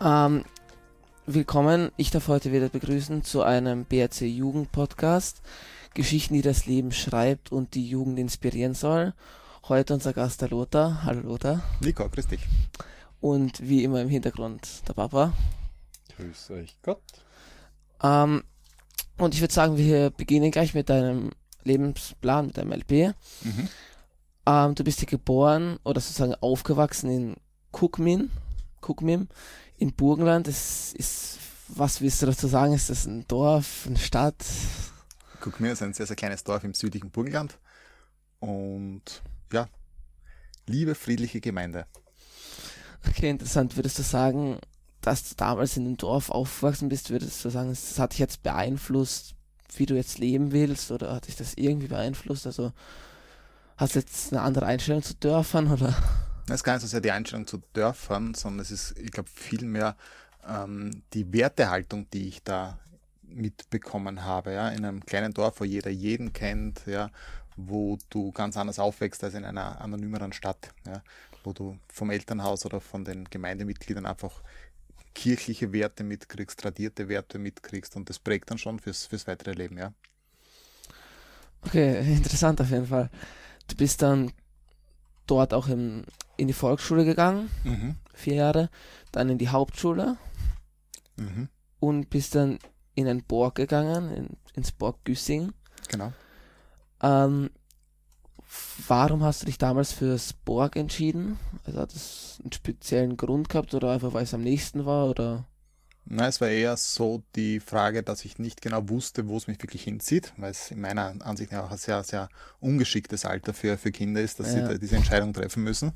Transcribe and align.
Ähm, 0.00 0.44
willkommen, 1.26 1.90
ich 1.96 2.10
darf 2.12 2.28
heute 2.28 2.52
wieder 2.52 2.68
begrüßen 2.68 3.24
zu 3.24 3.42
einem 3.42 3.84
BRC 3.84 4.20
Jugend 4.22 4.70
Podcast. 4.70 5.42
Geschichten, 5.92 6.34
die 6.34 6.42
das 6.42 6.66
Leben 6.66 6.92
schreibt 6.92 7.50
und 7.50 7.74
die 7.74 7.88
Jugend 7.88 8.18
inspirieren 8.20 8.74
soll. 8.74 9.12
Heute 9.68 9.94
unser 9.94 10.12
Gast 10.12 10.40
der 10.40 10.50
Lothar. 10.50 11.02
Hallo 11.02 11.22
Lothar. 11.22 11.64
Nico, 11.80 12.08
grüß 12.08 12.28
dich. 12.28 12.46
Und 13.20 13.68
wie 13.68 13.82
immer 13.82 14.00
im 14.00 14.08
Hintergrund 14.08 14.86
der 14.86 14.92
Papa. 14.92 15.32
Grüß 16.16 16.50
euch 16.52 16.76
Gott. 16.82 17.02
Ähm, 18.00 18.44
und 19.16 19.34
ich 19.34 19.40
würde 19.40 19.54
sagen, 19.54 19.76
wir 19.76 20.10
beginnen 20.10 20.52
gleich 20.52 20.74
mit 20.74 20.88
deinem 20.90 21.32
Lebensplan, 21.64 22.46
mit 22.46 22.56
deinem 22.56 22.72
LP. 22.72 23.14
Mhm. 23.42 23.68
Ähm, 24.46 24.74
du 24.76 24.84
bist 24.84 25.00
hier 25.00 25.08
geboren 25.08 25.80
oder 25.82 26.00
sozusagen 26.00 26.36
aufgewachsen 26.36 27.10
in 27.10 27.36
Kukmin, 27.72 28.30
Kukmim 28.80 29.26
in 29.78 29.92
Burgenland. 29.92 30.46
Das 30.46 30.92
ist, 30.92 31.38
was 31.68 32.00
willst 32.00 32.22
du 32.22 32.26
dazu 32.26 32.46
sagen? 32.48 32.72
Ist 32.72 32.90
das 32.90 33.06
ein 33.06 33.26
Dorf, 33.28 33.84
eine 33.86 33.98
Stadt? 33.98 34.44
Kukmir 35.40 35.72
ist 35.72 35.82
ein 35.82 35.94
sehr, 35.94 36.06
sehr 36.06 36.16
kleines 36.16 36.44
Dorf 36.44 36.64
im 36.64 36.74
südlichen 36.74 37.10
Burgenland. 37.10 37.58
Und 38.40 39.22
ja, 39.52 39.68
liebe 40.66 40.94
friedliche 40.94 41.40
Gemeinde. 41.40 41.86
Okay, 43.08 43.30
interessant. 43.30 43.76
Würdest 43.76 43.98
du 43.98 44.02
sagen, 44.02 44.58
dass 45.00 45.28
du 45.28 45.34
damals 45.36 45.76
in 45.76 45.84
dem 45.84 45.96
Dorf 45.96 46.30
aufgewachsen 46.30 46.88
bist, 46.88 47.10
würdest 47.10 47.44
du 47.44 47.50
sagen, 47.50 47.70
das 47.70 47.98
hat 47.98 48.12
dich 48.12 48.18
jetzt 48.18 48.42
beeinflusst, 48.42 49.34
wie 49.76 49.86
du 49.86 49.94
jetzt 49.94 50.18
leben 50.18 50.52
willst 50.52 50.90
oder 50.90 51.14
hat 51.14 51.28
dich 51.28 51.36
das 51.36 51.54
irgendwie 51.54 51.88
beeinflusst? 51.88 52.46
Also 52.46 52.72
hast 53.76 53.94
du 53.94 54.00
jetzt 54.00 54.32
eine 54.32 54.42
andere 54.42 54.66
Einstellung 54.66 55.02
zu 55.02 55.14
Dörfern 55.14 55.70
oder? 55.70 55.94
Es 56.48 56.56
ist 56.56 56.64
gar 56.64 56.74
nicht 56.74 56.82
so 56.82 56.88
sehr 56.88 57.00
die 57.00 57.10
Einstellung 57.10 57.46
zu 57.46 57.62
Dörfern, 57.74 58.32
sondern 58.34 58.60
es 58.60 58.70
ist, 58.70 58.98
ich 58.98 59.10
glaube, 59.10 59.28
vielmehr 59.32 59.96
ähm, 60.48 61.02
die 61.12 61.30
Wertehaltung, 61.32 62.08
die 62.10 62.28
ich 62.28 62.42
da 62.42 62.78
mitbekommen 63.22 64.24
habe, 64.24 64.54
ja, 64.54 64.70
in 64.70 64.84
einem 64.84 65.04
kleinen 65.04 65.34
Dorf, 65.34 65.60
wo 65.60 65.64
jeder 65.64 65.90
jeden 65.90 66.32
kennt, 66.32 66.86
ja, 66.86 67.10
wo 67.56 67.98
du 68.08 68.32
ganz 68.32 68.56
anders 68.56 68.78
aufwächst 68.78 69.22
als 69.24 69.34
in 69.34 69.44
einer 69.44 69.80
anonymeren 69.80 70.32
Stadt, 70.32 70.70
ja, 70.86 71.02
wo 71.44 71.52
du 71.52 71.78
vom 71.92 72.10
Elternhaus 72.10 72.64
oder 72.64 72.80
von 72.80 73.04
den 73.04 73.24
Gemeindemitgliedern 73.24 74.06
einfach 74.06 74.42
kirchliche 75.14 75.72
Werte 75.72 76.04
mitkriegst, 76.04 76.60
tradierte 76.60 77.08
Werte 77.08 77.38
mitkriegst 77.38 77.96
und 77.96 78.08
das 78.08 78.18
prägt 78.18 78.50
dann 78.50 78.58
schon 78.58 78.78
fürs, 78.78 79.04
fürs 79.04 79.26
weitere 79.26 79.52
Leben, 79.52 79.76
ja. 79.76 79.92
Okay, 81.62 81.98
interessant 82.16 82.60
auf 82.60 82.70
jeden 82.70 82.86
Fall. 82.86 83.10
Du 83.66 83.76
bist 83.76 84.00
dann 84.00 84.32
dort 85.30 85.54
auch 85.54 85.68
im, 85.68 86.04
in 86.36 86.46
die 86.48 86.52
Volksschule 86.52 87.04
gegangen, 87.04 87.50
Mhm. 87.64 87.94
vier 88.14 88.34
Jahre, 88.34 88.70
dann 89.12 89.28
in 89.28 89.38
die 89.38 89.48
Hauptschule 89.48 90.16
Mhm. 91.16 91.48
und 91.80 92.10
bist 92.10 92.34
dann 92.34 92.58
in 92.94 93.06
ein 93.08 93.22
Borg 93.22 93.54
gegangen, 93.54 94.10
in, 94.12 94.28
ins 94.54 94.72
Borg 94.72 94.96
Güssing. 95.04 95.52
Genau. 95.88 96.12
Ähm, 97.00 97.50
warum 98.88 99.22
hast 99.22 99.42
du 99.42 99.46
dich 99.46 99.58
damals 99.58 99.92
fürs 99.92 100.32
Borg 100.32 100.74
entschieden? 100.76 101.38
Also 101.64 101.80
hat 101.80 101.92
es 101.94 102.38
einen 102.42 102.52
speziellen 102.52 103.16
Grund 103.16 103.48
gehabt 103.48 103.74
oder 103.74 103.90
einfach 103.92 104.12
weil 104.14 104.24
es 104.24 104.34
am 104.34 104.42
nächsten 104.42 104.84
war 104.86 105.08
oder? 105.08 105.44
Na, 106.10 106.26
es 106.26 106.40
war 106.40 106.48
eher 106.48 106.76
so 106.78 107.22
die 107.36 107.60
Frage, 107.60 108.02
dass 108.02 108.24
ich 108.24 108.38
nicht 108.38 108.62
genau 108.62 108.88
wusste, 108.88 109.28
wo 109.28 109.36
es 109.36 109.46
mich 109.46 109.60
wirklich 109.62 109.82
hinzieht, 109.84 110.32
weil 110.38 110.50
es 110.52 110.70
in 110.70 110.80
meiner 110.80 111.14
Ansicht 111.20 111.52
nach 111.52 111.64
auch 111.64 111.70
ein 111.70 111.76
sehr, 111.78 112.02
sehr 112.02 112.30
ungeschicktes 112.60 113.26
Alter 113.26 113.52
für, 113.52 113.76
für 113.76 113.92
Kinder 113.92 114.22
ist, 114.22 114.40
dass 114.40 114.46
Ja. 114.48 114.52
sie 114.54 114.62
da 114.62 114.74
diese 114.78 114.96
Entscheidung 114.96 115.34
treffen 115.34 115.62
müssen. 115.64 115.92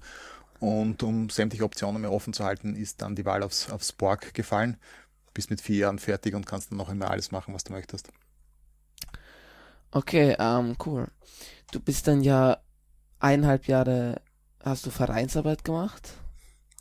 Und 0.61 1.03
um 1.03 1.31
sämtliche 1.31 1.65
Optionen 1.65 2.03
mir 2.03 2.11
offen 2.13 2.35
zu 2.35 2.45
halten, 2.45 2.77
ist 2.77 3.03
dann 3.03 3.17
die 3.17 3.25
Wahl 3.25 3.43
aufs, 3.43 3.71
aufs 3.71 3.93
Borg 3.93 4.35
gefallen. 4.35 4.77
Bist 5.35 5.51
mit 5.51 5.61
vier 5.63 5.79
Jahren 5.79 5.99
fertig 5.99 6.35
und 6.35 6.47
kannst 6.47 6.71
dann 6.73 6.79
noch 6.79 6.91
immer 6.91 7.11
alles 7.11 7.33
machen, 7.33 7.55
was 7.55 7.65
du 7.65 7.73
möchtest. 7.73 8.11
Okay, 9.91 10.37
ähm, 10.39 10.77
cool. 10.87 11.09
Du 11.73 11.81
bist 11.81 12.09
dann 12.09 12.23
ja 12.23 12.59
eineinhalb 13.21 13.67
Jahre, 13.69 14.23
hast 14.65 14.87
du 14.87 14.91
Vereinsarbeit 14.91 15.65
gemacht? 15.65 16.15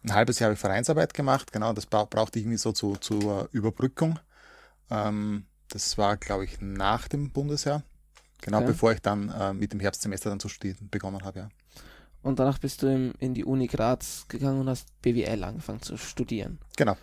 Ein 0.03 0.13
halbes 0.13 0.39
Jahr 0.39 0.47
habe 0.47 0.55
ich 0.55 0.59
Vereinsarbeit 0.59 1.13
gemacht, 1.13 1.51
genau, 1.53 1.73
das 1.73 1.85
bra 1.85 2.05
brauchte 2.05 2.39
ich 2.39 2.45
irgendwie 2.45 2.57
so 2.57 2.71
zu, 2.71 2.95
zur 2.95 3.49
Überbrückung. 3.51 4.19
Ähm, 4.89 5.45
das 5.69 5.97
war, 5.97 6.17
glaube 6.17 6.45
ich, 6.45 6.59
nach 6.59 7.07
dem 7.07 7.31
Bundesjahr. 7.31 7.83
Genau, 8.41 8.57
Okay. 8.57 8.67
bevor 8.67 8.91
ich 8.93 9.01
dann 9.01 9.29
äh, 9.29 9.53
mit 9.53 9.71
dem 9.73 9.79
Herbstsemester 9.79 10.29
dann 10.31 10.39
zu 10.39 10.49
studieren 10.49 10.89
begonnen 10.89 11.23
habe, 11.23 11.39
ja. 11.39 11.49
Und 12.23 12.39
danach 12.39 12.57
bist 12.59 12.81
du 12.81 12.87
im, 12.87 13.13
in 13.19 13.33
die 13.33 13.45
Uni 13.45 13.67
Graz 13.67 14.25
gegangen 14.27 14.61
und 14.61 14.69
hast 14.69 14.87
BWL 15.01 15.43
angefangen 15.43 15.81
zu 15.81 15.97
studieren. 15.97 16.59
Genau. 16.77 16.95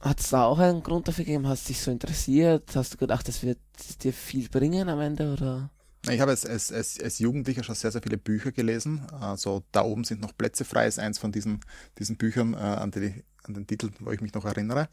Hat 0.00 0.20
es 0.20 0.30
da 0.30 0.44
auch 0.44 0.58
einen 0.58 0.82
Grund 0.82 1.08
dafür 1.08 1.24
gegeben? 1.24 1.48
Hast 1.48 1.64
du 1.64 1.68
dich 1.68 1.80
so 1.80 1.90
interessiert? 1.90 2.76
Hast 2.76 2.94
du 2.94 2.98
gedacht, 2.98 3.26
das 3.26 3.42
wird 3.42 3.58
dir 4.02 4.12
viel 4.12 4.48
bringen 4.48 4.88
am 4.88 5.00
Ende 5.00 5.32
oder? 5.32 5.70
Ich 6.08 6.20
habe 6.20 6.30
als, 6.30 6.46
als, 6.46 6.72
als, 6.72 7.00
als 7.00 7.18
Jugendlicher 7.18 7.64
schon 7.64 7.74
sehr, 7.74 7.90
sehr 7.90 8.02
viele 8.02 8.18
Bücher 8.18 8.52
gelesen. 8.52 9.06
Also 9.20 9.64
da 9.72 9.82
oben 9.82 10.04
sind 10.04 10.20
noch 10.20 10.36
Plätze 10.36 10.64
frei, 10.64 10.86
ist 10.86 10.98
eins 10.98 11.18
von 11.18 11.32
diesen, 11.32 11.60
diesen 11.98 12.16
Büchern, 12.16 12.54
äh, 12.54 12.58
an, 12.58 12.90
die, 12.90 13.24
an 13.44 13.54
den 13.54 13.66
Titel, 13.66 13.90
wo 14.00 14.12
ich 14.12 14.20
mich 14.20 14.34
noch 14.34 14.44
erinnere. 14.44 14.88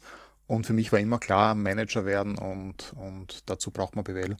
Und 0.46 0.66
für 0.66 0.72
mich 0.72 0.92
war 0.92 0.98
immer 0.98 1.18
klar, 1.18 1.54
Manager 1.54 2.04
werden 2.04 2.36
und, 2.36 2.92
und 2.96 3.48
dazu 3.48 3.70
braucht 3.70 3.96
man 3.96 4.04
BWL. 4.04 4.36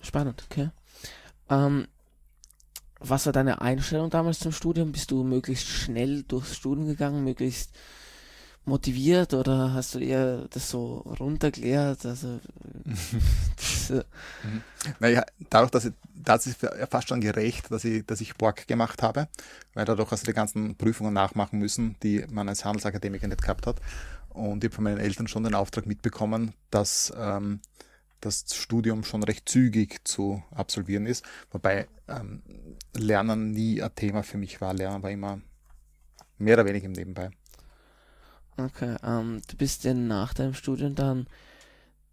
Spannend, 0.00 0.44
okay. 0.50 0.70
Ähm, 1.50 1.88
was 3.00 3.26
war 3.26 3.32
deine 3.32 3.60
Einstellung 3.60 4.10
damals 4.10 4.38
zum 4.38 4.52
Studium? 4.52 4.92
Bist 4.92 5.10
du 5.10 5.22
möglichst 5.22 5.66
schnell 5.66 6.22
durchs 6.22 6.56
Studium 6.56 6.86
gegangen, 6.86 7.24
möglichst 7.24 7.72
motiviert 8.68 9.34
oder 9.34 9.74
hast 9.74 9.94
du 9.94 9.98
eher 9.98 10.46
das 10.50 10.70
so 10.70 10.98
runterklärt? 11.18 12.06
Also, 12.06 12.40
das, 13.56 13.90
äh, 13.90 14.04
Naja, 15.00 15.24
dadurch, 15.50 15.70
dass 15.70 15.86
ich, 15.86 15.92
da 16.14 16.36
ist 16.36 16.58
fast 16.90 17.08
schon 17.08 17.20
gerecht, 17.20 17.70
dass 17.70 17.84
ich, 17.84 18.06
dass 18.06 18.20
ich 18.20 18.36
Borg 18.36 18.66
gemacht 18.68 19.02
habe, 19.02 19.28
weil 19.74 19.84
dadurch 19.84 20.10
hast 20.10 20.22
du 20.22 20.30
die 20.30 20.36
ganzen 20.36 20.76
Prüfungen 20.76 21.12
nachmachen 21.12 21.58
müssen, 21.58 21.96
die 22.02 22.24
man 22.30 22.48
als 22.48 22.64
Handelsakademiker 22.64 23.26
nicht 23.28 23.42
gehabt 23.42 23.66
hat. 23.66 23.80
Und 24.28 24.62
ich 24.62 24.68
habe 24.68 24.76
von 24.76 24.84
meinen 24.84 24.98
Eltern 24.98 25.26
schon 25.26 25.44
den 25.44 25.54
Auftrag 25.54 25.86
mitbekommen, 25.86 26.52
dass 26.70 27.12
ähm, 27.16 27.60
das 28.20 28.44
Studium 28.54 29.04
schon 29.04 29.22
recht 29.22 29.48
zügig 29.48 30.06
zu 30.06 30.42
absolvieren 30.50 31.06
ist, 31.06 31.24
wobei 31.50 31.88
ähm, 32.08 32.42
Lernen 32.94 33.52
nie 33.52 33.82
ein 33.82 33.94
Thema 33.94 34.22
für 34.22 34.38
mich 34.38 34.60
war. 34.60 34.74
Lernen 34.74 35.02
war 35.02 35.10
immer 35.10 35.40
mehr 36.38 36.54
oder 36.54 36.66
weniger 36.66 36.86
im 36.86 36.92
Nebenbei. 36.92 37.30
Okay, 38.58 38.96
ähm, 39.02 39.40
du 39.48 39.56
bist 39.56 39.84
ja 39.84 39.94
nach 39.94 40.34
deinem 40.34 40.54
Studium 40.54 40.94
dann, 40.94 41.26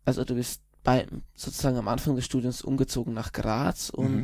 also 0.06 0.24
du 0.24 0.36
bist 0.36 0.62
bei, 0.84 1.08
sozusagen 1.36 1.78
am 1.78 1.88
Anfang 1.88 2.16
des 2.16 2.26
Studiums 2.26 2.62
umgezogen 2.62 3.14
nach 3.14 3.32
Graz 3.34 3.90
und 3.90 4.12
Mhm. 4.16 4.24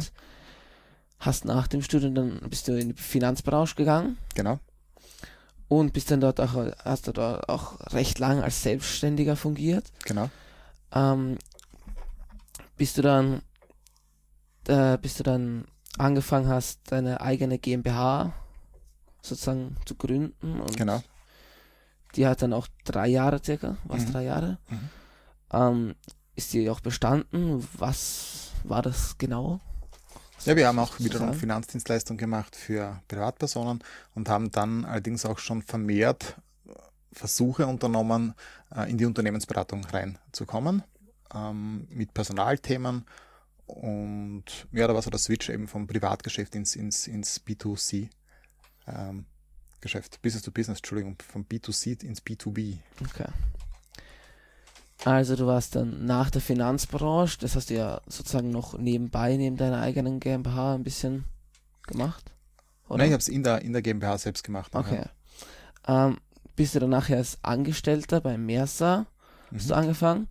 hast 1.19 1.45
nach 1.45 1.67
dem 1.67 1.81
Studium 1.81 2.13
dann, 2.15 2.39
bist 2.49 2.67
du 2.67 2.77
in 2.79 2.89
die 2.95 3.01
Finanzbranche 3.01 3.75
gegangen 3.75 4.17
Genau. 4.35 4.59
und 5.67 5.93
bist 5.93 6.11
dann 6.11 6.21
dort 6.21 6.39
auch, 6.39 6.53
hast 6.83 7.07
du 7.07 7.11
dort 7.13 7.47
auch 7.49 7.79
recht 7.93 8.19
lang 8.19 8.41
als 8.43 8.61
Selbstständiger 8.63 9.35
fungiert. 9.35 9.91
Genau. 10.05 10.29
ähm, 10.93 11.37
bis 12.77 12.93
du 12.93 13.01
dann, 13.01 13.41
äh, 14.67 14.97
bis 14.97 15.15
du 15.17 15.23
dann 15.23 15.65
angefangen 15.97 16.47
hast, 16.47 16.79
deine 16.91 17.21
eigene 17.21 17.57
GmbH 17.59 18.33
sozusagen 19.21 19.75
zu 19.85 19.95
gründen 19.95 20.59
und 20.59 20.75
Genau. 20.77 21.03
Die 22.15 22.27
hat 22.27 22.41
dann 22.41 22.53
auch 22.53 22.67
drei 22.83 23.07
Jahre 23.07 23.41
circa, 23.43 23.77
was 23.85 24.05
Mhm. 24.05 24.11
drei 24.11 24.23
Jahre, 24.23 24.57
Mhm. 24.69 24.89
ähm, 25.53 25.95
ist 26.35 26.53
die 26.53 26.69
auch 26.69 26.79
bestanden? 26.79 27.67
Was 27.77 28.51
war 28.63 28.81
das 28.81 29.17
genau? 29.17 29.59
Ja, 30.45 30.55
wir 30.55 30.67
haben 30.67 30.79
auch 30.79 30.93
wiederum 30.99 31.27
Sozusagen? 31.27 31.33
Finanzdienstleistungen 31.39 32.17
gemacht 32.17 32.55
für 32.55 32.99
Privatpersonen 33.07 33.83
und 34.15 34.27
haben 34.29 34.51
dann 34.51 34.85
allerdings 34.85 35.25
auch 35.25 35.37
schon 35.39 35.61
vermehrt 35.61 36.35
Versuche 37.13 37.67
unternommen, 37.67 38.33
äh, 38.73 38.89
in 38.89 38.97
die 38.97 39.05
Unternehmensberatung 39.05 39.83
reinzukommen, 39.83 40.81
ähm, 41.33 41.85
mit 41.89 42.13
Personalthemen. 42.13 43.05
Und 43.67 44.45
ja, 44.71 44.87
da 44.87 44.93
war 44.95 45.01
so 45.01 45.09
der 45.09 45.19
Switch 45.19 45.49
eben 45.49 45.67
vom 45.67 45.87
Privatgeschäft 45.87 46.55
ins, 46.55 46.75
ins, 46.75 47.07
ins 47.07 47.41
B2C. 47.45 48.09
Ähm, 48.87 49.25
Geschäft, 49.81 50.21
Business 50.21 50.43
to 50.43 50.51
Business, 50.51 50.79
Entschuldigung, 50.79 51.17
vom 51.27 51.43
B2C 51.43 52.03
ins 52.03 52.21
B2B. 52.21 52.77
Okay. 53.03 53.27
Also 55.03 55.35
du 55.35 55.47
warst 55.47 55.75
dann 55.75 56.05
nach 56.05 56.29
der 56.29 56.41
Finanzbranche, 56.41 57.39
das 57.39 57.55
hast 57.55 57.71
du 57.71 57.73
ja 57.73 58.01
sozusagen 58.07 58.51
noch 58.51 58.77
nebenbei, 58.77 59.35
neben 59.35 59.57
deiner 59.57 59.81
eigenen 59.81 60.19
GmbH 60.19 60.75
ein 60.75 60.83
bisschen 60.83 61.25
gemacht? 61.87 62.31
Oder? 62.87 62.99
Nein, 62.99 63.07
ich 63.07 63.13
habe 63.13 63.21
es 63.21 63.27
in 63.27 63.41
der, 63.43 63.61
in 63.63 63.73
der 63.73 63.81
GmbH 63.81 64.17
selbst 64.19 64.43
gemacht. 64.43 64.75
Okay. 64.75 65.03
Ähm, 65.87 66.17
bist 66.55 66.75
du 66.75 66.79
dann 66.79 66.91
nachher 66.91 67.17
als 67.17 67.39
Angestellter 67.41 68.21
bei 68.21 68.37
Mersa, 68.37 69.07
hast 69.51 69.69
du 69.69 69.73
Mhm. 69.73 69.79
angefangen. 69.79 70.27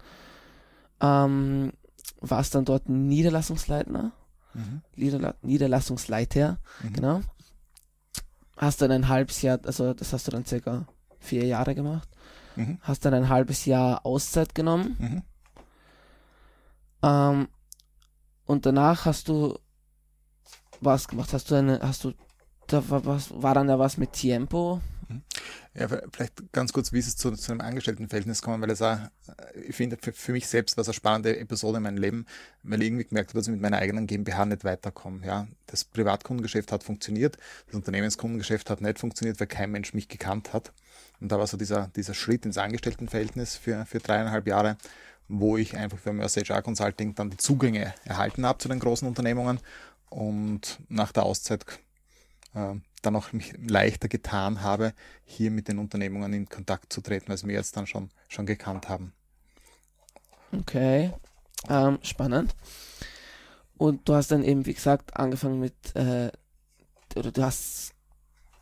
Ähm, 1.00 1.72
warst 2.20 2.54
dann 2.54 2.64
dort 2.64 2.88
Niederlassungsleitner, 2.88 4.12
Mhm. 4.54 4.82
Niederla 4.94 5.34
Niederlassungsleiter, 5.42 6.58
Mhm. 6.82 6.92
genau. 6.92 7.20
Hast 8.60 8.82
dann 8.82 8.90
ein 8.90 9.08
halbes 9.08 9.40
Jahr, 9.40 9.58
also 9.64 9.94
das 9.94 10.12
hast 10.12 10.26
du 10.26 10.32
dann 10.32 10.44
circa 10.44 10.86
vier 11.18 11.46
Jahre 11.46 11.74
gemacht. 11.74 12.06
Mhm. 12.56 12.76
Hast 12.82 13.06
dann 13.06 13.14
ein 13.14 13.30
halbes 13.30 13.64
Jahr 13.64 14.04
Auszeit 14.04 14.54
genommen. 14.54 14.96
Mhm. 14.98 15.22
Ähm, 17.02 17.48
und 18.44 18.66
danach 18.66 19.06
hast 19.06 19.28
du 19.28 19.58
was 20.82 21.08
gemacht? 21.08 21.32
Hast 21.32 21.50
du 21.50 21.54
eine, 21.54 21.80
hast 21.80 22.04
du, 22.04 22.12
da 22.66 22.86
war 22.90 23.06
was, 23.06 23.30
war 23.42 23.54
dann 23.54 23.68
da 23.68 23.78
was 23.78 23.96
mit 23.96 24.12
Tiempo? 24.12 24.82
Ja, 25.74 25.88
vielleicht 25.88 26.52
ganz 26.52 26.72
kurz, 26.72 26.92
wie 26.92 26.98
ist 26.98 27.06
es 27.06 27.16
zu, 27.16 27.30
zu 27.32 27.52
einem 27.52 27.60
Angestelltenverhältnis 27.60 28.42
kommen, 28.42 28.60
weil 28.62 28.70
es 28.70 28.82
auch, 28.82 28.98
ich 29.66 29.76
finde, 29.76 29.96
für, 30.00 30.12
für 30.12 30.32
mich 30.32 30.48
selbst 30.48 30.76
war 30.76 30.82
es 30.82 30.88
eine 30.88 30.94
spannende 30.94 31.38
Episode 31.38 31.78
in 31.78 31.84
meinem 31.84 31.98
Leben, 31.98 32.26
weil 32.62 32.82
ich 32.82 32.88
irgendwie 32.88 33.04
gemerkt 33.04 33.30
habe, 33.30 33.38
dass 33.38 33.46
ich 33.46 33.52
mit 33.52 33.60
meiner 33.60 33.78
eigenen 33.78 34.06
GmbH 34.06 34.46
nicht 34.46 34.64
weiterkomme. 34.64 35.24
Ja, 35.24 35.46
das 35.66 35.84
Privatkundengeschäft 35.84 36.72
hat 36.72 36.82
funktioniert, 36.82 37.36
das 37.66 37.76
Unternehmenskundengeschäft 37.76 38.70
hat 38.70 38.80
nicht 38.80 38.98
funktioniert, 38.98 39.38
weil 39.40 39.46
kein 39.46 39.70
Mensch 39.70 39.94
mich 39.94 40.08
gekannt 40.08 40.52
hat. 40.52 40.72
Und 41.20 41.30
da 41.30 41.38
war 41.38 41.46
so 41.46 41.56
dieser, 41.56 41.88
dieser 41.94 42.14
Schritt 42.14 42.46
ins 42.46 42.58
Angestelltenverhältnis 42.58 43.56
für, 43.56 43.86
für 43.86 43.98
dreieinhalb 43.98 44.46
Jahre, 44.46 44.76
wo 45.28 45.56
ich 45.56 45.76
einfach 45.76 45.98
für 45.98 46.12
Mercer 46.12 46.42
HR 46.42 46.62
Consulting 46.62 47.14
dann 47.14 47.30
die 47.30 47.36
Zugänge 47.36 47.94
erhalten 48.04 48.44
habe 48.44 48.58
zu 48.58 48.68
den 48.68 48.80
großen 48.80 49.06
Unternehmungen 49.06 49.60
und 50.08 50.80
nach 50.88 51.12
der 51.12 51.22
Auszeit 51.22 51.64
äh, 52.54 52.74
dann 53.02 53.16
auch 53.16 53.32
mich 53.32 53.54
leichter 53.58 54.08
getan 54.08 54.62
habe, 54.62 54.92
hier 55.24 55.50
mit 55.50 55.68
den 55.68 55.78
Unternehmungen 55.78 56.32
in 56.32 56.48
Kontakt 56.48 56.92
zu 56.92 57.00
treten, 57.00 57.28
weil 57.28 57.38
sie 57.38 57.46
mir 57.46 57.54
jetzt 57.54 57.76
dann 57.76 57.86
schon, 57.86 58.10
schon 58.28 58.46
gekannt 58.46 58.88
haben. 58.88 59.12
Okay, 60.52 61.12
ähm, 61.68 61.98
spannend. 62.02 62.54
Und 63.76 64.08
du 64.08 64.14
hast 64.14 64.30
dann 64.30 64.42
eben, 64.42 64.66
wie 64.66 64.74
gesagt, 64.74 65.16
angefangen 65.16 65.60
mit, 65.60 65.74
äh, 65.94 66.30
oder 67.16 67.32
du 67.32 67.42
hast 67.42 67.94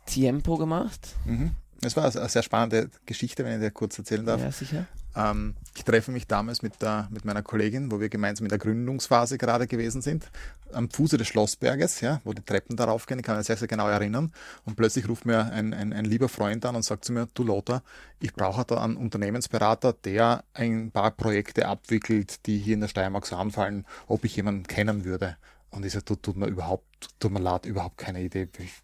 Tiempo 0.05 0.57
gemacht. 0.57 1.15
Mhm. 1.25 1.51
Das 1.81 1.95
war 1.95 2.03
eine 2.03 2.29
sehr 2.29 2.43
spannende 2.43 2.89
Geschichte, 3.05 3.43
wenn 3.43 3.53
ich 3.53 3.59
dir 3.59 3.71
kurz 3.71 3.97
erzählen 3.97 4.25
darf. 4.25 4.41
Ja, 4.41 4.51
sicher. 4.51 4.85
Ähm, 5.15 5.55
ich 5.75 5.83
treffe 5.83 6.11
mich 6.11 6.27
damals 6.27 6.61
mit, 6.61 6.81
der, 6.81 7.07
mit 7.09 7.25
meiner 7.25 7.41
Kollegin, 7.41 7.91
wo 7.91 7.99
wir 7.99 8.09
gemeinsam 8.09 8.45
in 8.45 8.49
der 8.49 8.59
Gründungsphase 8.59 9.37
gerade 9.37 9.67
gewesen 9.67 10.01
sind, 10.01 10.29
am 10.71 10.89
Fuße 10.89 11.17
des 11.17 11.27
Schlossberges, 11.27 12.01
ja, 12.01 12.21
wo 12.23 12.33
die 12.33 12.43
Treppen 12.43 12.75
darauf 12.75 13.05
gehen, 13.05 13.19
ich 13.19 13.25
kann 13.25 13.37
mich 13.37 13.47
sehr, 13.47 13.57
sehr 13.57 13.67
genau 13.67 13.87
erinnern. 13.87 14.31
Und 14.65 14.75
plötzlich 14.75 15.07
ruft 15.07 15.25
mir 15.25 15.51
ein, 15.51 15.73
ein, 15.73 15.93
ein 15.93 16.05
lieber 16.05 16.29
Freund 16.29 16.65
an 16.65 16.75
und 16.75 16.83
sagt 16.83 17.05
zu 17.05 17.13
mir, 17.13 17.27
du 17.33 17.43
Lothar, 17.43 17.81
ich 18.19 18.33
brauche 18.33 18.65
da 18.65 18.83
einen 18.83 18.97
Unternehmensberater, 18.97 19.93
der 19.93 20.43
ein 20.53 20.91
paar 20.91 21.11
Projekte 21.11 21.67
abwickelt, 21.67 22.45
die 22.45 22.57
hier 22.57 22.75
in 22.75 22.81
der 22.81 22.87
Steiermark 22.87 23.25
so 23.25 23.35
anfallen, 23.35 23.85
ob 24.07 24.25
ich 24.25 24.35
jemanden 24.35 24.63
kennen 24.63 25.05
würde. 25.05 25.37
Und 25.71 25.85
ich 25.85 25.93
sage, 25.93 26.05
tut, 26.05 26.35
mir 26.35 26.47
überhaupt, 26.47 27.09
tut 27.19 27.31
mir 27.31 27.39
leid, 27.39 27.65
überhaupt 27.65 27.97
keine 27.97 28.21
Idee. 28.21 28.49
Ich, 28.57 28.81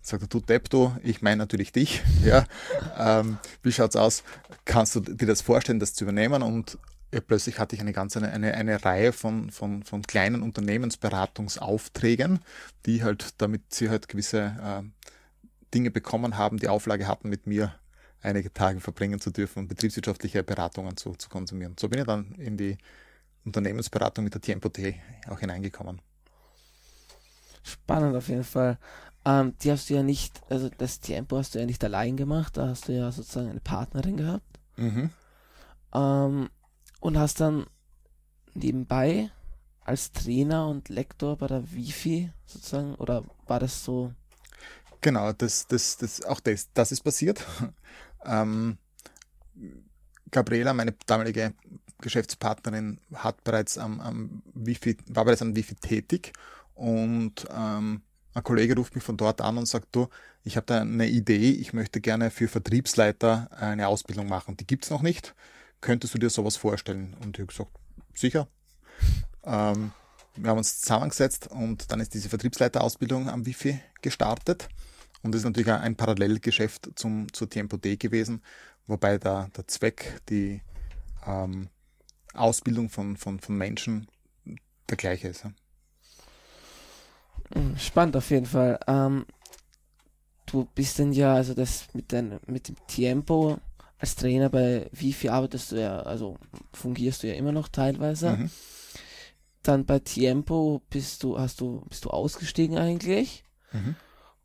sagt 0.00 0.22
er, 0.22 0.28
du 0.28 0.40
Depp, 0.40 0.70
du, 0.70 0.96
ich 1.02 1.22
meine 1.22 1.36
natürlich 1.36 1.72
dich. 1.72 2.02
Ja, 2.24 2.44
ähm, 2.98 3.38
wie 3.62 3.72
schaut's 3.72 3.96
aus? 3.96 4.24
Kannst 4.64 4.96
du 4.96 5.00
dir 5.00 5.26
das 5.26 5.42
vorstellen, 5.42 5.78
das 5.78 5.94
zu 5.94 6.04
übernehmen? 6.04 6.42
Und 6.42 6.78
plötzlich 7.26 7.58
hatte 7.58 7.76
ich 7.76 7.80
eine 7.80 7.92
ganze 7.92 8.20
eine, 8.20 8.54
eine, 8.54 8.84
Reihe 8.84 9.12
von, 9.12 9.50
von, 9.50 9.82
von 9.84 10.02
kleinen 10.02 10.42
Unternehmensberatungsaufträgen, 10.42 12.40
die 12.84 13.04
halt, 13.04 13.40
damit 13.40 13.72
sie 13.72 13.90
halt 13.90 14.08
gewisse 14.08 14.56
äh, 14.60 14.82
Dinge 15.72 15.90
bekommen 15.90 16.36
haben, 16.36 16.58
die 16.58 16.68
Auflage 16.68 17.06
hatten, 17.06 17.28
mit 17.28 17.46
mir 17.46 17.74
einige 18.22 18.52
Tage 18.52 18.80
verbringen 18.80 19.20
zu 19.20 19.30
dürfen 19.30 19.60
und 19.60 19.68
betriebswirtschaftliche 19.68 20.42
Beratungen 20.42 20.96
zu, 20.96 21.14
zu 21.14 21.28
konsumieren. 21.28 21.76
So 21.78 21.88
bin 21.88 22.00
ich 22.00 22.06
dann 22.06 22.32
in 22.32 22.56
die 22.56 22.76
Unternehmensberatung 23.44 24.24
mit 24.24 24.34
der 24.34 24.40
Tempo 24.40 24.68
T 24.68 25.00
auch 25.28 25.38
hineingekommen. 25.38 26.00
Spannend 27.62 28.16
auf 28.16 28.28
jeden 28.28 28.44
Fall. 28.44 28.78
Ähm, 29.26 29.54
die 29.60 29.72
hast 29.72 29.90
du 29.90 29.94
ja 29.94 30.04
nicht, 30.04 30.40
also 30.48 30.70
das 30.78 31.00
Tempo 31.00 31.36
hast 31.36 31.54
du 31.54 31.58
ja 31.58 31.66
nicht 31.66 31.82
allein 31.82 32.16
gemacht, 32.16 32.56
da 32.56 32.68
hast 32.68 32.86
du 32.86 32.92
ja 32.92 33.10
sozusagen 33.10 33.50
eine 33.50 33.58
Partnerin 33.58 34.16
gehabt. 34.16 34.60
Mhm. 34.76 35.10
Ähm, 35.92 36.48
und 37.00 37.18
hast 37.18 37.40
dann 37.40 37.66
nebenbei 38.54 39.32
als 39.84 40.12
Trainer 40.12 40.68
und 40.68 40.90
Lektor 40.90 41.36
bei 41.36 41.48
der 41.48 41.72
Wifi 41.72 42.30
sozusagen, 42.44 42.94
oder 42.94 43.24
war 43.48 43.58
das 43.58 43.84
so? 43.84 44.12
Genau, 45.00 45.32
das, 45.32 45.66
das, 45.66 45.96
das, 45.96 46.24
auch 46.24 46.38
das, 46.38 46.72
das 46.72 46.92
ist 46.92 47.02
passiert. 47.02 47.44
ähm, 48.24 48.78
Gabriela, 50.30 50.72
meine 50.72 50.94
damalige 51.06 51.52
Geschäftspartnerin, 52.00 53.00
hat 53.12 53.42
bereits 53.42 53.76
am, 53.76 54.00
am 54.00 54.42
Wifi, 54.54 54.96
war 55.08 55.24
bereits 55.24 55.42
am 55.42 55.56
Wifi 55.56 55.74
tätig 55.74 56.32
und 56.74 57.44
ähm, 57.50 58.02
ein 58.36 58.42
Kollege 58.42 58.76
ruft 58.76 58.94
mich 58.94 59.02
von 59.02 59.16
dort 59.16 59.40
an 59.40 59.56
und 59.56 59.66
sagt, 59.66 59.88
du, 59.96 60.08
ich 60.44 60.56
habe 60.56 60.66
da 60.66 60.82
eine 60.82 61.08
Idee, 61.08 61.52
ich 61.52 61.72
möchte 61.72 62.02
gerne 62.02 62.30
für 62.30 62.48
Vertriebsleiter 62.48 63.48
eine 63.50 63.88
Ausbildung 63.88 64.28
machen. 64.28 64.58
Die 64.58 64.66
gibt's 64.66 64.90
noch 64.90 65.00
nicht. 65.00 65.34
Könntest 65.80 66.12
du 66.12 66.18
dir 66.18 66.28
sowas 66.28 66.56
vorstellen? 66.56 67.16
Und 67.22 67.36
ich 67.36 67.40
habe 67.40 67.46
gesagt, 67.46 67.70
sicher. 68.14 68.46
Ähm, 69.42 69.92
wir 70.34 70.50
haben 70.50 70.58
uns 70.58 70.82
zusammengesetzt 70.82 71.48
und 71.50 71.90
dann 71.90 72.00
ist 72.00 72.12
diese 72.12 72.28
Vertriebsleiterausbildung 72.28 73.30
am 73.30 73.46
Wifi 73.46 73.80
gestartet. 74.02 74.68
Und 75.22 75.32
das 75.32 75.40
ist 75.40 75.46
natürlich 75.46 75.72
ein 75.72 75.96
Parallelgeschäft 75.96 76.90
zum, 76.94 77.32
zur 77.32 77.48
Tempo 77.48 77.78
D 77.78 77.96
gewesen, 77.96 78.42
wobei 78.86 79.16
der, 79.16 79.48
der 79.56 79.66
Zweck, 79.66 80.20
die 80.28 80.60
ähm, 81.26 81.70
Ausbildung 82.34 82.90
von, 82.90 83.16
von, 83.16 83.40
von 83.40 83.56
Menschen 83.56 84.08
der 84.90 84.98
gleiche 84.98 85.28
ist. 85.28 85.46
Spannend 87.78 88.16
auf 88.16 88.30
jeden 88.30 88.46
Fall. 88.46 88.78
Ähm, 88.86 89.26
du 90.46 90.66
bist 90.74 90.98
denn 90.98 91.12
ja, 91.12 91.34
also 91.34 91.54
das 91.54 91.88
mit, 91.94 92.12
dein, 92.12 92.40
mit 92.46 92.68
dem 92.68 92.76
Tempo 92.86 93.58
als 93.98 94.14
Trainer 94.14 94.50
bei 94.50 94.88
Wifi 94.92 95.28
arbeitest 95.28 95.72
du 95.72 95.80
ja, 95.80 96.00
also 96.00 96.38
fungierst 96.72 97.22
du 97.22 97.28
ja 97.28 97.34
immer 97.34 97.52
noch 97.52 97.68
teilweise. 97.68 98.36
Mhm. 98.36 98.50
Dann 99.62 99.84
bei 99.84 99.98
Tiempo 99.98 100.82
bist 100.90 101.22
du, 101.22 101.38
hast 101.38 101.60
du, 101.60 101.84
bist 101.88 102.04
du 102.04 102.10
ausgestiegen 102.10 102.78
eigentlich 102.78 103.42
Mhm. 103.72 103.96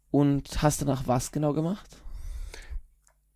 und 0.10 0.62
hast 0.64 0.82
danach 0.82 1.06
was 1.08 1.32
genau 1.32 1.54
gemacht? 1.54 1.98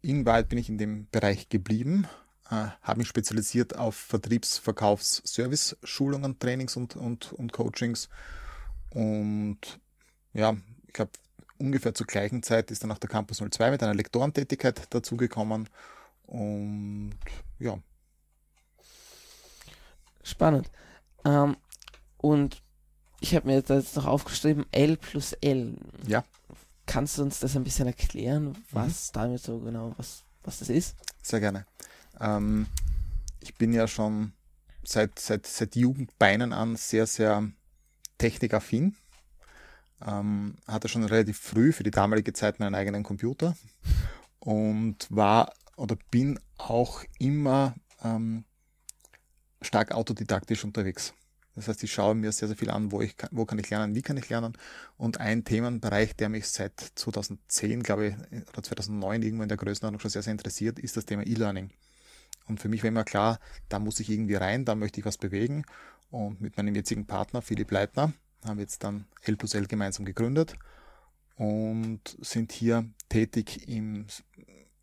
In 0.02 0.26
Wahrheit 0.26 0.50
bin 0.50 0.58
ich 0.58 0.68
in 0.68 0.78
dem 0.80 1.08
Bereich 1.12 1.48
geblieben, 1.50 2.08
äh, 2.50 2.68
habe 2.82 2.98
mich 3.00 3.08
spezialisiert 3.08 3.76
auf 3.78 3.96
Vertriebs-, 3.96 4.58
Verkaufs-, 4.58 5.22
Service-Schulungen, 5.26 6.40
Trainings 6.40 6.76
und, 6.76 6.96
und, 6.96 7.34
und 7.34 7.52
Coachings. 7.54 8.10
Und 8.96 9.60
ja, 10.34 10.56
ich 10.88 10.94
glaube, 10.94 11.12
ungefähr 11.60 11.94
zur 11.94 12.08
gleichen 12.08 12.42
Zeit 12.42 12.72
ist 12.72 12.84
dann 12.84 12.92
auch 12.92 12.98
der 12.98 13.10
Campus 13.10 13.38
02 13.38 13.72
mit 13.72 13.84
einer 13.84 13.94
Lektorentätigkeit 13.94 14.88
dazugekommen. 14.90 15.70
Und 16.26 17.14
ja, 17.60 17.78
Spannend. 20.26 20.72
Ähm, 21.24 21.56
und 22.18 22.62
ich 23.20 23.36
habe 23.36 23.48
mir 23.48 23.62
da 23.62 23.76
jetzt 23.76 23.96
noch 23.96 24.08
aufgeschrieben, 24.08 24.66
L 24.72 24.98
plus 24.98 25.34
L. 25.34 25.76
Ja. 26.08 26.24
Kannst 26.88 27.18
du 27.18 27.22
uns 27.22 27.40
das 27.40 27.56
ein 27.56 27.64
bisschen 27.64 27.88
erklären, 27.88 28.58
was 28.72 29.12
damit 29.12 29.42
so 29.42 29.60
genau, 29.60 29.94
was, 29.98 30.24
was 30.44 30.60
das 30.60 30.70
ist? 30.70 30.96
sehr 31.22 31.40
gerne. 31.40 31.66
Ähm, 32.20 32.68
ich 33.40 33.56
bin 33.56 33.72
ja 33.72 33.88
schon 33.88 34.34
seit, 34.84 35.20
seit, 35.20 35.46
seit 35.46 35.76
Jugendbeinen 35.76 36.54
an 36.54 36.76
sehr, 36.76 37.06
sehr 37.06 37.48
technikaffin. 38.18 38.96
Ähm, 40.06 40.56
hatte 40.68 40.88
schon 40.90 41.04
relativ 41.06 41.40
früh 41.40 41.72
für 41.72 41.84
die 41.84 41.92
damalige 41.92 42.34
Zeit 42.34 42.60
meinen 42.60 42.76
eigenen 42.76 43.04
Computer 43.04 43.56
und 44.40 45.08
war 45.10 45.54
oder 45.78 45.98
bin 46.12 46.40
auch 46.58 47.04
immer 47.20 47.76
ähm, 48.04 48.46
stark 49.62 49.92
autodidaktisch 49.92 50.64
unterwegs. 50.64 51.14
Das 51.56 51.70
heißt, 51.70 51.84
ich 51.84 51.94
schaue 51.94 52.16
mir 52.16 52.32
sehr, 52.34 52.50
sehr 52.50 52.58
viel 52.58 52.70
an, 52.70 52.92
wo, 52.92 53.02
ich, 53.02 53.16
kann- 53.16 53.30
wo 53.32 53.46
kann 53.46 53.60
ich 53.60 53.70
lernen, 53.70 53.96
wie 53.96 54.02
kann 54.02 54.18
ich 54.18 54.28
lernen. 54.28 54.54
Und 54.98 55.22
ein 55.22 55.46
Themenbereich, 55.46 56.14
der 56.16 56.28
mich 56.28 56.48
seit 56.50 56.74
2010, 56.96 57.82
glaube 57.82 58.08
ich, 58.08 58.16
oder 58.50 58.62
2009 58.62 59.22
irgendwo 59.22 59.44
in 59.44 59.50
der 59.50 59.58
Größenordnung 59.58 60.02
schon 60.02 60.12
sehr, 60.12 60.22
sehr 60.22 60.32
interessiert, 60.34 60.80
ist 60.80 60.98
das 60.98 61.06
Thema 61.06 61.26
E-Learning. 61.26 61.70
Und 62.48 62.60
für 62.62 62.70
mich 62.70 62.84
war 62.84 62.90
immer 62.90 63.06
klar, 63.06 63.40
da 63.70 63.80
muss 63.80 64.00
ich 64.00 64.10
irgendwie 64.10 64.36
rein, 64.36 64.66
da 64.66 64.76
möchte 64.76 65.00
ich 65.02 65.06
was 65.06 65.18
bewegen. 65.18 65.66
Und 66.10 66.42
mit 66.42 66.56
meinem 66.58 66.76
jetzigen 66.76 67.06
Partner, 67.06 67.42
Philipp 67.42 67.72
Leitner, 67.72 68.14
haben 68.44 68.58
wir 68.58 68.64
jetzt 68.64 68.84
dann 68.84 69.06
L 69.24 69.36
plus 69.36 69.54
L 69.54 69.68
gemeinsam 69.68 70.06
gegründet 70.06 70.56
und 71.36 72.16
sind 72.22 72.52
hier 72.52 72.86
tätig 73.10 73.68
im 73.68 74.06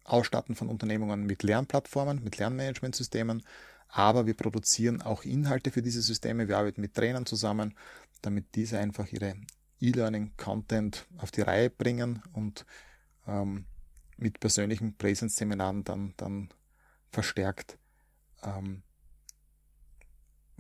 Ausstatten 0.05 0.55
von 0.55 0.69
Unternehmungen 0.69 1.25
mit 1.25 1.43
Lernplattformen, 1.43 2.23
mit 2.23 2.39
Lernmanagementsystemen, 2.39 3.43
aber 3.89 4.27
wir 4.27 4.35
produzieren 4.35 5.03
auch 5.03 5.23
Inhalte 5.25 5.71
für 5.71 5.83
diese 5.83 6.03
Systeme. 6.03 6.49
Wir 6.49 6.59
arbeiten 6.59 6.81
mit 6.81 6.95
Trainern 6.95 7.27
zusammen, 7.27 7.75
damit 8.21 8.55
diese 8.55 8.79
einfach 8.79 9.07
ihre 9.13 9.35
E-Learning-Content 9.81 11.07
auf 11.19 11.31
die 11.31 11.43
Reihe 11.43 11.71
bringen 11.71 12.23
und 12.33 12.65
ähm, 13.27 13.67
mit 14.17 14.41
persönlichen 14.41 14.97
Präsenzseminaren 14.97 15.85
dann, 15.85 16.15
dann 16.17 16.49
verstärkt 17.11 17.79
ähm, 18.43 18.83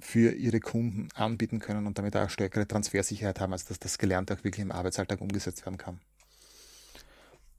für 0.02 0.32
ihre 0.32 0.58
Kunden 0.58 1.08
anbieten 1.14 1.60
können 1.60 1.86
und 1.86 1.96
damit 1.96 2.16
auch 2.16 2.28
stärkere 2.28 2.66
Transfersicherheit 2.66 3.40
haben, 3.40 3.52
als 3.52 3.64
dass 3.64 3.78
das 3.78 3.98
Gelernte 3.98 4.34
auch 4.34 4.44
wirklich 4.44 4.62
im 4.62 4.72
Arbeitsalltag 4.72 5.20
umgesetzt 5.20 5.64
werden 5.64 5.78
kann. 5.78 6.00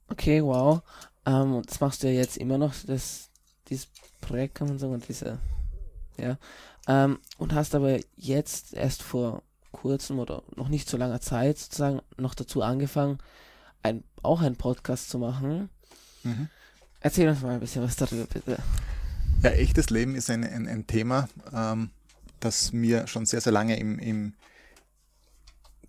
Okay, 0.08 0.42
wow. 0.42 0.82
Ähm, 1.24 1.62
das 1.66 1.80
machst 1.80 2.02
du 2.02 2.06
ja 2.08 2.12
jetzt 2.12 2.36
immer 2.36 2.58
noch, 2.58 2.74
das, 2.86 3.30
dieses 3.68 3.88
Projekt 4.20 4.56
kann 4.56 4.68
man 4.68 4.78
sagen, 4.78 4.92
und 4.92 5.08
diese, 5.08 5.38
ja. 6.18 6.36
Ähm, 6.86 7.18
und 7.38 7.54
hast 7.54 7.74
aber 7.74 7.98
jetzt 8.14 8.74
erst 8.74 9.02
vor 9.02 9.42
kurzem 9.72 10.18
oder 10.18 10.42
noch 10.54 10.68
nicht 10.68 10.88
so 10.88 10.98
langer 10.98 11.22
Zeit 11.22 11.58
sozusagen 11.58 12.02
noch 12.18 12.34
dazu 12.34 12.62
angefangen, 12.62 13.18
ein, 13.82 14.04
auch 14.22 14.42
einen 14.42 14.56
Podcast 14.56 15.08
zu 15.08 15.18
machen. 15.18 15.70
Mhm. 16.22 16.48
Erzähl 17.00 17.28
uns 17.28 17.40
mal 17.40 17.54
ein 17.54 17.60
bisschen 17.60 17.82
was 17.82 17.96
darüber, 17.96 18.26
bitte. 18.26 18.58
Ja, 19.42 19.50
echtes 19.50 19.88
Leben 19.88 20.14
ist 20.14 20.28
ein, 20.28 20.44
ein, 20.44 20.68
ein 20.68 20.86
Thema, 20.86 21.28
ähm, 21.54 21.90
das 22.44 22.72
mir 22.72 23.06
schon 23.06 23.26
sehr, 23.26 23.40
sehr 23.40 23.52
lange 23.52 23.78
im, 23.78 23.98
im 23.98 24.34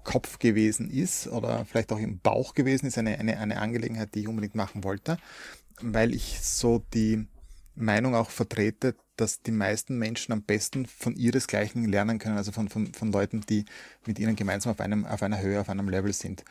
Kopf 0.03 0.39
gewesen 0.39 0.89
ist 0.89 1.27
oder 1.27 1.65
vielleicht 1.65 1.91
auch 1.91 1.99
im 1.99 2.19
Bauch 2.19 2.53
gewesen 2.53 2.85
ist, 2.85 2.97
eine, 2.97 3.19
eine, 3.19 3.37
eine 3.39 3.59
Angelegenheit, 3.59 4.15
die 4.15 4.21
ich 4.21 4.27
unbedingt 4.27 4.55
machen 4.55 4.83
wollte, 4.83 5.17
weil 5.81 6.13
ich 6.13 6.39
so 6.41 6.83
die 6.93 7.27
Meinung 7.75 8.15
auch 8.15 8.29
vertrete, 8.29 8.95
dass 9.17 9.41
die 9.41 9.51
meisten 9.51 9.97
Menschen 9.97 10.31
am 10.31 10.43
besten 10.43 10.85
von 10.85 11.15
ihresgleichen 11.15 11.85
lernen 11.85 12.19
können, 12.19 12.37
also 12.37 12.51
von, 12.51 12.69
von, 12.69 12.93
von 12.93 13.11
Leuten, 13.11 13.41
die 13.41 13.65
mit 14.05 14.19
ihnen 14.19 14.35
gemeinsam 14.35 14.71
auf, 14.71 14.79
einem, 14.79 15.05
auf 15.05 15.23
einer 15.23 15.41
Höhe, 15.41 15.59
auf 15.59 15.69
einem 15.69 15.89
Level 15.89 16.13
sind. 16.13 16.45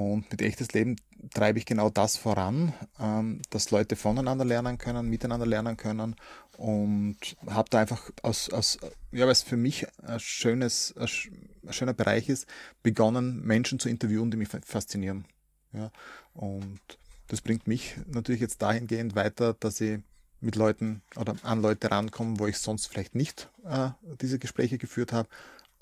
Und 0.00 0.30
mit 0.30 0.40
echtes 0.40 0.72
Leben 0.72 0.96
treibe 1.34 1.58
ich 1.58 1.66
genau 1.66 1.90
das 1.90 2.16
voran, 2.16 2.72
ähm, 2.98 3.42
dass 3.50 3.70
Leute 3.70 3.96
voneinander 3.96 4.46
lernen 4.46 4.78
können, 4.78 5.10
miteinander 5.10 5.44
lernen 5.44 5.76
können 5.76 6.16
und 6.56 7.18
habe 7.46 7.68
da 7.68 7.80
einfach 7.80 8.10
aus, 8.22 8.48
aus 8.48 8.78
ja, 9.12 9.26
weil 9.26 9.32
es 9.32 9.42
für 9.42 9.58
mich 9.58 9.86
ein, 10.02 10.18
schönes, 10.18 10.94
ein 10.96 11.72
schöner 11.72 11.92
Bereich 11.92 12.30
ist, 12.30 12.46
begonnen, 12.82 13.42
Menschen 13.44 13.78
zu 13.78 13.90
interviewen, 13.90 14.30
die 14.30 14.38
mich 14.38 14.48
faszinieren. 14.48 15.26
Ja, 15.74 15.90
und 16.32 16.80
das 17.26 17.42
bringt 17.42 17.66
mich 17.66 17.94
natürlich 18.06 18.40
jetzt 18.40 18.62
dahingehend 18.62 19.14
weiter, 19.14 19.52
dass 19.52 19.82
ich 19.82 20.00
mit 20.40 20.56
Leuten 20.56 21.02
oder 21.16 21.36
an 21.42 21.60
Leute 21.60 21.90
rankomme, 21.90 22.38
wo 22.38 22.46
ich 22.46 22.56
sonst 22.56 22.86
vielleicht 22.86 23.14
nicht 23.14 23.50
äh, 23.66 23.90
diese 24.22 24.38
Gespräche 24.38 24.78
geführt 24.78 25.12
habe 25.12 25.28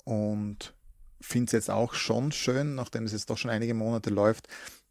und 0.03 0.73
finde 1.21 1.45
es 1.47 1.51
jetzt 1.51 1.69
auch 1.69 1.93
schon 1.93 2.31
schön, 2.31 2.75
nachdem 2.75 3.03
es 3.05 3.11
jetzt 3.11 3.29
doch 3.29 3.37
schon 3.37 3.51
einige 3.51 3.73
Monate 3.73 4.09
läuft, 4.09 4.47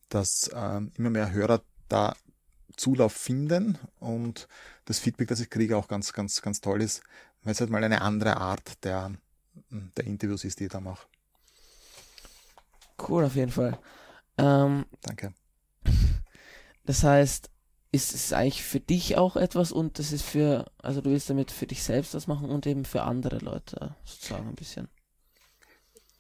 dass 0.08 0.48
äh, 0.48 0.80
immer 0.96 1.10
mehr 1.10 1.32
Hörer 1.32 1.62
da 1.88 2.14
Zulauf 2.76 3.12
finden 3.12 3.78
und 3.98 4.46
das 4.84 4.98
Feedback, 4.98 5.28
das 5.28 5.40
ich 5.40 5.50
kriege, 5.50 5.76
auch 5.76 5.88
ganz, 5.88 6.12
ganz, 6.12 6.40
ganz 6.42 6.60
toll 6.60 6.80
ist, 6.82 7.02
weil 7.42 7.52
es 7.52 7.60
halt 7.60 7.70
mal 7.70 7.82
eine 7.82 8.02
andere 8.02 8.36
Art 8.36 8.84
der, 8.84 9.12
der 9.70 10.04
Interviews 10.04 10.44
ist, 10.44 10.60
die 10.60 10.64
ich 10.64 10.70
da 10.70 10.80
mache. 10.80 11.06
Cool, 13.08 13.24
auf 13.24 13.34
jeden 13.34 13.52
Fall. 13.52 13.78
Ähm, 14.36 14.86
Danke. 15.02 15.32
Das 16.84 17.02
heißt, 17.02 17.50
ist 17.90 18.14
es 18.14 18.32
eigentlich 18.32 18.62
für 18.62 18.80
dich 18.80 19.16
auch 19.16 19.36
etwas 19.36 19.72
und 19.72 19.98
das 19.98 20.12
ist 20.12 20.22
für, 20.22 20.70
also 20.78 21.00
du 21.00 21.10
willst 21.10 21.30
damit 21.30 21.50
für 21.50 21.66
dich 21.66 21.82
selbst 21.82 22.14
was 22.14 22.26
machen 22.26 22.50
und 22.50 22.66
eben 22.66 22.84
für 22.84 23.02
andere 23.02 23.38
Leute 23.38 23.94
sozusagen 24.04 24.48
ein 24.48 24.54
bisschen. 24.54 24.88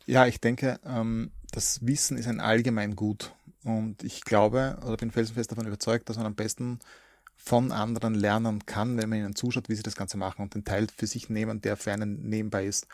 Ja, 0.08 0.26
ich 0.26 0.40
denke, 0.40 0.80
ähm, 0.86 1.30
das 1.52 1.86
Wissen 1.86 2.16
ist 2.16 2.26
ein 2.26 2.40
allgemein 2.40 2.96
Gut. 2.96 3.34
Und 3.64 4.02
ich 4.02 4.24
glaube 4.24 4.78
oder 4.86 4.96
bin 4.96 5.10
felsenfest 5.10 5.52
davon 5.52 5.66
überzeugt, 5.66 6.08
dass 6.08 6.16
man 6.16 6.24
am 6.26 6.34
besten 6.34 6.78
von 7.36 7.72
anderen 7.72 8.14
lernen 8.14 8.64
kann, 8.66 8.96
wenn 8.96 9.08
man 9.10 9.18
ihnen 9.18 9.36
zuschaut, 9.36 9.68
wie 9.68 9.74
sie 9.74 9.82
das 9.82 9.96
Ganze 9.96 10.16
machen 10.16 10.42
und 10.42 10.54
den 10.54 10.64
Teil 10.64 10.86
für 10.96 11.06
sich 11.06 11.28
nehmen, 11.28 11.60
der 11.60 11.76
für 11.76 11.92
einen 11.92 12.28
nebenbei 12.28 12.64
ist. 12.66 12.86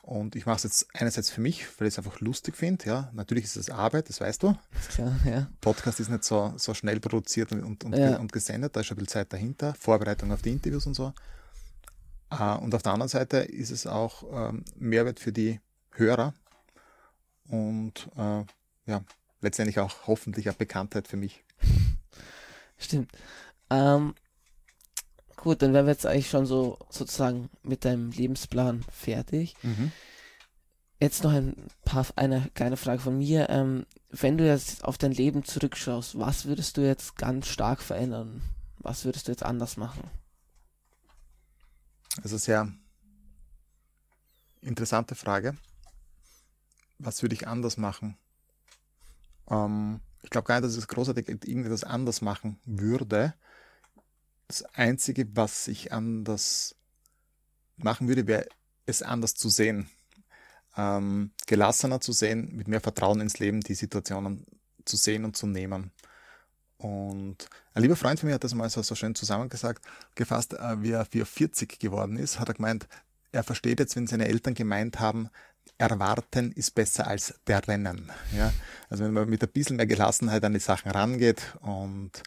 Und 0.00 0.34
ich 0.34 0.46
mache 0.46 0.56
es 0.56 0.62
jetzt 0.64 0.86
einerseits 0.94 1.30
für 1.30 1.40
mich, 1.40 1.66
weil 1.78 1.86
ich 1.88 1.94
es 1.94 1.98
einfach 1.98 2.20
lustig 2.20 2.56
finde. 2.56 2.84
Ja, 2.86 3.10
natürlich 3.12 3.44
ist 3.44 3.56
es 3.56 3.70
Arbeit, 3.70 4.08
das 4.08 4.20
weißt 4.20 4.42
du. 4.42 4.56
Klar, 4.88 5.14
ja. 5.24 5.48
Podcast 5.60 6.00
ist 6.00 6.08
nicht 6.08 6.24
so, 6.24 6.54
so 6.56 6.74
schnell 6.74 6.98
produziert 6.98 7.52
und, 7.52 7.84
und, 7.84 7.96
Ja. 7.96 8.16
und 8.16 8.32
gesendet, 8.32 8.74
da 8.74 8.80
ist 8.80 8.86
schon 8.86 8.96
bisschen 8.96 9.08
Zeit 9.20 9.32
dahinter, 9.32 9.74
Vorbereitung 9.78 10.32
auf 10.32 10.42
die 10.42 10.50
Interviews 10.50 10.86
und 10.86 10.94
so. 10.94 11.12
Äh, 12.30 12.56
Und 12.56 12.74
auf 12.74 12.82
der 12.82 12.92
anderen 12.92 13.08
Seite 13.10 13.36
ist 13.38 13.70
es 13.70 13.86
auch 13.86 14.24
ähm, 14.32 14.64
Mehrwert 14.76 15.20
für 15.20 15.32
die 15.32 15.60
Hörer 15.92 16.34
und 17.52 18.08
äh, 18.16 18.44
ja, 18.86 19.04
letztendlich 19.42 19.78
auch 19.78 20.06
hoffentlich 20.06 20.48
auch 20.48 20.54
Bekanntheit 20.54 21.06
für 21.06 21.18
mich. 21.18 21.44
Stimmt. 22.78 23.12
Ähm, 23.68 24.14
gut, 25.36 25.60
dann 25.60 25.74
wären 25.74 25.84
wir 25.84 25.92
jetzt 25.92 26.06
eigentlich 26.06 26.30
schon 26.30 26.46
so 26.46 26.78
sozusagen 26.88 27.50
mit 27.62 27.84
deinem 27.84 28.10
Lebensplan 28.10 28.84
fertig. 28.90 29.54
Jetzt 30.98 31.24
noch 31.24 31.32
ein 31.32 31.54
paar, 31.84 32.06
eine 32.16 32.50
kleine 32.54 32.78
Frage 32.78 33.00
von 33.00 33.18
mir. 33.18 33.50
Ähm, 33.50 33.84
wenn 34.08 34.38
du 34.38 34.46
jetzt 34.46 34.84
auf 34.84 34.96
dein 34.96 35.12
Leben 35.12 35.44
zurückschaust, 35.44 36.18
was 36.18 36.46
würdest 36.46 36.78
du 36.78 36.80
jetzt 36.80 37.16
ganz 37.16 37.48
stark 37.48 37.82
verändern? 37.82 38.40
Was 38.78 39.04
würdest 39.04 39.28
du 39.28 39.32
jetzt 39.32 39.42
anders 39.42 39.76
machen? 39.76 40.10
Also 42.22 42.38
sehr 42.38 42.72
interessante 44.62 45.14
Frage. 45.14 45.56
Was 47.02 47.22
würde 47.22 47.34
ich 47.34 47.48
anders 47.48 47.76
machen? 47.76 48.16
Ähm, 49.50 50.00
ich 50.22 50.30
glaube 50.30 50.46
gar 50.46 50.60
nicht, 50.60 50.66
dass 50.66 50.76
das 50.76 50.86
großartig 50.86 51.28
irgendetwas 51.28 51.84
anders 51.84 52.22
machen 52.22 52.58
würde. 52.64 53.34
Das 54.46 54.62
Einzige, 54.74 55.26
was 55.36 55.66
ich 55.66 55.92
anders 55.92 56.76
machen 57.76 58.06
würde, 58.06 58.26
wäre 58.26 58.46
es 58.86 59.02
anders 59.02 59.34
zu 59.34 59.48
sehen. 59.48 59.88
Ähm, 60.76 61.32
gelassener 61.46 62.00
zu 62.00 62.12
sehen, 62.12 62.54
mit 62.54 62.68
mehr 62.68 62.80
Vertrauen 62.80 63.20
ins 63.20 63.38
Leben, 63.38 63.60
die 63.60 63.74
Situationen 63.74 64.46
zu 64.84 64.96
sehen 64.96 65.24
und 65.24 65.36
zu 65.36 65.46
nehmen. 65.46 65.90
Und 66.78 67.48
ein 67.74 67.82
lieber 67.82 67.96
Freund 67.96 68.20
von 68.20 68.28
mir 68.28 68.34
hat 68.34 68.44
das 68.44 68.54
mal 68.54 68.70
so, 68.70 68.82
so 68.82 68.94
schön 68.94 69.14
zusammengesagt, 69.14 69.84
gefasst, 70.14 70.54
äh, 70.54 70.82
wie 70.82 70.92
er 70.92 71.04
40 71.04 71.78
geworden 71.78 72.16
ist, 72.16 72.38
hat 72.38 72.48
er 72.48 72.54
gemeint, 72.54 72.88
er 73.32 73.42
versteht 73.42 73.80
jetzt, 73.80 73.96
wenn 73.96 74.06
seine 74.06 74.28
Eltern 74.28 74.54
gemeint 74.54 75.00
haben, 75.00 75.30
erwarten 75.82 76.52
ist 76.52 76.74
besser 76.74 77.06
als 77.06 77.34
der 77.46 77.66
Rennen. 77.66 78.10
Ja? 78.36 78.52
Also 78.88 79.04
wenn 79.04 79.12
man 79.12 79.28
mit 79.28 79.42
ein 79.42 79.48
bisschen 79.50 79.76
mehr 79.76 79.86
Gelassenheit 79.86 80.44
an 80.44 80.52
die 80.52 80.60
Sachen 80.60 80.90
rangeht 80.90 81.56
und 81.60 82.22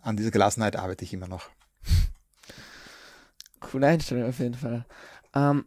an 0.00 0.16
dieser 0.16 0.30
Gelassenheit 0.30 0.76
arbeite 0.76 1.04
ich 1.04 1.12
immer 1.12 1.28
noch. 1.28 1.48
Coole 3.60 3.88
Einstellung 3.88 4.28
auf 4.28 4.38
jeden 4.38 4.54
Fall. 4.54 4.86
Ähm, 5.34 5.66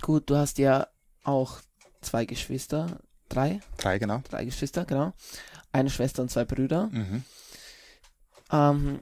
gut, 0.00 0.30
du 0.30 0.36
hast 0.36 0.58
ja 0.58 0.86
auch 1.24 1.60
zwei 2.00 2.24
Geschwister, 2.24 3.00
drei, 3.28 3.60
Drei, 3.78 3.98
genau. 3.98 4.22
drei 4.30 4.44
Geschwister, 4.44 4.84
genau. 4.84 5.12
Eine 5.72 5.90
Schwester 5.90 6.22
und 6.22 6.30
zwei 6.30 6.44
Brüder. 6.44 6.88
Mhm. 6.92 7.24
Ähm, 8.52 9.00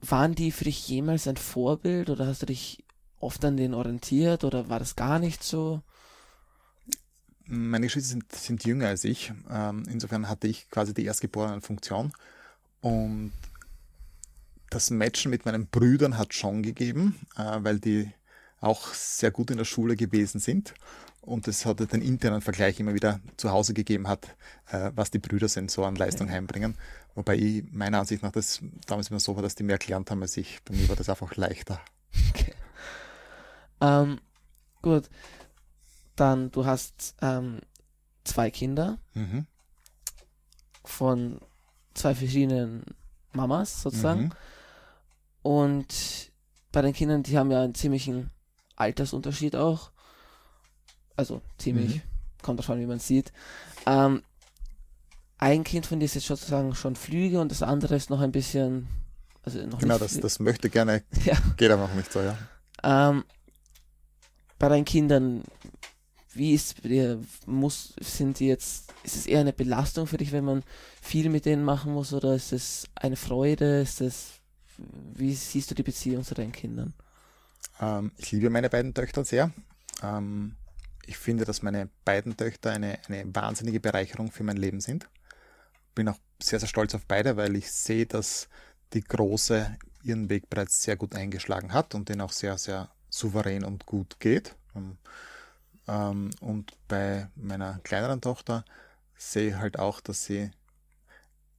waren 0.00 0.34
die 0.34 0.50
für 0.50 0.64
dich 0.64 0.88
jemals 0.88 1.28
ein 1.28 1.36
Vorbild 1.36 2.10
oder 2.10 2.26
hast 2.26 2.42
du 2.42 2.46
dich 2.46 2.84
oft 3.20 3.44
an 3.44 3.56
denen 3.56 3.74
orientiert 3.74 4.44
oder 4.44 4.68
war 4.68 4.78
das 4.78 4.96
gar 4.96 5.18
nicht 5.18 5.42
so? 5.42 5.82
Meine 7.46 7.86
Geschwister 7.86 8.10
sind, 8.10 8.32
sind 8.32 8.64
jünger 8.64 8.88
als 8.88 9.04
ich. 9.04 9.32
Ähm, 9.50 9.84
insofern 9.88 10.28
hatte 10.28 10.48
ich 10.48 10.68
quasi 10.70 10.94
die 10.94 11.04
erstgeborene 11.04 11.60
Funktion. 11.60 12.12
Und 12.80 13.32
das 14.70 14.90
Matchen 14.90 15.30
mit 15.30 15.44
meinen 15.44 15.66
Brüdern 15.66 16.18
hat 16.18 16.34
schon 16.34 16.62
gegeben, 16.62 17.20
äh, 17.36 17.58
weil 17.60 17.78
die 17.78 18.10
auch 18.60 18.94
sehr 18.94 19.30
gut 19.30 19.50
in 19.50 19.58
der 19.58 19.64
Schule 19.64 19.96
gewesen 19.96 20.40
sind. 20.40 20.74
Und 21.20 21.48
es 21.48 21.64
hat 21.64 21.80
den 21.80 22.02
internen 22.02 22.40
Vergleich 22.40 22.80
immer 22.80 22.94
wieder 22.94 23.20
zu 23.36 23.50
Hause 23.50 23.72
gegeben 23.72 24.08
hat, 24.08 24.36
äh, 24.70 24.90
was 24.94 25.10
die 25.10 25.18
Brüder 25.18 25.48
sind, 25.48 25.70
so 25.70 25.84
an 25.84 25.96
Leistung 25.96 26.30
heimbringen. 26.30 26.76
Wobei 27.14 27.36
ich 27.36 27.64
meiner 27.72 28.00
Ansicht 28.00 28.22
nach 28.22 28.32
das 28.32 28.60
damals 28.86 29.08
immer 29.08 29.20
so 29.20 29.34
war, 29.36 29.42
dass 29.42 29.54
die 29.54 29.62
mehr 29.62 29.78
gelernt 29.78 30.10
haben 30.10 30.22
als 30.22 30.36
ich. 30.36 30.58
Bei 30.64 30.74
mir 30.74 30.88
war 30.88 30.96
das 30.96 31.08
einfach 31.08 31.36
leichter. 31.36 31.80
Ähm, 33.80 34.18
gut, 34.82 35.10
dann 36.16 36.50
du 36.50 36.64
hast 36.66 37.14
ähm, 37.22 37.60
zwei 38.24 38.50
Kinder 38.50 38.98
Mhm. 39.14 39.46
von 40.84 41.40
zwei 41.94 42.14
verschiedenen 42.14 42.84
Mamas 43.32 43.82
sozusagen. 43.82 44.22
Mhm. 44.24 44.32
Und 45.42 46.32
bei 46.72 46.82
den 46.82 46.92
Kindern, 46.92 47.22
die 47.22 47.38
haben 47.38 47.50
ja 47.50 47.62
einen 47.62 47.74
ziemlichen 47.74 48.30
Altersunterschied 48.76 49.56
auch. 49.56 49.90
Also 51.16 51.42
ziemlich, 51.58 51.96
Mhm. 51.96 52.02
kommt 52.42 52.58
davon, 52.58 52.80
wie 52.80 52.86
man 52.86 52.98
sieht. 52.98 53.32
Ähm, 53.86 54.22
ein 55.38 55.64
Kind 55.64 55.86
von 55.86 56.00
dir 56.00 56.06
ist 56.06 56.14
jetzt 56.14 56.26
sozusagen 56.26 56.74
schon 56.74 56.96
Flüge 56.96 57.40
und 57.40 57.50
das 57.50 57.62
andere 57.62 57.94
ist 57.96 58.10
noch 58.10 58.20
ein 58.20 58.32
bisschen, 58.32 58.88
also 59.42 59.64
noch 59.66 59.78
Genau, 59.78 59.98
das, 59.98 60.18
das 60.18 60.38
möchte 60.40 60.70
gerne, 60.70 61.02
Ja. 61.24 61.36
geht 61.56 61.70
aber 61.70 61.86
noch 61.86 61.94
nicht 61.94 62.12
so, 62.12 62.20
ja. 62.20 62.36
Ähm, 62.82 63.24
bei 64.58 64.68
deinen 64.68 64.84
Kindern, 64.84 65.42
wie 66.36 66.54
ist 66.54 66.76
muss, 67.46 67.94
sind 68.00 68.38
die 68.40 68.48
jetzt, 68.48 68.92
ist 69.02 69.16
es 69.16 69.26
eher 69.26 69.40
eine 69.40 69.52
Belastung 69.52 70.06
für 70.06 70.16
dich, 70.16 70.32
wenn 70.32 70.44
man 70.44 70.62
viel 71.00 71.28
mit 71.30 71.44
denen 71.44 71.64
machen 71.64 71.92
muss, 71.92 72.12
oder 72.12 72.34
ist 72.34 72.52
es 72.52 72.88
eine 72.94 73.16
Freude, 73.16 73.80
ist 73.80 74.00
es, 74.00 74.40
wie 75.14 75.34
siehst 75.34 75.70
du 75.70 75.74
die 75.74 75.82
Beziehung 75.82 76.24
zu 76.24 76.34
deinen 76.34 76.52
Kindern? 76.52 76.94
Ähm, 77.80 78.12
ich 78.16 78.32
liebe 78.32 78.50
meine 78.50 78.70
beiden 78.70 78.94
Töchter 78.94 79.24
sehr. 79.24 79.52
Ähm, 80.02 80.56
ich 81.06 81.16
finde, 81.16 81.44
dass 81.44 81.62
meine 81.62 81.88
beiden 82.04 82.36
Töchter 82.36 82.70
eine, 82.70 82.98
eine 83.08 83.24
wahnsinnige 83.34 83.80
Bereicherung 83.80 84.30
für 84.30 84.44
mein 84.44 84.56
Leben 84.56 84.80
sind. 84.80 85.08
Bin 85.94 86.08
auch 86.08 86.18
sehr, 86.42 86.58
sehr 86.58 86.68
stolz 86.68 86.94
auf 86.94 87.06
beide, 87.06 87.36
weil 87.36 87.56
ich 87.56 87.70
sehe, 87.70 88.06
dass 88.06 88.48
die 88.92 89.02
Große 89.02 89.76
ihren 90.02 90.28
Weg 90.28 90.50
bereits 90.50 90.82
sehr 90.82 90.96
gut 90.96 91.14
eingeschlagen 91.14 91.72
hat 91.72 91.94
und 91.94 92.08
den 92.08 92.20
auch 92.20 92.32
sehr, 92.32 92.58
sehr 92.58 92.90
souverän 93.10 93.64
und 93.64 93.86
gut 93.86 94.18
geht. 94.20 94.56
Ähm, 94.74 94.98
ähm, 95.88 96.30
und 96.40 96.72
bei 96.88 97.28
meiner 97.34 97.78
kleineren 97.80 98.20
Tochter 98.20 98.64
sehe 99.16 99.50
ich 99.50 99.54
halt 99.56 99.78
auch, 99.78 100.00
dass 100.00 100.24
sie 100.24 100.50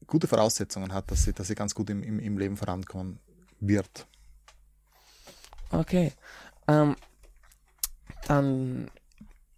gute 0.08 0.28
Voraussetzungen 0.28 0.94
hat, 0.94 1.12
dass 1.12 1.24
sie, 1.24 1.34
dass 1.34 1.48
sie 1.48 1.56
ganz 1.56 1.74
gut 1.76 1.90
im, 1.90 2.04
im, 2.04 2.20
im 2.20 2.38
Leben 2.38 2.58
vorankommen 2.58 3.20
wird. 3.60 4.08
Okay. 5.72 6.12
Ähm, 6.68 6.96
dann 8.28 8.90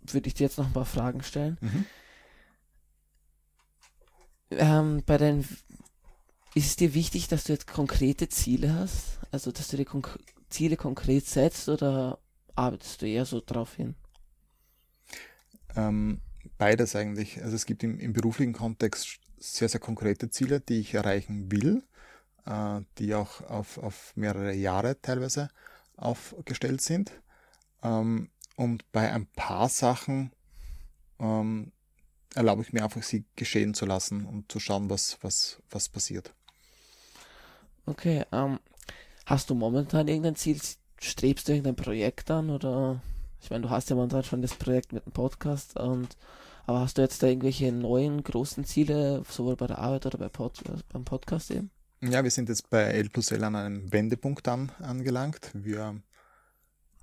würde 0.01 0.27
ich 0.27 0.33
dir 0.33 0.43
jetzt 0.43 0.57
noch 0.57 0.67
ein 0.67 0.73
paar 0.73 0.85
Fragen 0.85 1.23
stellen. 1.23 1.57
Mhm. 1.61 1.85
Ähm, 4.51 5.03
bei 5.05 5.17
den 5.17 5.41
ist 6.55 6.67
es 6.67 6.75
dir 6.75 6.93
wichtig, 6.93 7.27
dass 7.27 7.43
du 7.43 7.53
jetzt 7.53 7.67
konkrete 7.67 8.29
Ziele 8.29 8.73
hast? 8.73 9.19
Also, 9.31 9.51
dass 9.51 9.67
du 9.67 9.77
die 9.77 9.85
Konk 9.85 10.17
Ziele 10.49 10.77
konkret 10.77 11.25
setzt 11.25 11.67
oder 11.67 12.19
arbeitest 12.55 13.01
du 13.01 13.05
eher 13.07 13.25
so 13.25 13.41
drauf 13.45 13.75
hin? 13.75 13.95
Ähm, 15.77 16.21
beides 16.57 16.95
eigentlich. 16.95 17.41
Also 17.43 17.55
es 17.55 17.65
gibt 17.65 17.83
im, 17.83 17.99
im, 17.99 18.11
beruflichen 18.11 18.53
Kontext 18.53 19.19
sehr, 19.37 19.69
sehr 19.69 19.79
konkrete 19.79 20.29
Ziele, 20.29 20.59
die 20.59 20.79
ich 20.79 20.95
erreichen 20.95 21.51
will, 21.51 21.83
äh, 22.45 22.81
die 22.97 23.13
auch 23.13 23.41
auf, 23.41 23.77
auf 23.77 24.11
mehrere 24.15 24.53
Jahre 24.53 24.99
teilweise 25.01 25.49
aufgestellt 25.95 26.81
sind. 26.81 27.11
Ähm, 27.83 28.29
und 28.55 28.91
bei 28.91 29.13
ein 29.13 29.27
paar 29.27 29.69
Sachen 29.69 30.31
ähm, 31.19 31.71
erlaube 32.33 32.63
ich 32.63 32.73
mir 32.73 32.83
einfach, 32.83 33.03
sie 33.03 33.25
geschehen 33.35 33.75
zu 33.75 33.85
lassen 33.85 34.25
und 34.25 34.51
zu 34.51 34.59
schauen, 34.59 34.89
was, 34.89 35.19
was, 35.21 35.61
was 35.69 35.89
passiert. 35.89 36.33
Okay, 37.85 38.25
ähm, 38.31 38.59
hast 39.25 39.49
du 39.49 39.55
momentan 39.55 40.07
irgendein 40.07 40.35
Ziel? 40.35 40.59
Strebst 40.99 41.47
du 41.47 41.51
irgendein 41.51 41.75
Projekt 41.75 42.31
an 42.31 42.49
oder 42.49 43.01
ich 43.41 43.49
meine, 43.49 43.63
du 43.63 43.69
hast 43.69 43.89
ja 43.89 43.95
momentan 43.95 44.23
schon 44.23 44.41
das 44.41 44.55
Projekt 44.55 44.93
mit 44.93 45.05
dem 45.05 45.13
Podcast 45.13 45.77
und 45.79 46.17
aber 46.65 46.81
hast 46.81 46.97
du 46.97 47.01
jetzt 47.01 47.23
da 47.23 47.27
irgendwelche 47.27 47.71
neuen 47.71 48.21
großen 48.23 48.65
Ziele, 48.65 49.23
sowohl 49.29 49.55
bei 49.55 49.67
der 49.67 49.79
Arbeit 49.79 50.05
oder 50.05 50.17
bei 50.17 50.27
Pod, 50.27 50.61
beim 50.91 51.05
Podcast 51.05 51.49
eben? 51.49 51.71
Ja, 52.01 52.23
wir 52.23 52.29
sind 52.29 52.49
jetzt 52.49 52.69
bei 52.69 52.83
L 52.83 53.09
plus 53.09 53.31
L 53.31 53.43
an 53.45 53.55
einem 53.55 53.91
Wendepunkt 53.91 54.47
an, 54.49 54.71
angelangt. 54.79 55.49
Wir 55.53 56.01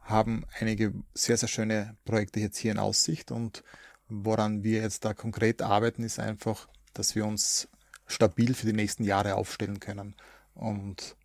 haben 0.02 0.44
einige 0.60 0.92
sehr, 1.14 1.38
sehr 1.38 1.48
schöne 1.48 1.96
Projekte 2.04 2.40
jetzt 2.40 2.58
hier 2.58 2.72
in 2.72 2.78
Aussicht 2.78 3.32
und 3.32 3.64
woran 4.08 4.62
wir 4.62 4.82
jetzt 4.82 5.06
da 5.06 5.14
konkret 5.14 5.62
arbeiten, 5.62 6.04
ist 6.04 6.18
einfach, 6.18 6.68
dass 6.92 7.14
wir 7.14 7.24
uns 7.24 7.68
stabil 8.06 8.52
für 8.52 8.66
die 8.66 8.74
nächsten 8.74 9.02
Jahre 9.02 9.36
aufstellen 9.36 9.80
können. 9.80 10.14
Und 10.54 11.16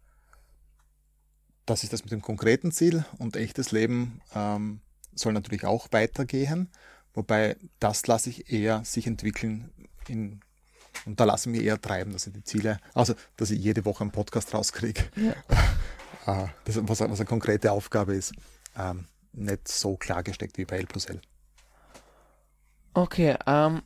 das 1.65 1.83
ist 1.83 1.91
das 1.91 2.03
mit 2.03 2.13
dem 2.13 2.21
konkreten 2.21 2.71
Ziel 2.71 3.03
und 3.17 3.35
echtes 3.35 3.71
Leben 3.71 4.21
ähm, 4.33 4.79
soll 5.19 5.33
natürlich 5.33 5.65
auch 5.65 5.87
weitergehen, 5.91 6.69
wobei 7.13 7.57
das 7.79 8.07
lasse 8.07 8.29
ich 8.29 8.51
eher 8.51 8.83
sich 8.85 9.07
entwickeln 9.07 9.71
in, 10.07 10.41
und 11.05 11.19
da 11.19 11.25
lasse 11.25 11.49
ich 11.49 11.57
mich 11.57 11.65
eher 11.65 11.79
treiben, 11.79 12.13
dass 12.13 12.27
ich 12.27 12.33
die 12.33 12.43
Ziele, 12.43 12.79
also 12.93 13.13
dass 13.37 13.51
ich 13.51 13.59
jede 13.59 13.85
Woche 13.85 14.01
einen 14.01 14.11
Podcast 14.11 14.53
rauskriege, 14.53 15.03
ja. 15.15 15.33
Ah, 16.25 16.49
das, 16.65 16.75
was, 16.87 16.99
was, 16.99 17.19
eine 17.19 17.25
konkrete 17.25 17.71
Aufgabe 17.71 18.13
ist, 18.13 18.33
ähm, 18.77 19.07
nicht 19.33 19.67
so 19.67 19.95
klar 19.97 20.21
gesteckt 20.21 20.59
wie 20.59 20.65
bei 20.65 20.77
L 20.77 20.85
plus 20.85 21.05
L. 21.05 21.21
Okay, 22.93 23.35
ähm, 23.47 23.81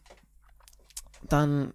dann 1.30 1.74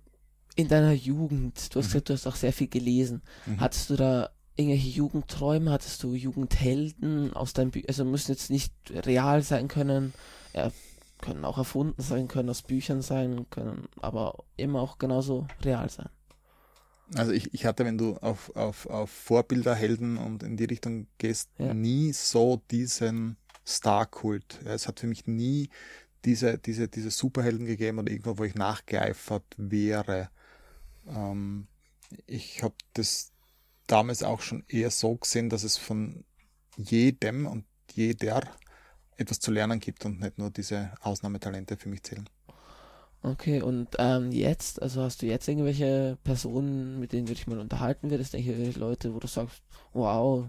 in 0.57 0.69
deiner 0.69 0.93
Jugend, 0.93 1.75
du 1.75 1.79
hast 1.79 1.87
mhm. 1.87 1.91
gesagt, 1.93 2.09
du 2.09 2.13
hast 2.15 2.27
auch 2.27 2.37
sehr 2.37 2.53
viel 2.53 2.69
gelesen. 2.69 3.23
Mhm. 3.47 3.61
Hattest 3.61 3.91
du 3.91 3.97
da 3.97 4.31
irgendwelche 4.59 4.89
Jugendträume? 4.89 5.71
Hattest 5.71 6.03
du 6.03 6.15
Jugendhelden 6.15 7.33
aus 7.33 7.53
deinem 7.53 7.71
Büchern? 7.71 7.89
Also 7.89 8.05
müssen 8.05 8.33
jetzt 8.33 8.51
nicht 8.51 8.73
real 8.91 9.43
sein 9.43 9.69
können, 9.69 10.13
ja, 10.53 10.71
können 11.21 11.45
auch 11.45 11.59
erfunden 11.59 12.03
sein, 12.03 12.29
können 12.29 12.51
aus 12.51 12.63
Büchern 12.63 13.03
sein, 13.03 13.47
können 13.51 13.89
aber 14.01 14.45
immer 14.57 14.81
auch 14.81 14.99
genauso 14.99 15.47
real 15.63 15.89
sein. 15.89 16.09
Also 17.15 17.33
ich, 17.33 17.55
ich 17.55 17.65
hatte, 17.65 17.85
wenn 17.85 17.97
du 17.97 18.17
auf, 18.17 18.55
auf, 18.55 18.87
auf 18.87 19.11
Vorbilder, 19.11 19.75
Helden 19.75 20.19
und 20.19 20.43
in 20.43 20.57
die 20.57 20.65
Richtung 20.65 21.07
gehst, 21.17 21.51
ja. 21.59 21.73
nie 21.73 22.13
so 22.13 22.61
diesen 22.71 23.37
Star-Kult. 23.67 24.61
Ja, 24.65 24.73
es 24.73 24.89
hat 24.89 25.01
für 25.01 25.07
mich 25.07 25.27
nie 25.27 25.71
diese, 26.25 26.59
diese, 26.59 26.89
diese 26.89 27.11
Superhelden 27.11 27.67
gegeben 27.67 27.99
oder 27.99 28.11
irgendwo, 28.11 28.39
wo 28.39 28.45
ich 28.45 28.55
nachgeeifert 28.55 29.45
wäre. 29.57 30.29
Ähm, 31.07 31.69
ich 32.27 32.63
habe 32.63 32.75
das 32.95 33.33
damals 33.89 34.23
auch 34.23 34.41
schon 34.41 34.65
eher 34.69 34.91
so 34.91 35.17
gesehen, 35.17 35.51
dass 35.51 35.65
es 35.65 35.77
von 35.77 36.25
jedem 36.77 37.47
und 37.47 37.65
jeder 37.93 38.43
etwas 39.17 39.41
zu 39.41 39.51
lernen 39.51 39.81
gibt 39.81 40.05
und 40.05 40.21
nicht 40.21 40.39
nur 40.39 40.51
diese 40.51 40.93
Ausnahmetalente 41.01 41.77
für 41.77 41.89
mich 41.89 42.05
zählen. 42.05 42.29
Okay, 43.23 43.61
und 43.61 43.89
ähm, 43.99 44.31
jetzt, 44.31 44.81
also 44.81 45.03
hast 45.03 45.23
du 45.23 45.27
jetzt 45.27 45.49
irgendwelche 45.49 46.17
Personen, 46.23 47.01
mit 47.01 47.13
denen 47.13 47.27
du 47.27 47.35
dich 47.35 47.49
mal 47.49 47.59
unterhalten 47.59 48.11
würdest, 48.11 48.35
irgendwelche 48.35 48.79
Leute, 48.79 49.13
wo 49.13 49.19
du 49.19 49.27
sagst, 49.27 49.61
wow, 49.93 50.49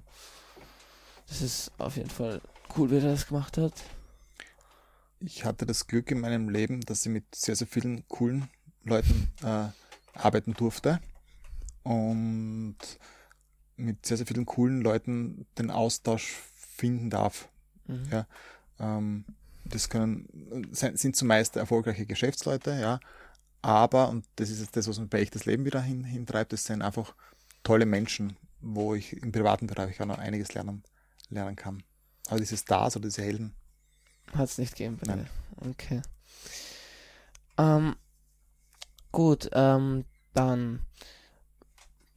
das 1.28 1.42
ist 1.42 1.72
auf 1.80 1.98
jeden 1.98 2.12
Fall 2.12 2.42
cool, 2.78 2.92
wie 2.92 2.98
er 2.98 3.02
das 3.02 3.28
gemacht 3.28 3.58
hat? 3.58 3.74
Ich 5.20 5.46
hatte 5.46 5.66
das 5.66 5.88
Glück 5.88 6.12
in 6.12 6.20
meinem 6.20 6.50
Leben, 6.50 6.82
dass 6.82 7.06
ich 7.06 7.12
mit 7.12 7.34
sehr, 7.34 7.56
sehr 7.56 7.68
vielen 7.68 8.08
coolen 8.08 8.50
Leuten 8.84 9.32
äh, 9.44 9.70
arbeiten 10.14 10.54
durfte 10.54 11.00
und 11.84 12.78
mit 13.80 14.06
sehr, 14.06 14.18
sehr 14.18 14.28
vielen 14.28 14.46
coolen 14.46 14.82
Leuten 14.82 15.46
den 15.58 15.72
Austausch 15.72 16.38
finden 16.78 17.10
darf. 17.10 17.50
Mhm. 17.88 18.08
Ja, 18.12 18.28
ähm, 18.80 19.26
das 19.66 19.90
können, 19.90 20.28
sind 20.72 21.16
zumeist 21.16 21.56
erfolgreiche 21.56 22.06
Geschäftsleute, 22.06 22.80
ja, 22.80 23.00
aber, 23.62 24.10
und 24.10 24.26
das 24.38 24.50
ist 24.50 24.76
das, 24.76 24.88
was 24.88 24.98
man 24.98 25.10
bei 25.10 25.20
echtes 25.20 25.46
Leben 25.46 25.66
wieder 25.66 25.82
hin, 25.82 26.04
hintreibt, 26.04 26.54
das 26.54 26.66
sind 26.66 26.82
einfach 26.82 27.14
tolle 27.64 27.86
Menschen, 27.86 28.38
wo 28.62 28.96
ich 28.96 29.14
im 29.14 29.32
privaten 29.32 29.68
Bereich 29.68 30.02
auch 30.02 30.06
noch 30.06 30.18
einiges 30.18 30.54
lernen, 30.54 30.84
lernen 31.30 31.56
kann. 31.56 31.84
Aber 32.28 32.40
diese 32.40 32.58
Stars 32.58 32.96
oder 32.96 33.10
diese 33.10 33.22
Helden. 33.22 33.54
Hat 34.34 34.50
es 34.50 34.58
nicht 34.58 34.76
gegeben 34.76 34.98
bei 35.04 35.14
dir. 35.14 35.26
Okay. 35.70 36.02
Ähm, 37.58 37.96
gut, 39.12 39.50
ähm, 39.54 40.06
dann 40.34 40.82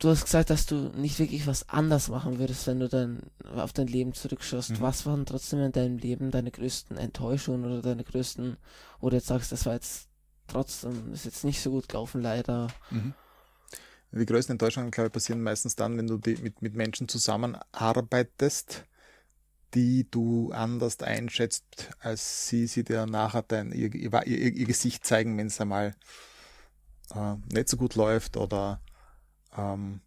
du 0.02 0.08
hast 0.08 0.24
gesagt, 0.24 0.50
dass 0.50 0.66
du 0.66 0.90
nicht 0.96 1.18
wirklich 1.18 1.46
was 1.46 1.68
anders 1.68 2.08
machen 2.08 2.38
würdest, 2.38 2.66
wenn 2.66 2.80
du 2.80 2.88
dann 2.88 3.22
auf 3.54 3.72
dein 3.72 3.86
Leben 3.86 4.14
zurückschaust. 4.14 4.70
Mhm. 4.70 4.80
Was 4.80 5.06
waren 5.06 5.26
trotzdem 5.26 5.60
in 5.60 5.72
deinem 5.72 5.98
Leben 5.98 6.30
deine 6.30 6.50
größten 6.50 6.96
Enttäuschungen 6.96 7.64
oder 7.64 7.82
deine 7.82 8.02
größten, 8.02 8.56
oder 9.00 9.16
jetzt 9.16 9.28
sagst, 9.28 9.52
das 9.52 9.64
war 9.66 9.74
jetzt 9.74 10.08
trotzdem, 10.48 11.12
ist 11.12 11.24
jetzt 11.24 11.44
nicht 11.44 11.62
so 11.62 11.70
gut 11.70 11.88
gelaufen, 11.88 12.20
leider. 12.20 12.68
Mhm. 12.90 13.14
Die 14.10 14.26
größten 14.26 14.54
Enttäuschungen, 14.54 14.90
glaube 14.90 15.06
ich, 15.06 15.12
passieren 15.12 15.42
meistens 15.42 15.76
dann, 15.76 15.96
wenn 15.96 16.06
du 16.06 16.20
mit, 16.42 16.60
mit 16.60 16.74
Menschen 16.74 17.08
zusammenarbeitest, 17.08 18.84
die 19.74 20.10
du 20.10 20.50
anders 20.52 21.00
einschätzt, 21.00 21.90
als 22.00 22.48
sie, 22.48 22.66
sie 22.66 22.84
dir 22.84 23.06
nachher 23.06 23.42
dein, 23.42 23.72
ihr, 23.72 23.94
ihr, 23.94 24.26
ihr 24.26 24.66
Gesicht 24.66 25.06
zeigen, 25.06 25.38
wenn 25.38 25.46
es 25.46 25.60
einmal 25.60 25.94
äh, 27.14 27.36
nicht 27.54 27.68
so 27.68 27.78
gut 27.78 27.94
läuft 27.94 28.36
oder 28.36 28.82
ähm, 29.56 30.00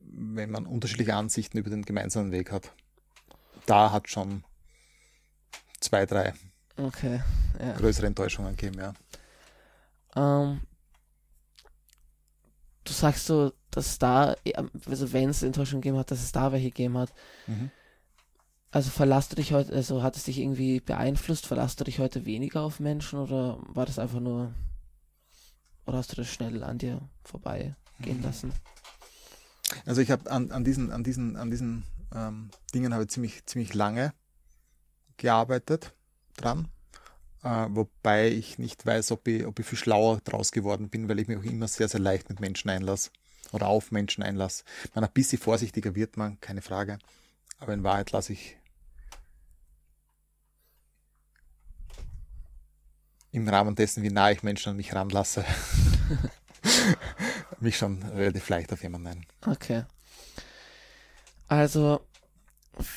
wenn 0.00 0.50
man 0.50 0.66
unterschiedliche 0.66 1.14
Ansichten 1.14 1.58
über 1.58 1.70
den 1.70 1.84
gemeinsamen 1.84 2.32
Weg 2.32 2.52
hat. 2.52 2.72
Da 3.66 3.90
hat 3.90 4.08
schon 4.08 4.44
zwei, 5.80 6.06
drei 6.06 6.34
okay, 6.76 7.20
ja. 7.58 7.72
größere 7.72 8.06
Enttäuschungen 8.06 8.56
gegeben, 8.56 8.78
ja. 8.78 8.92
Ähm, 10.16 10.60
du 12.84 12.92
sagst 12.92 13.26
so, 13.26 13.52
dass 13.70 13.98
da, 13.98 14.34
also 14.86 15.12
wenn 15.12 15.30
es 15.30 15.42
Enttäuschungen 15.42 15.82
gegeben 15.82 15.98
hat, 15.98 16.10
dass 16.10 16.22
es 16.22 16.32
da 16.32 16.52
welche 16.52 16.70
gegeben 16.70 16.96
hat. 16.96 17.12
Mhm. 17.46 17.70
Also 18.70 18.90
verlasst 18.90 19.32
du 19.32 19.36
dich 19.36 19.52
heute, 19.52 19.72
also 19.72 20.02
hat 20.02 20.16
es 20.16 20.24
dich 20.24 20.38
irgendwie 20.38 20.80
beeinflusst, 20.80 21.46
verlasst 21.46 21.80
du 21.80 21.84
dich 21.84 21.98
heute 21.98 22.26
weniger 22.26 22.62
auf 22.62 22.80
Menschen 22.80 23.18
oder 23.18 23.58
war 23.68 23.86
das 23.86 23.98
einfach 23.98 24.20
nur, 24.20 24.54
oder 25.86 25.98
hast 25.98 26.12
du 26.12 26.16
das 26.16 26.28
schnell 26.28 26.62
an 26.62 26.78
dir 26.78 27.00
vorbeigehen 27.24 27.76
mhm. 28.18 28.22
lassen? 28.22 28.52
Also 29.84 30.00
ich 30.00 30.10
habe 30.10 30.30
an, 30.30 30.50
an 30.50 30.64
diesen, 30.64 30.92
an 30.92 31.02
diesen, 31.04 31.36
an 31.36 31.50
diesen 31.50 31.84
ähm, 32.14 32.50
Dingen 32.74 32.92
habe 32.94 33.04
ich 33.04 33.10
ziemlich, 33.10 33.44
ziemlich 33.46 33.74
lange 33.74 34.12
gearbeitet 35.16 35.94
dran. 36.36 36.68
Äh, 37.42 37.66
wobei 37.70 38.28
ich 38.28 38.58
nicht 38.58 38.84
weiß, 38.86 39.12
ob 39.12 39.26
ich, 39.28 39.46
ob 39.46 39.58
ich 39.58 39.66
viel 39.66 39.78
schlauer 39.78 40.20
draus 40.24 40.52
geworden 40.52 40.88
bin, 40.88 41.08
weil 41.08 41.18
ich 41.18 41.28
mich 41.28 41.38
auch 41.38 41.44
immer 41.44 41.68
sehr, 41.68 41.88
sehr 41.88 42.00
leicht 42.00 42.28
mit 42.28 42.40
Menschen 42.40 42.70
einlasse 42.70 43.10
oder 43.52 43.68
auf 43.68 43.90
Menschen 43.90 44.22
einlasse. 44.22 44.64
Man 44.94 45.04
ein 45.04 45.12
bisschen 45.12 45.38
vorsichtiger 45.38 45.94
wird 45.94 46.16
man, 46.16 46.40
keine 46.40 46.62
Frage. 46.62 46.98
Aber 47.58 47.72
in 47.72 47.84
Wahrheit 47.84 48.12
lasse 48.12 48.32
ich 48.32 48.56
im 53.32 53.48
Rahmen 53.48 53.74
dessen, 53.74 54.02
wie 54.02 54.10
nah 54.10 54.30
ich 54.30 54.42
Menschen 54.42 54.70
an 54.70 54.76
mich 54.76 54.94
ranlasse, 54.94 55.44
mich 57.60 57.76
schon 57.76 58.02
relativ 58.02 58.48
leicht 58.48 58.72
auf 58.72 58.82
jemanden 58.82 59.08
ein. 59.08 59.26
Okay. 59.46 59.84
Also, 61.48 62.00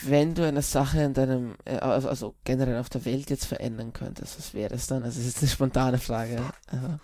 wenn 0.02 0.36
du 0.36 0.46
eine 0.46 0.62
Sache 0.62 1.02
in 1.02 1.14
deinem, 1.14 1.56
äh, 1.66 1.78
also 1.78 2.10
also 2.10 2.36
generell 2.44 2.80
auf 2.80 2.90
der 2.90 3.06
Welt 3.06 3.30
jetzt 3.30 3.46
verändern 3.46 3.94
könntest, 3.94 4.38
was 4.38 4.54
wäre 4.54 4.74
es 4.76 4.88
dann? 4.88 5.04
Also, 5.04 5.20
es 5.20 5.28
ist 5.28 5.40
eine 5.40 5.50
spontane 5.50 5.98
Frage. 6.00 6.42
Aber 6.68 7.00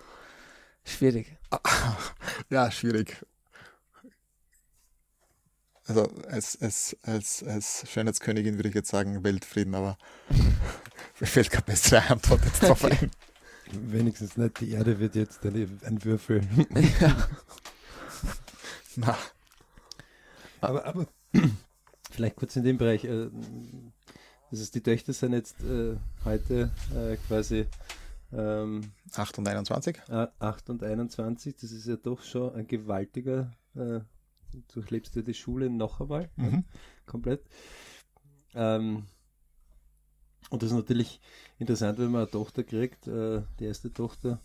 schwierig. 0.84 1.36
Ja, 2.50 2.70
schwierig. 2.70 3.24
Also 5.88 6.10
als, 6.28 6.60
als, 6.60 6.96
als, 7.02 7.44
als 7.44 7.84
Schönheitskönigin 7.88 8.56
würde 8.56 8.68
ich 8.68 8.74
jetzt 8.74 8.90
sagen 8.90 9.22
Weltfrieden, 9.22 9.74
aber 9.74 9.96
mir 11.20 11.26
fällt 11.26 11.50
keine 11.50 11.62
bessere 11.62 12.02
Antwort 12.10 12.44
jetzt 12.44 12.62
drauf 12.62 12.82
Okay. 12.82 12.98
ein. 13.02 13.10
Wenigstens 13.72 14.36
nicht 14.36 14.60
die 14.60 14.70
Erde 14.70 14.98
wird 15.00 15.14
jetzt 15.14 15.44
ein, 15.44 16.04
Würfel. 16.04 16.42
ja. 17.00 17.28
Na, 18.96 19.16
Aber, 20.60 20.84
aber 20.86 21.06
vielleicht 22.10 22.36
kurz 22.36 22.56
in 22.56 22.64
dem 22.64 22.78
Bereich. 22.78 23.04
Äh, 23.04 23.28
das 24.50 24.60
ist, 24.60 24.74
die 24.74 24.82
Töchter 24.82 25.12
sind 25.12 25.32
jetzt 25.32 25.62
äh, 25.64 25.96
heute 26.24 26.70
äh, 26.94 27.16
quasi 27.28 27.66
ähm, 28.32 28.92
8 29.14 29.38
und 29.38 29.48
21? 29.48 29.98
äh, 30.08 30.26
8 30.38 30.70
und 30.70 30.82
21. 30.82 31.56
Das 31.56 31.72
ist 31.72 31.86
ja 31.86 31.96
doch 31.96 32.22
schon 32.22 32.54
ein 32.54 32.66
gewaltiger. 32.66 33.50
Äh, 33.74 34.00
durchlebst 34.72 35.14
du 35.16 35.22
die 35.22 35.34
Schule 35.34 35.68
noch 35.68 36.00
einmal 36.00 36.30
Mhm. 36.36 36.64
komplett. 37.04 37.42
Ähm, 38.54 39.04
und 40.50 40.62
das 40.62 40.70
ist 40.70 40.76
natürlich 40.76 41.20
interessant, 41.58 41.98
wenn 41.98 42.10
man 42.10 42.22
eine 42.22 42.30
Tochter 42.30 42.62
kriegt. 42.64 43.06
Äh, 43.06 43.42
die 43.58 43.64
erste 43.64 43.92
Tochter 43.92 44.40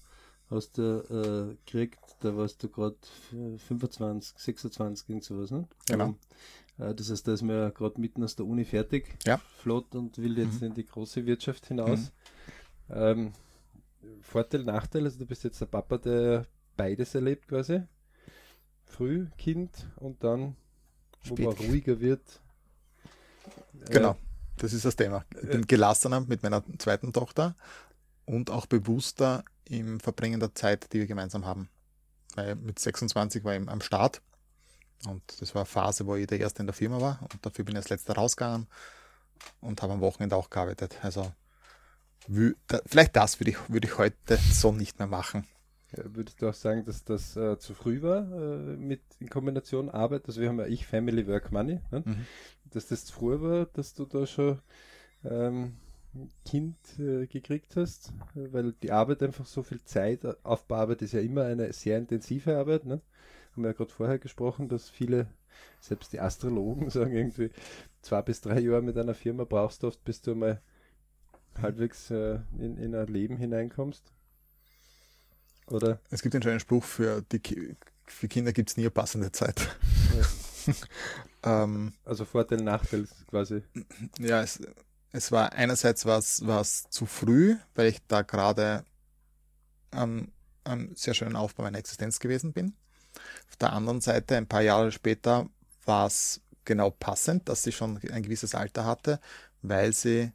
hast 0.49 0.77
du 0.77 1.53
äh, 1.53 1.55
gekriegt, 1.65 1.99
da 2.21 2.35
warst 2.35 2.61
du 2.63 2.69
gerade 2.69 2.97
25, 3.67 4.37
26, 4.37 5.09
irgend 5.09 5.23
sowas, 5.23 5.51
ne? 5.51 5.67
Genau. 5.87 6.15
Äh, 6.77 6.93
das 6.95 7.09
heißt, 7.11 7.27
da 7.27 7.33
ist 7.33 7.41
man 7.43 7.55
ja 7.55 7.69
gerade 7.69 7.99
mitten 8.01 8.23
aus 8.23 8.35
der 8.35 8.45
Uni 8.45 8.65
fertig, 8.65 9.17
Ja. 9.25 9.37
flott 9.59 9.95
und 9.95 10.17
will 10.17 10.37
jetzt 10.37 10.61
Mhm. 10.61 10.67
in 10.67 10.73
die 10.73 10.85
große 10.85 11.25
Wirtschaft 11.25 11.67
hinaus. 11.67 12.11
Ähm, 12.89 13.31
Vorteil, 14.21 14.63
Nachteil, 14.63 15.03
also 15.05 15.19
du 15.19 15.25
bist 15.25 15.43
jetzt 15.43 15.61
der 15.61 15.67
Papa, 15.67 15.97
der 15.97 16.45
beides 16.75 17.13
erlebt 17.15 17.47
quasi. 17.47 17.83
Früh 18.85 19.27
Kind 19.37 19.87
und 19.97 20.23
dann, 20.23 20.55
wo 21.25 21.35
Spät. 21.35 21.45
man 21.45 21.53
ruhiger 21.55 21.99
wird. 22.01 22.41
Äh, 23.85 23.91
Genau, 23.91 24.17
das 24.61 24.73
ist 24.73 24.85
das 24.85 24.95
Thema. 24.95 25.25
Ich 25.41 25.49
bin 25.49 25.65
gelassener 25.65 26.21
mit 26.21 26.43
meiner 26.43 26.63
zweiten 26.77 27.13
Tochter 27.13 27.55
und 28.25 28.51
auch 28.51 28.67
bewusster 28.67 29.43
im 29.65 29.99
Verbringen 29.99 30.39
der 30.39 30.53
Zeit, 30.53 30.93
die 30.93 30.99
wir 30.99 31.07
gemeinsam 31.07 31.45
haben. 31.45 31.67
Weil 32.35 32.55
mit 32.55 32.77
26 32.77 33.43
war 33.43 33.55
ich 33.55 33.67
am 33.67 33.81
Start 33.81 34.21
und 35.07 35.23
das 35.41 35.55
war 35.55 35.61
eine 35.61 35.65
Phase, 35.65 36.05
wo 36.05 36.15
ich 36.15 36.27
der 36.27 36.39
Erste 36.39 36.61
in 36.61 36.67
der 36.67 36.75
Firma 36.75 37.01
war 37.01 37.19
und 37.33 37.43
dafür 37.43 37.65
bin 37.65 37.73
ich 37.73 37.77
als 37.77 37.89
Letzter 37.89 38.13
rausgegangen 38.13 38.67
und 39.61 39.81
habe 39.81 39.93
am 39.93 40.01
Wochenende 40.01 40.35
auch 40.35 40.51
gearbeitet. 40.51 40.99
Also 41.01 41.31
vielleicht 42.85 43.15
das 43.15 43.39
würde 43.39 43.51
ich, 43.51 43.57
würde 43.67 43.87
ich 43.87 43.97
heute 43.97 44.37
so 44.37 44.71
nicht 44.71 44.99
mehr 44.99 45.07
machen. 45.07 45.47
Ja, 45.97 46.03
Würdest 46.13 46.41
du 46.41 46.47
auch 46.47 46.53
sagen, 46.53 46.85
dass 46.85 47.03
das 47.03 47.35
äh, 47.35 47.57
zu 47.57 47.73
früh 47.73 48.01
war 48.01 48.19
äh, 48.31 48.77
mit 48.77 49.01
in 49.19 49.27
Kombination 49.27 49.89
Arbeit? 49.89 50.27
Also 50.27 50.39
wir 50.39 50.49
haben 50.49 50.59
ja 50.59 50.67
ich 50.67 50.85
Family 50.85 51.27
Work 51.27 51.51
Money, 51.51 51.81
ne? 51.89 52.03
Mhm. 52.05 52.25
Dass 52.71 52.87
das 52.87 53.05
zu 53.05 53.13
früh 53.13 53.39
war, 53.41 53.65
dass 53.67 53.93
du 53.93 54.05
da 54.05 54.25
schon 54.25 54.59
ähm, 55.23 55.75
ein 56.13 56.29
Kind 56.45 56.77
äh, 56.99 57.25
gekriegt 57.27 57.75
hast, 57.75 58.11
weil 58.33 58.73
die 58.83 58.91
Arbeit 58.91 59.23
einfach 59.23 59.45
so 59.45 59.63
viel 59.63 59.81
Zeit, 59.83 60.25
Aufbauarbeit 60.43 61.01
ist 61.01 61.13
ja 61.13 61.21
immer 61.21 61.45
eine 61.45 61.71
sehr 61.73 61.97
intensive 61.97 62.57
Arbeit. 62.57 62.85
Ne? 62.85 63.01
Haben 63.53 63.63
wir 63.63 63.69
ja 63.69 63.73
gerade 63.77 63.91
vorher 63.91 64.19
gesprochen, 64.19 64.67
dass 64.67 64.89
viele, 64.89 65.27
selbst 65.79 66.11
die 66.13 66.19
Astrologen 66.19 66.89
sagen 66.89 67.15
irgendwie, 67.15 67.51
zwei 68.01 68.21
bis 68.21 68.41
drei 68.41 68.59
Jahre 68.59 68.81
mit 68.81 68.97
einer 68.97 69.13
Firma 69.13 69.43
brauchst 69.45 69.83
du 69.83 69.87
oft, 69.87 70.03
bis 70.03 70.21
du 70.21 70.35
mal 70.35 70.61
halbwegs 71.61 72.09
äh, 72.11 72.39
in, 72.57 72.77
in 72.77 72.95
ein 72.95 73.07
Leben 73.07 73.37
hineinkommst. 73.37 74.11
Oder? 75.67 75.99
Es 76.09 76.21
gibt 76.21 76.35
einen 76.35 76.43
schönen 76.43 76.59
Spruch, 76.59 76.83
für, 76.83 77.21
die, 77.31 77.39
Ki- 77.39 77.75
für 78.05 78.27
Kinder 78.27 78.51
gibt 78.51 78.69
es 78.69 78.77
nie 78.77 78.83
eine 78.83 78.91
passende 78.91 79.31
Zeit. 79.31 79.77
ähm, 81.43 81.93
Also 82.05 82.25
Vorteil, 82.25 82.61
Nachteil 82.61 83.07
quasi. 83.27 83.63
Ja, 84.19 84.41
es, 84.41 84.61
es 85.11 85.31
war 85.31 85.53
einerseits 85.53 86.05
was 86.05 86.45
was 86.45 86.89
zu 86.89 87.05
früh, 87.05 87.57
weil 87.75 87.87
ich 87.87 87.99
da 88.07 88.21
gerade 88.21 88.85
am, 89.91 90.31
am 90.63 90.95
sehr 90.95 91.13
schönen 91.13 91.35
Aufbau 91.35 91.63
meiner 91.63 91.79
Existenz 91.79 92.19
gewesen 92.19 92.53
bin. 92.53 92.73
Auf 93.49 93.57
der 93.57 93.73
anderen 93.73 94.01
Seite, 94.01 94.37
ein 94.37 94.47
paar 94.47 94.61
Jahre 94.61 94.91
später, 94.91 95.49
war 95.85 96.07
es 96.07 96.41
genau 96.65 96.91
passend, 96.91 97.49
dass 97.49 97.63
sie 97.63 97.71
schon 97.71 97.99
ein 98.11 98.23
gewisses 98.23 98.55
Alter 98.55 98.85
hatte, 98.85 99.19
weil 99.61 99.93
sie 99.93 100.31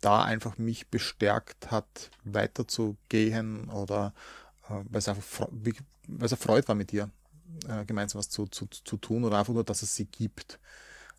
da 0.00 0.24
einfach 0.24 0.56
mich 0.56 0.88
bestärkt 0.88 1.70
hat, 1.70 2.10
weiterzugehen 2.24 3.68
oder 3.68 4.14
äh, 4.68 4.80
weil 4.88 4.98
es 4.98 5.08
einfach 5.08 5.48
weil 5.50 6.26
es 6.26 6.34
Freude 6.34 6.68
war 6.68 6.74
mit 6.74 6.92
ihr, 6.92 7.10
äh, 7.68 7.84
gemeinsam 7.84 8.18
was 8.18 8.28
zu, 8.28 8.46
zu, 8.46 8.66
zu 8.66 8.96
tun 8.96 9.24
oder 9.24 9.38
einfach 9.38 9.52
nur, 9.54 9.64
dass 9.64 9.82
es 9.82 9.94
sie 9.94 10.06
gibt. 10.06 10.58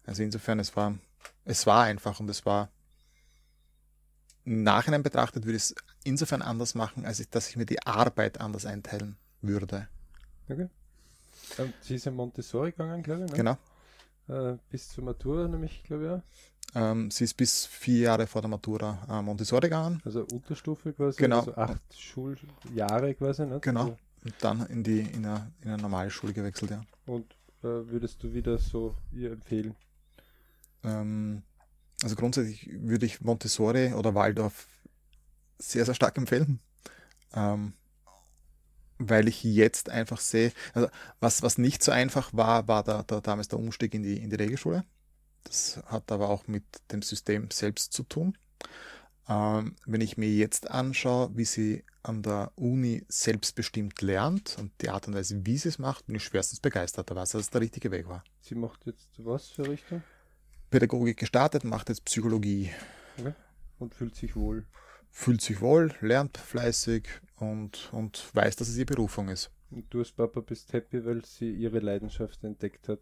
Also 0.05 0.23
insofern, 0.23 0.59
es 0.59 0.75
war, 0.75 0.97
es 1.45 1.65
war 1.65 1.83
einfach 1.83 2.19
und 2.19 2.29
es 2.29 2.45
war 2.45 2.69
im 4.43 4.63
Nachhinein 4.63 5.01
betrachtet, 5.03 5.45
würde 5.45 5.57
ich 5.57 5.63
es 5.63 5.75
insofern 6.03 6.41
anders 6.41 6.75
machen, 6.75 7.05
als 7.05 7.19
ich, 7.19 7.29
dass 7.29 7.49
ich 7.49 7.57
mir 7.57 7.65
die 7.65 7.81
Arbeit 7.85 8.39
anders 8.39 8.65
einteilen 8.65 9.17
würde. 9.41 9.87
Okay. 10.49 10.69
Ähm, 11.57 11.73
sie 11.81 11.95
ist 11.95 12.05
in 12.05 12.15
Montessori 12.15 12.71
gegangen, 12.71 13.01
glaube 13.01 13.25
ich, 13.25 13.31
ne? 13.31 13.37
Genau. 13.37 13.57
Äh, 14.27 14.57
bis 14.69 14.89
zur 14.89 15.03
Matura, 15.03 15.47
nämlich, 15.47 15.83
glaube 15.83 16.23
ich. 16.23 16.75
Ähm, 16.75 17.09
sie 17.09 17.23
ist 17.23 17.35
bis 17.35 17.65
vier 17.65 17.99
Jahre 18.01 18.27
vor 18.27 18.41
der 18.41 18.49
Matura 18.49 19.05
äh, 19.09 19.21
Montessori 19.21 19.61
gegangen 19.61 20.01
Also 20.03 20.25
Unterstufe 20.25 20.93
quasi, 20.93 21.17
Genau. 21.17 21.39
also 21.39 21.55
acht 21.55 21.81
Schuljahre 21.97 23.15
quasi, 23.15 23.45
ne? 23.45 23.59
Genau. 23.61 23.81
Also, 23.81 23.97
und 24.25 24.33
dann 24.41 24.65
in 24.67 24.83
die 24.83 24.99
in 24.99 25.25
eine, 25.25 25.51
in 25.61 25.69
eine 25.69 25.81
normale 25.81 26.09
Schule 26.09 26.33
gewechselt, 26.33 26.71
ja. 26.71 26.81
und 27.05 27.31
äh, 27.61 27.87
würdest 27.89 28.21
du 28.23 28.33
wieder 28.33 28.57
so 28.57 28.95
ihr 29.11 29.31
empfehlen? 29.31 29.75
Ähm, 30.83 31.43
also 32.03 32.15
grundsätzlich 32.15 32.69
würde 32.81 33.05
ich 33.05 33.21
Montessori 33.21 33.93
oder 33.93 34.15
Waldorf 34.15 34.67
sehr, 35.57 35.85
sehr 35.85 35.95
stark 35.95 36.17
empfehlen. 36.17 36.59
Ähm, 37.33 37.73
weil 38.97 39.27
ich 39.27 39.43
jetzt 39.43 39.89
einfach 39.89 40.19
sehe, 40.19 40.53
also 40.73 40.87
was, 41.19 41.41
was 41.41 41.57
nicht 41.57 41.83
so 41.83 41.91
einfach 41.91 42.33
war, 42.33 42.67
war 42.67 42.83
der, 42.83 43.03
der, 43.03 43.21
damals 43.21 43.49
der 43.49 43.59
Umstieg 43.59 43.93
in 43.93 44.03
die, 44.03 44.17
in 44.17 44.29
die 44.29 44.37
Regelschule. 44.37 44.85
Das 45.43 45.81
hat 45.85 46.11
aber 46.11 46.29
auch 46.29 46.47
mit 46.47 46.63
dem 46.91 47.01
System 47.01 47.51
selbst 47.51 47.93
zu 47.93 48.03
tun. 48.03 48.37
Ähm, 49.27 49.75
wenn 49.85 50.01
ich 50.01 50.17
mir 50.17 50.29
jetzt 50.29 50.69
anschaue, 50.71 51.35
wie 51.35 51.45
sie 51.45 51.83
an 52.07 52.23
der 52.23 52.51
Uni 52.55 53.03
selbstbestimmt 53.07 54.01
lernt 54.01 54.57
und 54.59 54.71
die 54.81 54.89
Art 54.89 55.07
und 55.07 55.15
Weise, 55.15 55.45
wie 55.45 55.57
sie 55.57 55.69
es 55.69 55.79
macht, 55.79 56.05
bin 56.05 56.15
ich 56.15 56.23
schwerstens 56.23 56.59
begeistert. 56.59 57.09
Da 57.09 57.15
weiß, 57.15 57.31
dass 57.31 57.41
es 57.41 57.49
der 57.49 57.61
richtige 57.61 57.91
Weg 57.91 58.07
war. 58.07 58.23
Sie 58.41 58.55
macht 58.55 58.85
jetzt 58.85 59.09
was 59.17 59.49
für 59.49 59.67
Richtung 59.67 60.03
Pädagogik 60.69 61.17
gestartet, 61.17 61.63
macht 61.63 61.89
jetzt 61.89 62.03
Psychologie, 62.05 62.69
und 63.79 63.93
fühlt 63.93 64.15
sich 64.15 64.35
wohl. 64.35 64.65
fühlt 65.09 65.41
sich 65.41 65.61
wohl, 65.61 65.93
lernt 66.01 66.37
fleißig 66.37 67.07
und, 67.37 67.89
und 67.93 68.29
weiß, 68.33 68.55
dass 68.57 68.67
es 68.67 68.75
ihre 68.75 68.85
Berufung 68.85 69.29
ist. 69.29 69.51
Und 69.71 69.85
du 69.93 69.99
als 69.99 70.11
Papa 70.11 70.41
bist 70.41 70.73
happy, 70.73 71.05
weil 71.05 71.23
sie 71.25 71.51
ihre 71.51 71.79
Leidenschaft 71.79 72.43
entdeckt 72.43 72.89
hat. 72.89 72.99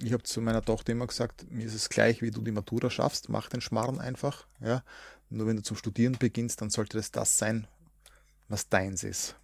Ich 0.00 0.12
habe 0.12 0.22
zu 0.22 0.40
meiner 0.40 0.62
Tochter 0.62 0.92
immer 0.92 1.06
gesagt, 1.06 1.50
mir 1.50 1.66
ist 1.66 1.74
es 1.74 1.88
gleich, 1.88 2.22
wie 2.22 2.30
du 2.30 2.40
die 2.40 2.52
Matura 2.52 2.88
schaffst, 2.88 3.28
mach 3.28 3.48
den 3.48 3.60
Schmarrn 3.60 3.98
einfach. 3.98 4.46
Ja? 4.60 4.84
Nur 5.28 5.48
wenn 5.48 5.56
du 5.56 5.62
zum 5.62 5.76
Studieren 5.76 6.16
beginnst, 6.18 6.60
dann 6.60 6.70
sollte 6.70 6.98
das 6.98 7.10
das 7.10 7.36
sein, 7.36 7.66
was 8.48 8.68
deins 8.68 9.04
ist. 9.04 9.36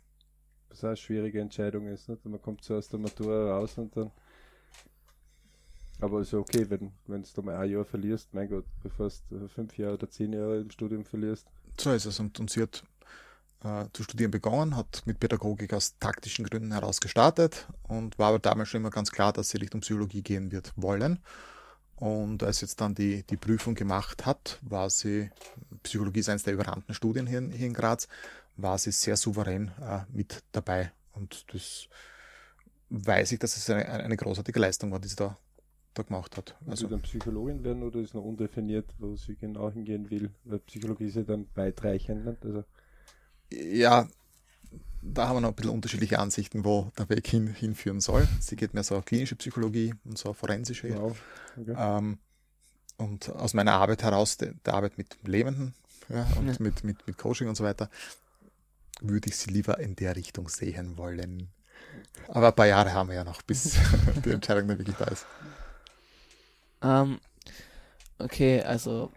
Was 0.71 0.81
auch 0.85 0.89
eine 0.89 0.97
schwierige 0.97 1.41
Entscheidung 1.41 1.87
ist. 1.89 2.09
Nicht? 2.09 2.25
Man 2.25 2.41
kommt 2.43 2.65
so 2.65 2.77
aus 2.77 2.89
der 2.89 2.99
Matura 2.99 3.57
raus 3.57 3.79
und 3.79 3.97
dann. 3.97 4.11
Aber 6.01 6.21
ist 6.21 6.33
ja 6.33 6.39
okay, 6.39 6.69
wenn 6.69 6.93
wenn 7.07 7.23
du 7.23 7.43
mal 7.43 7.57
ein 7.57 7.71
Jahr 7.71 7.85
verlierst, 7.85 8.35
mein 8.35 8.49
Gott, 8.49 8.65
bevor 8.83 9.11
du 9.31 9.49
fünf 9.49 9.79
Jahre 9.79 9.95
oder 9.95 10.11
zehn 10.11 10.33
Jahre 10.33 10.61
im 10.61 10.71
Studium 10.71 11.05
verlierst. 11.05 11.47
So 11.81 11.93
ist 11.93 12.05
es. 12.07 12.19
Und, 12.19 12.39
und 12.41 12.51
sie 12.51 12.63
hat 12.63 12.83
äh, 13.63 13.87
zu 13.93 14.03
studieren 14.03 14.31
begonnen, 14.31 14.77
hat 14.77 15.03
mit 15.07 15.21
Pädagogik 15.21 15.73
aus 15.73 15.97
taktischen 15.99 16.45
Gründen 16.45 16.73
heraus 16.73 17.01
gestartet 17.01 17.69
und 17.85 18.19
war 18.19 18.29
aber 18.31 18.39
damals 18.41 18.69
schon 18.69 18.81
immer 18.81 18.91
ganz 18.91 19.13
klar, 19.13 19.33
dass 19.33 19.51
sie 19.51 19.59
Richtung 19.59 19.81
Psychologie 19.83 20.23
gehen 20.23 20.51
wird 20.51 20.73
wollen. 20.77 21.21
Und 21.97 22.43
als 22.43 22.59
sie 22.59 22.67
jetzt 22.67 22.81
dann 22.81 22.97
die, 22.97 23.23
die 23.23 23.37
Prüfung 23.37 23.77
gemacht 23.77 24.27
hat, 24.27 24.59
war 24.63 24.91
sie, 24.91 25.31
Psychologie 25.85 26.21
ist 26.21 26.29
eines 26.29 26.43
der 26.43 26.55
überrannten 26.55 26.93
Studien 26.93 27.27
hier, 27.29 27.39
in- 27.39 27.53
hier 27.53 27.69
in 27.69 27.73
Graz, 27.73 28.09
war 28.57 28.79
sie 28.79 28.93
sehr 28.93 29.17
souverän 29.17 29.73
äh, 29.81 30.01
mit 30.13 30.43
dabei. 30.53 30.93
Und 31.13 31.53
das 31.53 31.89
weiß 32.91 33.33
ich, 33.33 33.39
dass 33.39 33.57
es 33.57 33.69
eine, 33.71 33.89
eine 33.89 34.17
großartige 34.17 34.59
Leistung 34.59 34.93
war, 34.93 35.01
die 35.01 35.09
sie 35.09 35.17
da, 35.17 35.37
da 35.95 36.03
gemacht 36.03 36.37
hat. 36.37 36.57
Also 36.67 36.87
dann 36.87 37.01
Psychologin 37.03 37.65
werden 37.65 37.83
oder 37.83 38.01
ist 38.01 38.15
noch 38.15 38.25
undefiniert, 38.25 38.87
wo 38.99 39.17
sie 39.17 39.37
genau 39.37 39.71
hingehen 39.71 40.11
will? 40.11 40.31
Weil 40.45 40.61
Psychologie 40.61 41.07
ist 41.07 41.17
ja 41.17 41.23
dann 41.23 41.47
weitreichend. 41.55 42.25
Nicht? 42.27 42.45
Also, 42.45 42.65
ja, 43.53 44.09
da 45.03 45.29
haben 45.29 45.37
wir 45.37 45.41
noch 45.41 45.51
ein 45.51 45.55
bisschen 45.55 45.73
unterschiedliche 45.73 46.19
Ansichten, 46.19 46.65
wo 46.65 46.91
der 46.99 47.09
Weg 47.09 47.27
hin, 47.27 47.49
hinführen 47.49 48.01
soll. 48.01 48.27
Sie 48.41 48.57
geht 48.57 48.75
mehr 48.75 48.85
so 48.85 49.01
klinische 49.03 49.37
Psychologie 49.37 49.95
und 50.05 50.19
so 50.19 50.33
forensische. 50.33 50.97
Wow. 50.97 51.21
Okay. 51.57 51.75
Ähm, 51.77 52.19
und 52.97 53.29
aus 53.31 53.55
meiner 53.55 53.73
Arbeit 53.73 54.03
heraus, 54.03 54.37
der, 54.37 54.55
der 54.65 54.75
Arbeit 54.75 54.99
mit 54.99 55.17
Lebenden 55.27 55.75
ja, 56.09 56.27
und 56.37 56.47
ja. 56.47 56.55
Mit, 56.59 56.85
mit, 56.85 57.07
mit 57.07 57.19
Coaching 57.19 57.49
und 57.49 57.57
so 57.57 57.65
weiter, 57.65 57.89
würde 59.01 59.29
ich 59.29 59.37
sie 59.37 59.51
lieber 59.51 59.79
in 59.79 59.97
der 59.97 60.17
Richtung 60.17 60.49
sehen 60.49 60.97
wollen. 60.97 61.49
Aber 62.29 62.49
ein 62.49 62.55
paar 62.55 62.67
Jahre 62.67 62.93
haben 62.93 63.09
wir 63.09 63.17
ja 63.17 63.25
noch, 63.25 63.43
bis 63.43 63.77
die 64.25 64.31
Entscheidung 64.31 64.69
dann 64.69 64.79
wirklich 64.79 64.97
da 64.97 65.05
ist. 65.05 65.27
Um, 66.81 66.91
ähm, 66.91 67.21
okay, 68.19 68.63
also 68.63 69.11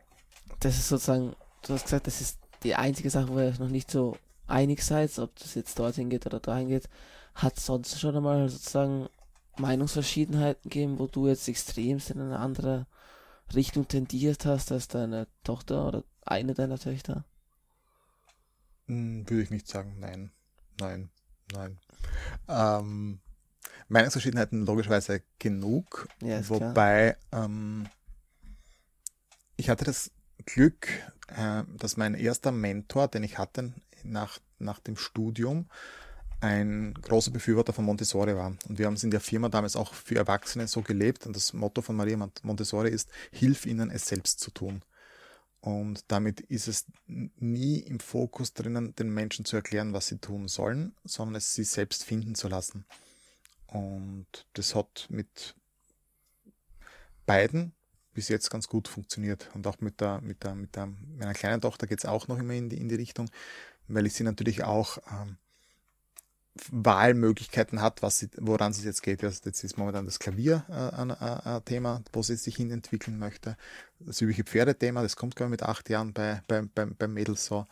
das 0.59 0.77
ist 0.77 0.87
sozusagen, 0.87 1.35
du 1.63 1.73
hast 1.73 1.83
gesagt, 1.83 2.07
das 2.07 2.21
ist 2.21 2.39
die 2.63 2.75
einzige 2.75 3.09
Sache, 3.09 3.29
wo 3.29 3.39
ihr 3.39 3.53
noch 3.59 3.69
nicht 3.69 3.91
so 3.91 4.17
einig 4.47 4.81
seid, 4.81 5.17
ob 5.19 5.35
das 5.37 5.55
jetzt 5.55 5.77
dorthin 5.77 6.09
geht 6.09 6.25
oder 6.25 6.39
dahin 6.39 6.69
geht. 6.69 6.89
Hat 7.35 7.59
sonst 7.59 7.99
schon 7.99 8.15
einmal 8.15 8.49
sozusagen 8.49 9.09
Meinungsverschiedenheiten 9.57 10.69
gegeben, 10.69 10.99
wo 10.99 11.07
du 11.07 11.27
jetzt 11.27 11.47
extremst 11.47 12.09
in 12.09 12.21
eine 12.21 12.39
andere 12.39 12.87
Richtung 13.53 13.87
tendiert 13.87 14.45
hast 14.45 14.71
als 14.71 14.87
deine 14.87 15.27
Tochter 15.43 15.87
oder 15.87 16.03
eine 16.25 16.53
deiner 16.53 16.79
Töchter? 16.79 17.25
Hm, 18.87 19.29
würde 19.29 19.43
ich 19.43 19.49
nicht 19.49 19.67
sagen, 19.67 19.97
nein. 19.99 20.31
Nein, 20.79 21.09
nein. 21.53 21.77
Ähm, 22.47 23.19
Meinungsverschiedenheiten 23.89 24.65
logischerweise 24.65 25.21
genug, 25.39 26.07
ja, 26.21 26.47
wobei 26.49 27.15
ähm, 27.31 27.87
ich 29.55 29.69
hatte 29.69 29.85
das 29.85 30.11
Glück, 30.45 30.87
äh, 31.27 31.63
dass 31.77 31.97
mein 31.97 32.13
erster 32.13 32.51
Mentor, 32.51 33.07
den 33.07 33.23
ich 33.23 33.37
hatte 33.37 33.73
nach, 34.03 34.39
nach 34.59 34.79
dem 34.79 34.97
Studium, 34.97 35.67
ein 36.39 36.93
großer 36.93 37.31
Befürworter 37.31 37.73
von 37.73 37.85
Montessori 37.85 38.35
war. 38.35 38.55
Und 38.67 38.77
wir 38.77 38.85
haben 38.85 38.93
es 38.93 39.03
in 39.03 39.11
der 39.11 39.19
Firma 39.19 39.49
damals 39.49 39.75
auch 39.75 39.93
für 39.93 40.15
Erwachsene 40.15 40.67
so 40.67 40.81
gelebt. 40.81 41.25
Und 41.25 41.35
das 41.35 41.53
Motto 41.53 41.81
von 41.81 41.95
Maria 41.95 42.17
Montessori 42.43 42.89
ist, 42.89 43.09
hilf 43.31 43.65
ihnen, 43.65 43.89
es 43.89 44.05
selbst 44.05 44.39
zu 44.39 44.51
tun. 44.51 44.83
Und 45.59 46.05
damit 46.09 46.41
ist 46.41 46.67
es 46.67 46.85
nie 47.07 47.79
im 47.79 47.99
Fokus 47.99 48.53
drinnen, 48.53 48.95
den 48.95 49.09
Menschen 49.09 49.43
zu 49.43 49.55
erklären, 49.55 49.93
was 49.93 50.07
sie 50.07 50.17
tun 50.17 50.47
sollen, 50.47 50.95
sondern 51.03 51.35
es 51.35 51.53
sie 51.53 51.63
selbst 51.63 52.03
finden 52.03 52.35
zu 52.35 52.47
lassen. 52.47 52.85
Und 53.67 54.27
das 54.53 54.75
hat 54.75 55.07
mit 55.09 55.55
beiden 57.25 57.73
bis 58.13 58.29
jetzt 58.29 58.49
ganz 58.49 58.67
gut 58.67 58.87
funktioniert. 58.87 59.49
Und 59.53 59.67
auch 59.67 59.79
mit 59.79 60.01
der, 60.01 60.21
mit 60.21 60.43
der, 60.43 60.55
mit 60.55 60.75
der, 60.75 60.87
meiner 60.87 61.33
kleinen 61.33 61.61
Tochter 61.61 61.85
geht 61.85 61.99
es 61.99 62.05
auch 62.05 62.27
noch 62.27 62.39
immer 62.39 62.53
in 62.53 62.69
die, 62.69 62.77
in 62.77 62.89
die 62.89 62.95
Richtung, 62.95 63.29
weil 63.87 64.05
ich 64.05 64.13
sie 64.13 64.23
natürlich 64.23 64.63
auch 64.63 64.97
ähm, 65.11 65.37
Wahlmöglichkeiten 66.71 67.81
hat, 67.81 68.01
was 68.01 68.19
sie, 68.19 68.29
woran 68.37 68.71
es 68.71 68.83
jetzt 68.83 69.03
geht. 69.03 69.23
Also 69.23 69.41
jetzt 69.45 69.63
ist 69.63 69.77
momentan 69.77 70.05
das 70.05 70.19
Klavier 70.19 70.63
äh, 70.69 71.61
Thema, 71.61 72.01
wo 72.13 72.21
sie 72.21 72.35
sich 72.35 72.55
hin 72.55 72.71
entwickeln 72.71 73.19
möchte. 73.19 73.57
Das 73.99 74.21
übliche 74.21 74.43
Pferdethema, 74.43 75.01
das 75.01 75.15
kommt 75.15 75.35
glaube 75.35 75.49
mit 75.49 75.63
acht 75.63 75.89
Jahren 75.89 76.13
bei, 76.13 76.41
bei, 76.47 76.63
beim, 76.73 76.95
beim 76.95 77.13
Mädel 77.13 77.35
so. 77.37 77.67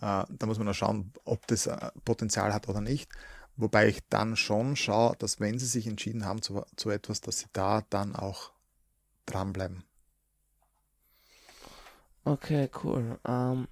Äh, 0.00 0.24
da 0.28 0.46
muss 0.46 0.58
man 0.58 0.66
noch 0.66 0.74
schauen, 0.74 1.12
ob 1.24 1.46
das 1.46 1.66
äh, 1.66 1.90
Potenzial 2.04 2.52
hat 2.52 2.68
oder 2.68 2.80
nicht. 2.80 3.10
Wobei 3.56 3.88
ich 3.88 4.00
dann 4.08 4.36
schon 4.36 4.76
schaue, 4.76 5.16
dass 5.18 5.40
wenn 5.40 5.58
sie 5.58 5.66
sich 5.66 5.86
entschieden 5.86 6.24
haben 6.24 6.40
zu, 6.40 6.64
zu 6.76 6.90
etwas, 6.90 7.20
dass 7.20 7.40
sie 7.40 7.46
da 7.52 7.82
dann 7.90 8.16
auch 8.16 8.52
dranbleiben. 9.26 9.84
Okay, 12.24 12.70
cool. 12.84 13.18
Um 13.24 13.32
ähm, 13.32 13.68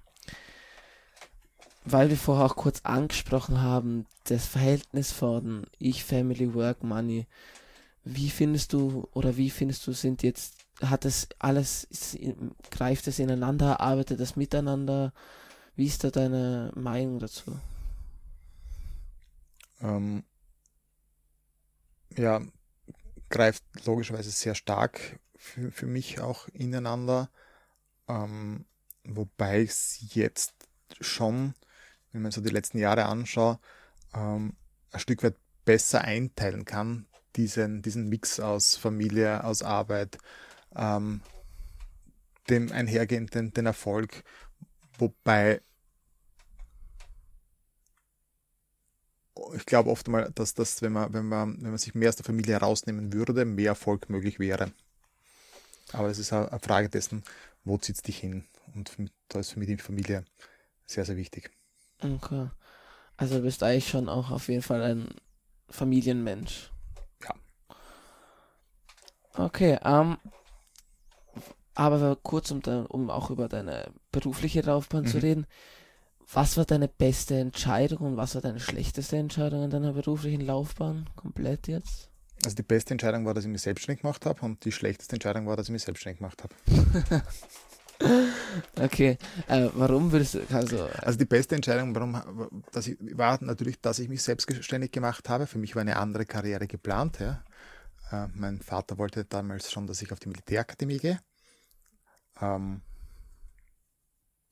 weil 1.85 2.09
wir 2.09 2.17
vorher 2.17 2.45
auch 2.45 2.55
kurz 2.55 2.81
angesprochen 2.83 3.61
haben, 3.61 4.05
das 4.25 4.45
Verhältnis 4.45 5.11
von 5.11 5.65
Ich, 5.77 6.03
Family, 6.03 6.53
Work, 6.53 6.83
Money. 6.83 7.27
Wie 8.03 8.29
findest 8.29 8.73
du 8.73 9.07
oder 9.13 9.37
wie 9.37 9.49
findest 9.49 9.85
du 9.87 9.93
sind 9.93 10.23
jetzt, 10.23 10.55
hat 10.81 11.05
das 11.05 11.27
alles, 11.39 11.87
greift 12.71 13.07
es 13.07 13.19
ineinander, 13.19 13.79
arbeitet 13.79 14.19
das 14.19 14.35
miteinander? 14.35 15.13
Wie 15.75 15.85
ist 15.85 16.03
da 16.03 16.09
deine 16.09 16.71
Meinung 16.75 17.19
dazu? 17.19 17.59
Ähm, 19.81 20.23
ja, 22.17 22.41
greift 23.29 23.63
logischerweise 23.85 24.31
sehr 24.31 24.55
stark 24.55 25.19
für, 25.35 25.71
für 25.71 25.85
mich 25.85 26.19
auch 26.19 26.47
ineinander, 26.49 27.29
ähm, 28.07 28.65
wobei 29.05 29.61
es 29.61 29.99
jetzt 30.13 30.53
schon 30.99 31.53
wenn 32.11 32.21
man 32.21 32.31
so 32.31 32.41
die 32.41 32.49
letzten 32.49 32.79
Jahre 32.79 33.05
anschaut, 33.05 33.59
ähm, 34.13 34.53
ein 34.91 34.99
Stück 34.99 35.23
weit 35.23 35.35
besser 35.65 36.01
einteilen 36.01 36.65
kann, 36.65 37.05
diesen, 37.35 37.81
diesen 37.81 38.09
Mix 38.09 38.39
aus 38.39 38.75
Familie, 38.75 39.43
aus 39.43 39.61
Arbeit, 39.61 40.17
ähm, 40.75 41.21
dem 42.49 42.71
einhergehenden 42.71 43.53
den 43.53 43.65
Erfolg, 43.67 44.23
wobei 44.97 45.61
ich 49.55 49.65
glaube 49.65 49.89
oft 49.89 50.07
mal, 50.07 50.31
dass 50.35 50.53
das, 50.53 50.81
wenn 50.81 50.91
man, 50.93 51.13
wenn 51.13 51.25
man, 51.25 51.61
wenn 51.61 51.69
man 51.69 51.77
sich 51.77 51.95
mehr 51.95 52.09
aus 52.09 52.15
der 52.15 52.25
Familie 52.25 52.53
herausnehmen 52.53 53.13
würde, 53.13 53.45
mehr 53.45 53.69
Erfolg 53.69 54.09
möglich 54.09 54.39
wäre. 54.39 54.71
Aber 55.93 56.07
das 56.07 56.19
ist 56.19 56.33
eine 56.33 56.59
Frage 56.59 56.89
dessen, 56.89 57.23
wo 57.63 57.77
zieht 57.77 57.95
es 57.95 58.01
dich 58.01 58.19
hin? 58.19 58.45
Und 58.75 58.91
da 59.29 59.39
ist 59.39 59.51
für 59.51 59.59
mich 59.59 59.67
die 59.67 59.77
Familie 59.77 60.25
sehr, 60.85 61.05
sehr 61.05 61.17
wichtig. 61.17 61.51
Okay. 62.01 62.49
Also 63.17 63.35
du 63.35 63.41
bist 63.41 63.63
eigentlich 63.63 63.89
schon 63.89 64.07
auch 64.07 64.31
auf 64.31 64.47
jeden 64.47 64.61
Fall 64.61 64.81
ein 64.81 65.09
Familienmensch. 65.69 66.71
Ja. 67.23 67.35
Okay, 69.45 69.77
ähm, 69.83 70.17
aber 71.75 72.17
kurz, 72.21 72.51
um, 72.51 72.61
de, 72.61 72.85
um 72.87 73.09
auch 73.09 73.29
über 73.29 73.47
deine 73.47 73.91
berufliche 74.11 74.61
Laufbahn 74.61 75.03
mhm. 75.03 75.07
zu 75.07 75.21
reden. 75.21 75.47
Was 76.31 76.57
war 76.57 76.65
deine 76.65 76.87
beste 76.87 77.39
Entscheidung 77.39 77.99
und 77.99 78.17
was 78.17 78.35
war 78.35 78.41
deine 78.41 78.59
schlechteste 78.59 79.17
Entscheidung 79.17 79.63
in 79.63 79.69
deiner 79.69 79.93
beruflichen 79.93 80.41
Laufbahn? 80.41 81.09
Komplett 81.15 81.67
jetzt? 81.67 82.09
Also 82.43 82.55
die 82.55 82.63
beste 82.63 82.93
Entscheidung 82.93 83.25
war, 83.25 83.33
dass 83.33 83.45
ich 83.45 83.49
mich 83.49 83.61
selbstständig 83.61 84.01
gemacht 84.01 84.25
habe 84.25 84.41
und 84.45 84.63
die 84.63 84.71
schlechteste 84.71 85.15
Entscheidung 85.15 85.47
war, 85.47 85.57
dass 85.57 85.67
ich 85.67 85.71
mich 85.71 85.83
selbstständig 85.83 86.19
gemacht 86.19 86.43
habe. 86.43 86.53
Okay, 88.75 89.17
äh, 89.47 89.69
warum 89.73 90.11
würdest 90.11 90.35
du, 90.35 90.41
also... 90.53 90.85
Also 91.01 91.19
die 91.19 91.25
beste 91.25 91.55
Entscheidung 91.55 91.93
warum, 91.93 92.63
dass 92.71 92.87
ich, 92.87 92.97
war 93.17 93.43
natürlich, 93.43 93.81
dass 93.81 93.99
ich 93.99 94.07
mich 94.07 94.23
selbstständig 94.23 94.91
gemacht 94.91 95.27
habe. 95.27 95.47
Für 95.47 95.57
mich 95.57 95.75
war 95.75 95.81
eine 95.81 95.97
andere 95.97 96.25
Karriere 96.25 96.67
geplant. 96.67 97.19
Ja. 97.19 97.43
Äh, 98.11 98.27
mein 98.33 98.61
Vater 98.61 98.97
wollte 98.97 99.25
damals 99.25 99.71
schon, 99.71 99.85
dass 99.85 100.01
ich 100.01 100.11
auf 100.11 100.19
die 100.19 100.29
Militärakademie 100.29 100.97
gehe. 100.97 101.19
Ähm, 102.41 102.81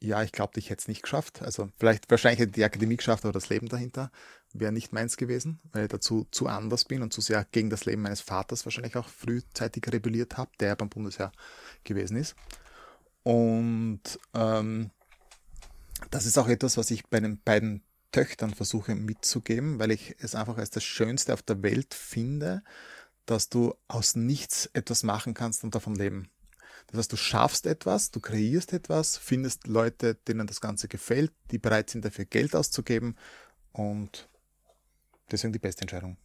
ja, 0.01 0.21
ich 0.21 0.31
glaube, 0.31 0.59
ich 0.59 0.69
hätte 0.69 0.81
es 0.81 0.87
nicht 0.87 1.01
geschafft. 1.01 1.41
Also 1.41 1.69
vielleicht, 1.77 2.09
wahrscheinlich 2.11 2.39
hätte 2.39 2.51
die 2.51 2.63
Akademie 2.63 2.97
geschafft, 2.97 3.23
aber 3.23 3.33
das 3.33 3.49
Leben 3.49 3.67
dahinter 3.67 4.11
wäre 4.53 4.71
nicht 4.71 4.93
meins 4.93 5.17
gewesen, 5.17 5.59
weil 5.71 5.83
ich 5.83 5.89
dazu 5.89 6.27
zu 6.31 6.47
anders 6.47 6.85
bin 6.85 7.01
und 7.01 7.13
zu 7.13 7.21
sehr 7.21 7.45
gegen 7.51 7.69
das 7.69 7.85
Leben 7.85 8.01
meines 8.01 8.21
Vaters 8.21 8.65
wahrscheinlich 8.65 8.95
auch 8.95 9.07
frühzeitig 9.07 9.83
rebelliert 9.91 10.37
habe, 10.37 10.51
der 10.59 10.75
beim 10.75 10.89
Bundesheer 10.89 11.31
gewesen 11.83 12.17
ist. 12.17 12.35
Und 13.23 14.01
ähm, 14.33 14.91
das 16.11 16.25
ist 16.25 16.37
auch 16.37 16.47
etwas, 16.47 16.77
was 16.77 16.91
ich 16.91 17.07
bei 17.07 17.19
den 17.19 17.41
beiden 17.41 17.83
Töchtern 18.11 18.53
versuche 18.53 18.95
mitzugeben, 18.95 19.79
weil 19.79 19.91
ich 19.91 20.15
es 20.19 20.35
einfach 20.35 20.57
als 20.57 20.69
das 20.69 20.83
Schönste 20.83 21.33
auf 21.33 21.41
der 21.41 21.61
Welt 21.61 21.93
finde, 21.93 22.63
dass 23.25 23.49
du 23.49 23.75
aus 23.87 24.15
nichts 24.15 24.69
etwas 24.73 25.03
machen 25.03 25.33
kannst 25.33 25.63
und 25.63 25.75
davon 25.75 25.95
leben. 25.95 26.29
Das 26.87 26.99
heißt, 26.99 27.11
du 27.11 27.17
schaffst 27.17 27.65
etwas, 27.65 28.11
du 28.11 28.21
kreierst 28.21 28.71
etwas, 28.71 29.17
findest 29.17 29.67
Leute, 29.67 30.15
denen 30.15 30.47
das 30.47 30.61
Ganze 30.61 30.87
gefällt, 30.87 31.33
die 31.51 31.57
bereit 31.57 31.89
sind, 31.89 32.05
dafür 32.05 32.25
Geld 32.25 32.55
auszugeben 32.55 33.17
und 33.73 34.29
deswegen 35.29 35.51
die 35.51 35.59
beste 35.59 35.81
Entscheidung. 35.81 36.17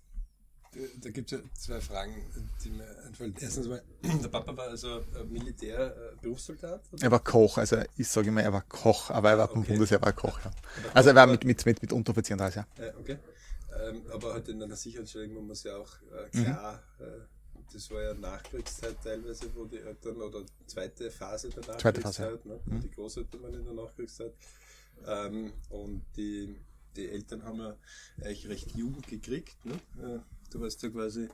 Da 1.03 1.11
gibt 1.11 1.31
es 1.31 1.39
ja 1.39 1.45
zwei 1.55 1.81
Fragen, 1.83 2.15
die 2.65 2.71
mir 2.71 2.87
einfallen. 3.05 3.35
Erstens 3.39 3.69
mal, 3.69 3.83
der 4.03 4.29
Papa 4.29 4.57
war 4.57 4.69
also 4.69 5.05
Militär-Berufssoldat? 5.29 6.81
Äh, 6.93 7.05
er 7.05 7.11
war 7.11 7.23
Koch, 7.23 7.59
also 7.59 7.77
ich 7.99 8.09
sage 8.09 8.29
immer, 8.29 8.43
er 8.43 8.55
war 8.55 8.63
Koch, 8.63 9.11
aber 9.11 9.31
er 9.31 9.39
war 9.39 9.51
okay. 9.51 9.55
beim 9.55 9.65
Bundesheer 9.67 10.01
war 10.01 10.15
Koch, 10.15 10.41
ja. 10.43 10.51
Also 10.95 11.11
er 11.11 11.15
war 11.15 11.27
mit, 11.27 11.45
mit, 11.45 11.67
mit, 11.67 11.83
mit 11.83 11.93
Unteroffizieren 11.93 12.39
da, 12.39 12.49
ja. 12.49 12.67
ja 12.79 12.97
okay. 12.99 13.19
Ähm, 13.83 14.03
aber 14.11 14.33
halt 14.33 14.49
in 14.49 14.63
einer 14.63 14.77
Sicherheitsstellung, 14.77 15.35
man 15.35 15.47
muss 15.49 15.63
ja 15.65 15.77
auch 15.77 15.91
äh, 16.11 16.39
mhm. 16.39 16.45
klar, 16.45 16.83
mhm. 16.99 17.05
äh, 17.05 17.09
das 17.73 17.91
war 17.91 18.03
ja 18.03 18.15
Nachkriegszeit 18.15 18.97
teilweise, 19.03 19.55
wo 19.55 19.67
die 19.67 19.79
Eltern, 19.79 20.17
oder 20.17 20.43
zweite 20.67 21.11
Phase 21.11 21.51
der 21.51 21.67
Nachkriegszeit, 21.67 22.03
Phase, 22.03 22.41
ja. 22.45 22.51
ne? 22.51 22.61
mhm. 22.65 22.81
die 22.81 22.91
Großeltern 22.91 23.43
waren 23.43 23.55
in 23.55 23.65
der 23.65 23.75
Nachkriegszeit. 23.75 24.33
Ähm, 25.07 25.53
und 25.69 26.03
die, 26.17 26.55
die 26.97 27.09
Eltern 27.11 27.45
haben 27.45 27.59
ja 27.59 27.77
eigentlich 28.19 28.49
recht 28.49 28.75
jung 28.77 29.01
gekriegt. 29.03 29.65
Ne? 29.65 30.23
Du 30.53 30.61
warst 30.61 30.83
ja 30.83 30.91
quasi 30.91 31.29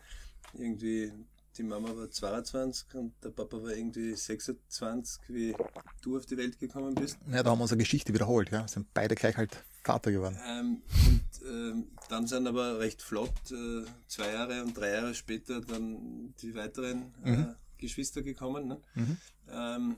irgendwie 0.54 1.12
die 1.57 1.62
Mama 1.64 1.88
war 1.96 2.09
22 2.09 2.94
und 2.94 3.12
der 3.24 3.31
Papa 3.31 3.61
war 3.61 3.70
irgendwie 3.74 4.14
26, 4.14 5.20
wie 5.28 5.57
du 6.02 6.16
auf 6.16 6.24
die 6.24 6.37
Welt 6.37 6.59
gekommen 6.61 6.94
bist. 6.94 7.18
Ja, 7.33 7.42
da 7.42 7.50
haben 7.50 7.59
wir 7.59 7.62
unsere 7.62 7.78
Geschichte 7.78 8.14
wiederholt, 8.14 8.50
ja. 8.52 8.68
Sind 8.68 8.87
beide 8.94 9.16
gleich 9.16 9.37
halt 9.37 9.64
Vater 9.83 10.12
geworden. 10.12 10.38
Ähm, 10.46 10.83
und 11.09 11.46
ähm, 11.48 11.88
dann 12.09 12.26
sind 12.28 12.46
aber 12.46 12.78
recht 12.78 13.02
flott, 13.02 13.33
äh, 13.50 13.85
zwei 14.07 14.33
Jahre 14.33 14.62
und 14.62 14.76
drei 14.76 14.90
Jahre 14.92 15.14
später 15.14 15.61
dann 15.61 16.33
die 16.40 16.54
weiteren 16.54 17.12
äh, 17.24 17.31
Mhm. 17.31 17.54
Geschwister 17.78 18.22
gekommen. 18.22 18.68
Ne? 18.68 18.81
Mhm. 18.94 19.16
Ähm, 19.50 19.96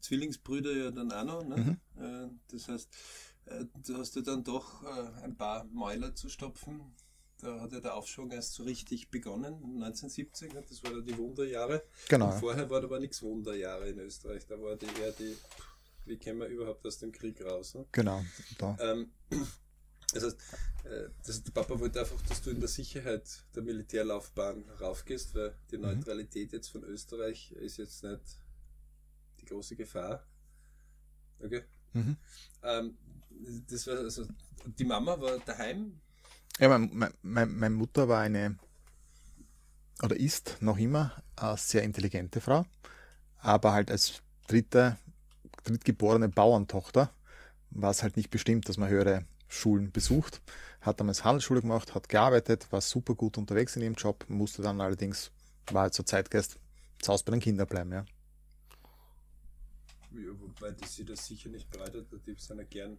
Zwillingsbrüder 0.00 0.72
ja 0.76 0.90
dann 0.90 1.10
auch 1.12 1.24
noch. 1.24 1.44
Ne? 1.44 1.78
Äh, 1.98 2.28
das 2.52 2.68
heißt, 2.68 2.88
äh, 3.46 3.64
du 3.86 3.96
hast 3.96 4.14
ja 4.16 4.22
dann 4.22 4.44
doch 4.44 4.82
äh, 4.82 5.22
ein 5.24 5.36
paar 5.36 5.64
Mäuler 5.64 6.14
zu 6.14 6.28
stopfen. 6.28 6.80
Da 7.38 7.60
hat 7.60 7.72
ja 7.72 7.80
der 7.80 7.94
Aufschwung 7.94 8.30
erst 8.30 8.54
so 8.54 8.62
richtig 8.62 9.10
begonnen, 9.10 9.54
1970, 9.54 10.54
ne? 10.54 10.64
das 10.66 10.82
waren 10.82 10.94
ja 10.94 11.00
die 11.02 11.18
Wunderjahre. 11.18 11.82
Genau. 12.08 12.32
Und 12.32 12.40
vorher 12.40 12.70
war 12.70 12.82
aber 12.82 12.98
nichts 12.98 13.22
Wunderjahre 13.22 13.90
in 13.90 13.98
Österreich, 13.98 14.46
da 14.46 14.60
war 14.60 14.76
die 14.76 14.86
eher 14.86 15.12
die, 15.12 15.36
wie 16.06 16.16
kämen 16.16 16.40
wir 16.40 16.48
überhaupt 16.48 16.86
aus 16.86 16.98
dem 16.98 17.12
Krieg 17.12 17.44
raus. 17.44 17.74
Ne? 17.74 17.84
Genau. 17.92 18.24
Da. 18.56 18.76
Ähm, 18.80 19.10
das 20.14 20.24
heißt, 20.24 20.36
äh, 20.84 21.08
das, 21.26 21.42
der 21.42 21.52
Papa 21.52 21.78
wollte 21.78 22.00
einfach, 22.00 22.20
dass 22.22 22.40
du 22.40 22.50
in 22.50 22.60
der 22.60 22.70
Sicherheit 22.70 23.44
der 23.54 23.62
Militärlaufbahn 23.62 24.64
raufgehst, 24.80 25.34
weil 25.34 25.54
die 25.70 25.78
Neutralität 25.78 26.52
jetzt 26.52 26.68
von 26.68 26.84
Österreich 26.84 27.52
ist 27.52 27.76
jetzt 27.76 28.02
nicht 28.02 28.40
die 29.40 29.46
große 29.46 29.76
Gefahr. 29.76 30.24
Okay. 31.40 31.64
Mhm. 31.92 32.16
Ähm, 32.62 32.96
das 33.68 33.86
war 33.86 33.98
also, 33.98 34.26
die 34.78 34.84
Mama 34.84 35.20
war 35.20 35.38
daheim. 35.40 36.00
Ja, 36.58 36.68
mein, 36.68 36.90
mein, 36.94 37.12
mein, 37.22 37.58
meine 37.58 37.74
Mutter 37.74 38.08
war 38.08 38.20
eine, 38.22 38.58
oder 40.02 40.16
ist 40.16 40.56
noch 40.60 40.78
immer, 40.78 41.12
eine 41.36 41.56
sehr 41.58 41.82
intelligente 41.82 42.40
Frau, 42.40 42.64
aber 43.38 43.72
halt 43.72 43.90
als 43.90 44.22
dritte, 44.48 44.96
drittgeborene 45.64 46.28
Bauerntochter 46.28 47.10
war 47.70 47.90
es 47.90 48.02
halt 48.02 48.16
nicht 48.16 48.30
bestimmt, 48.30 48.68
dass 48.68 48.78
man 48.78 48.88
höhere 48.88 49.26
Schulen 49.48 49.92
besucht. 49.92 50.40
Hat 50.80 51.00
damals 51.00 51.24
Handelsschule 51.24 51.60
gemacht, 51.60 51.94
hat 51.94 52.08
gearbeitet, 52.08 52.70
war 52.72 52.80
super 52.80 53.14
gut 53.14 53.38
unterwegs 53.38 53.76
in 53.76 53.82
ihrem 53.82 53.94
Job, 53.94 54.24
musste 54.28 54.62
dann 54.62 54.80
allerdings, 54.80 55.30
war 55.70 55.82
halt 55.82 55.94
so 55.94 56.02
Zeitgeist, 56.02 56.58
zu 57.00 57.12
Hause 57.12 57.24
bei 57.24 57.32
den 57.32 57.40
Kindern 57.40 57.66
bleiben, 57.66 57.92
ja. 57.92 58.04
Ja, 60.12 60.30
Wobei 60.40 60.70
die 60.70 60.86
sie 60.86 61.04
das 61.04 61.26
sicher 61.26 61.50
nicht 61.50 61.70
bereitet 61.70 62.10
hat, 62.10 62.26
die 62.26 62.34
sind 62.38 62.58
ja 62.58 62.64
gern 62.64 62.98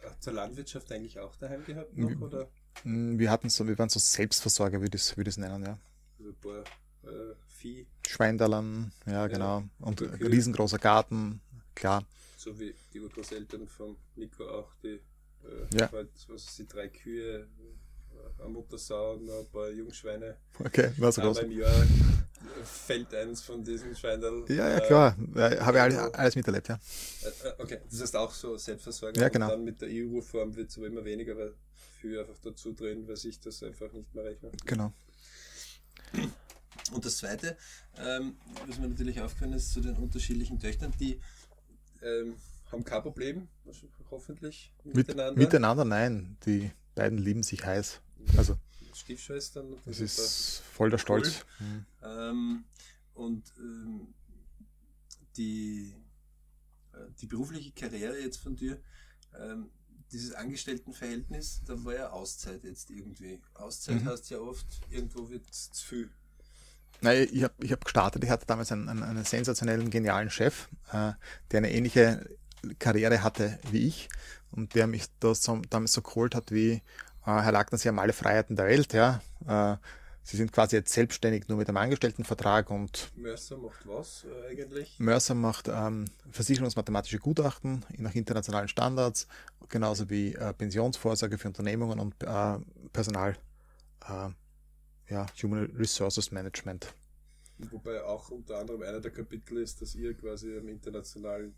äh, 0.00 0.10
zur 0.20 0.34
Landwirtschaft 0.34 0.92
eigentlich 0.92 1.18
auch 1.18 1.34
daheim 1.36 1.64
gehabt 1.64 1.96
noch, 1.96 2.20
oder? 2.20 2.48
Mm, 2.84 3.18
Wir 3.18 3.30
hatten 3.30 3.48
so, 3.50 3.66
wir 3.66 3.78
waren 3.78 3.88
so 3.88 3.98
Selbstversorger, 3.98 4.80
würde 4.80 4.96
ich 4.96 5.02
es 5.02 5.16
würde 5.16 5.28
ich 5.30 5.34
es 5.34 5.38
nennen, 5.38 5.62
ja. 5.64 5.78
Also 6.18 6.30
ein 6.30 6.36
paar 6.36 6.60
äh, 7.10 7.34
Vieh, 7.46 7.86
Schweindalern, 8.06 8.92
ja, 9.06 9.26
genau. 9.26 9.64
Und 9.80 10.00
Okay. 10.02 10.26
riesengroßer 10.26 10.78
Garten, 10.78 11.40
klar. 11.74 12.04
so 12.36 12.58
wie 12.58 12.74
die 12.92 13.00
Urgroßeltern 13.00 13.66
von 13.68 13.96
Nico 14.16 14.44
auch, 14.48 14.72
die 14.82 15.00
äh, 15.44 15.76
Ja. 15.78 15.90
halt, 15.92 16.10
was 16.28 16.58
ich, 16.58 16.66
drei 16.68 16.88
Kühe, 16.88 17.40
äh, 17.40 18.42
eine 18.42 18.48
Muttersau 18.48 19.14
und 19.14 19.26
noch 19.26 19.40
ein 19.40 19.46
paar 19.50 19.70
Jungschweine. 19.70 20.36
Okay, 20.64 20.92
war 20.98 21.10
so 21.12 21.20
groß. 21.22 21.38
Im 21.38 21.52
Jahr 21.52 21.70
äh, 21.82 22.64
fällt 22.64 23.12
eins 23.14 23.42
von 23.42 23.62
diesen 23.64 23.94
Schweinen. 23.96 24.44
Ja, 24.48 24.68
ja, 24.68 24.78
äh, 24.78 24.86
klar. 24.86 25.16
Ja, 25.34 25.66
Habe 25.66 25.78
ich 25.78 25.82
alles, 25.82 25.98
alles 26.14 26.36
miterlebt, 26.36 26.68
ja. 26.68 26.78
Äh, 27.22 27.48
äh, 27.48 27.52
okay, 27.58 27.78
das 27.90 28.00
heißt 28.02 28.16
auch 28.16 28.32
so 28.32 28.56
Selbstversorgung. 28.56 29.20
Ja, 29.20 29.28
genau. 29.28 29.46
Und 29.46 29.52
dann 29.52 29.64
mit 29.64 29.80
der 29.80 29.88
EU-Reform 29.88 30.54
wird 30.54 30.70
es 30.70 30.76
aber 30.78 30.86
immer 30.86 31.04
weniger, 31.04 31.36
weil 31.36 31.54
viel 31.98 32.18
einfach 32.18 32.38
dazu 32.42 32.72
drehen, 32.72 33.06
weil 33.06 33.16
sich 33.16 33.40
das 33.40 33.62
einfach 33.62 33.92
nicht 33.92 34.14
mehr 34.14 34.24
rechnet. 34.24 34.66
Genau. 34.66 34.92
Und 36.92 37.04
das 37.04 37.18
Zweite, 37.18 37.56
ähm, 37.98 38.36
was 38.66 38.78
mir 38.78 38.88
natürlich 38.88 39.20
aufgefallen 39.20 39.52
ist, 39.52 39.72
zu 39.72 39.80
den 39.80 39.96
unterschiedlichen 39.96 40.58
Töchtern, 40.58 40.92
die 40.98 41.20
ähm, 42.02 42.36
haben 42.70 42.84
kein 42.84 43.02
Problem, 43.02 43.48
also 43.66 43.88
hoffentlich, 44.10 44.72
Mit, 44.84 44.96
miteinander. 44.96 45.38
miteinander, 45.38 45.84
nein. 45.84 46.36
Die 46.46 46.70
beiden 46.94 47.18
lieben 47.18 47.42
sich 47.42 47.64
heiß. 47.64 48.00
Also, 48.36 48.58
Stiefschwestern. 48.94 49.70
das 49.70 49.84
das 49.84 50.00
ist 50.00 50.62
voll 50.72 50.90
der 50.90 50.98
Stolz. 50.98 51.44
Mhm. 51.60 51.86
Ähm, 52.02 52.64
und 53.14 53.52
ähm, 53.58 54.14
die, 55.36 55.94
äh, 56.92 56.98
die 57.20 57.26
berufliche 57.26 57.72
Karriere 57.72 58.18
jetzt 58.18 58.38
von 58.38 58.56
dir, 58.56 58.80
ähm, 59.38 59.70
dieses 60.12 60.32
Angestelltenverhältnis, 60.34 61.62
da 61.66 61.84
war 61.84 61.94
ja 61.94 62.10
Auszeit 62.10 62.64
jetzt 62.64 62.90
irgendwie. 62.90 63.40
Auszeit 63.54 64.02
Mhm. 64.02 64.08
heißt 64.08 64.30
ja 64.30 64.38
oft, 64.38 64.66
irgendwo 64.90 65.28
wird 65.30 65.48
es 65.50 65.70
zu 65.70 65.86
viel. 65.86 66.10
Nein, 67.00 67.28
ich 67.30 67.44
habe 67.44 67.54
ich 67.62 67.70
hab 67.72 67.84
gestartet. 67.84 68.24
Ich 68.24 68.30
hatte 68.30 68.46
damals 68.46 68.72
einen, 68.72 68.88
einen, 68.88 69.02
einen 69.02 69.24
sensationellen, 69.24 69.90
genialen 69.90 70.30
Chef, 70.30 70.68
äh, 70.92 71.12
der 71.50 71.58
eine 71.58 71.70
ähnliche 71.72 72.28
Karriere 72.78 73.22
hatte 73.22 73.58
wie 73.70 73.86
ich 73.86 74.08
und 74.50 74.74
der 74.74 74.86
mich 74.86 75.04
da 75.20 75.34
so, 75.34 75.62
damals 75.70 75.92
so 75.92 76.02
geholt 76.02 76.34
hat 76.34 76.50
wie, 76.50 76.72
äh, 76.72 76.80
Herr 77.24 77.52
Lackner, 77.52 77.78
Sie 77.78 77.88
haben 77.88 78.00
alle 78.00 78.12
Freiheiten 78.12 78.56
der 78.56 78.66
Welt, 78.66 78.92
ja. 78.92 79.20
Äh, 79.46 79.76
Sie 80.28 80.36
sind 80.36 80.52
quasi 80.52 80.76
jetzt 80.76 80.92
selbstständig 80.92 81.48
nur 81.48 81.56
mit 81.56 81.70
einem 81.70 81.78
Angestelltenvertrag 81.78 82.68
und 82.68 83.10
Mercer 83.16 83.56
macht 83.56 83.88
was 83.88 84.26
äh, 84.26 84.50
eigentlich? 84.50 84.98
Mercer 84.98 85.34
macht 85.34 85.68
ähm, 85.72 86.04
versicherungsmathematische 86.30 87.18
Gutachten 87.18 87.82
nach 87.96 88.14
internationalen 88.14 88.68
Standards, 88.68 89.26
genauso 89.70 90.10
wie 90.10 90.34
äh, 90.34 90.52
Pensionsvorsorge 90.52 91.38
für 91.38 91.48
Unternehmungen 91.48 91.98
und 91.98 92.22
äh, 92.22 92.58
Personal, 92.92 93.38
äh, 94.06 94.28
ja, 95.08 95.26
Human 95.42 95.64
Resources 95.74 96.30
Management. 96.30 96.92
Wobei 97.70 98.02
auch 98.04 98.28
unter 98.28 98.58
anderem 98.58 98.82
einer 98.82 99.00
der 99.00 99.12
Kapitel 99.12 99.56
ist, 99.56 99.80
dass 99.80 99.94
ihr 99.94 100.12
quasi 100.12 100.54
im 100.54 100.68
internationalen, 100.68 101.54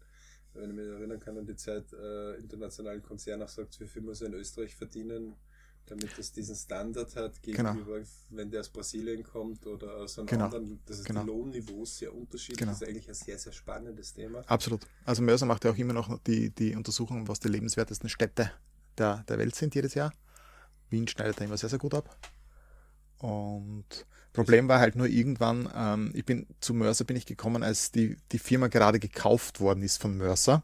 wenn 0.55 0.71
ich 0.71 0.77
mich 0.77 0.87
erinnern 0.87 1.19
kann 1.19 1.37
an 1.37 1.45
die 1.45 1.57
Zeit, 1.57 1.93
äh, 1.93 2.37
internationalen 2.37 3.03
Konzern 3.03 3.43
auch 3.43 3.49
sagt, 3.49 3.81
wie 3.81 3.89
viel 3.89 4.03
muss 4.03 4.21
er 4.21 4.29
in 4.29 4.35
Österreich 4.35 4.77
verdienen, 4.77 5.35
damit 5.87 6.17
es 6.19 6.33
diesen 6.33 6.55
Standard 6.55 7.15
hat 7.17 7.43
Genau. 7.43 7.73
gegenüber, 7.73 8.01
wenn 8.31 8.51
der 8.51 8.61
aus 8.61 8.69
Brasilien 8.69 9.23
kommt 9.25 9.67
oder 9.67 9.97
aus 9.97 10.19
einem 10.19 10.27
Genau. 10.27 10.45
anderen, 10.47 10.81
dass 10.87 10.99
es 10.99 11.05
Genau. 11.05 11.23
die 11.23 11.27
Lohnniveaus 11.27 11.99
sehr 11.99 12.15
unterschiedlich 12.15 12.59
Genau. 12.59 12.73
Das 12.73 12.83
ist 12.83 12.89
eigentlich 12.89 13.09
ein 13.09 13.15
sehr, 13.15 13.39
sehr 13.39 13.53
spannendes 13.53 14.13
Thema. 14.15 14.43
Absolut. 14.47 14.87
Also 15.05 15.23
Mercer 15.23 15.47
macht 15.47 15.65
ja 15.65 15.73
auch 15.73 15.77
immer 15.77 15.93
noch 15.93 16.19
die, 16.25 16.51
die 16.51 16.77
Untersuchung, 16.77 17.27
was 17.29 17.41
die 17.41 17.49
lebenswertesten 17.49 18.09
Städte 18.09 18.53
der, 18.99 19.25
der 19.29 19.39
Welt 19.39 19.55
sind 19.57 19.75
jedes 19.75 19.95
Jahr. 19.95 20.13
Wien 20.91 21.09
schneidet 21.09 21.41
da 21.41 21.45
immer 21.45 21.57
sehr, 21.57 21.71
sehr 21.71 21.79
gut 21.79 21.95
ab. 21.95 22.17
Und 23.19 24.07
Problem 24.33 24.69
war 24.69 24.79
halt 24.79 24.97
nur 24.97 25.07
irgendwann, 25.07 25.69
ähm, 25.75 26.11
ich 26.15 26.25
bin 26.25 26.47
zu 26.61 26.73
Mercer 26.73 27.05
bin 27.05 27.17
ich 27.17 27.27
gekommen, 27.27 27.63
als 27.63 27.91
die, 27.91 28.17
die 28.33 28.39
Firma 28.39 28.69
gerade 28.69 28.99
gekauft 28.99 29.61
worden 29.61 29.83
ist 29.83 30.01
von 30.01 30.17
Mercer. 30.17 30.63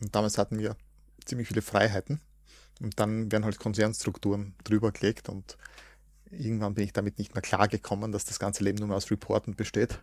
Und 0.00 0.14
damals 0.14 0.36
hatten 0.36 0.58
wir 0.58 0.76
ziemlich 1.24 1.48
viele 1.48 1.62
Freiheiten. 1.62 2.20
Und 2.80 2.98
dann 2.98 3.30
werden 3.30 3.44
halt 3.44 3.58
Konzernstrukturen 3.58 4.54
drüber 4.64 4.92
gelegt 4.92 5.28
und 5.28 5.56
irgendwann 6.30 6.74
bin 6.74 6.84
ich 6.84 6.92
damit 6.92 7.18
nicht 7.18 7.34
mehr 7.34 7.42
klargekommen, 7.42 8.12
dass 8.12 8.24
das 8.24 8.38
ganze 8.38 8.64
Leben 8.64 8.78
nur 8.78 8.88
mehr 8.88 8.96
aus 8.96 9.10
Reporten 9.10 9.54
besteht 9.54 10.00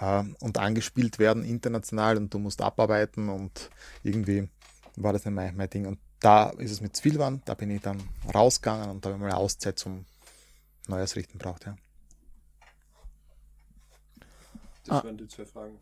ähm, 0.00 0.36
und 0.40 0.58
angespielt 0.58 1.18
werden 1.18 1.44
international 1.44 2.16
und 2.16 2.32
du 2.32 2.38
musst 2.38 2.62
abarbeiten 2.62 3.28
und 3.28 3.70
irgendwie 4.02 4.48
war 4.96 5.12
das 5.12 5.24
nicht 5.24 5.34
mein, 5.34 5.56
mein 5.56 5.68
Ding. 5.68 5.86
Und 5.86 5.98
da 6.20 6.50
ist 6.50 6.70
es 6.70 6.80
mit 6.80 7.00
geworden, 7.02 7.42
da 7.44 7.54
bin 7.54 7.70
ich 7.70 7.82
dann 7.82 8.02
rausgegangen 8.34 8.90
und 8.90 9.04
da 9.04 9.10
habe 9.10 9.16
ich 9.18 9.20
mal 9.20 9.28
eine 9.30 9.36
Auszeit 9.36 9.78
zum 9.78 10.06
Neues 10.88 11.16
richten 11.16 11.38
braucht, 11.38 11.66
ja. 11.66 11.76
Das 14.84 15.00
Ah. 15.00 15.04
waren 15.04 15.18
die 15.18 15.26
zwei 15.26 15.44
Fragen. 15.44 15.76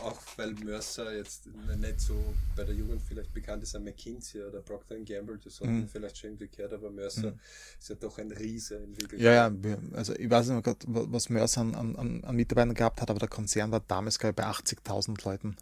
Auch 0.00 0.20
weil 0.36 0.52
Mercer 0.54 1.14
jetzt 1.16 1.46
nicht 1.46 2.00
so 2.00 2.14
bei 2.56 2.64
der 2.64 2.74
Jugend 2.74 3.02
vielleicht 3.02 3.32
bekannt 3.32 3.62
ist, 3.62 3.74
ein 3.74 3.84
McKinsey 3.84 4.42
oder 4.42 4.60
Procter 4.60 4.98
Gamble, 5.00 5.38
das 5.38 5.60
hat 5.60 5.68
Mhm. 5.68 5.88
vielleicht 5.88 6.18
schon 6.18 6.30
irgendwie 6.30 6.48
gehört, 6.48 6.72
aber 6.72 6.90
Mercer 6.90 7.34
ist 7.78 7.88
ja 7.88 7.94
doch 7.96 8.18
ein 8.18 8.30
Riese 8.32 8.76
in 8.76 8.96
Wirklichkeit. 8.96 9.20
Ja, 9.20 9.48
ja, 9.48 9.78
also 9.94 10.14
ich 10.14 10.30
weiß 10.30 10.48
nicht 10.48 10.64
mehr 10.86 11.12
was 11.12 11.28
Mercer 11.28 11.60
an, 11.62 11.74
an, 11.74 12.24
an 12.24 12.36
Mitarbeitern 12.36 12.74
gehabt 12.74 13.00
hat, 13.00 13.10
aber 13.10 13.18
der 13.20 13.28
Konzern 13.28 13.70
war 13.70 13.80
damals, 13.80 14.18
glaube 14.18 14.32
ich, 14.32 14.36
bei 14.36 14.44
80.000 14.44 15.24
Leuten, 15.24 15.56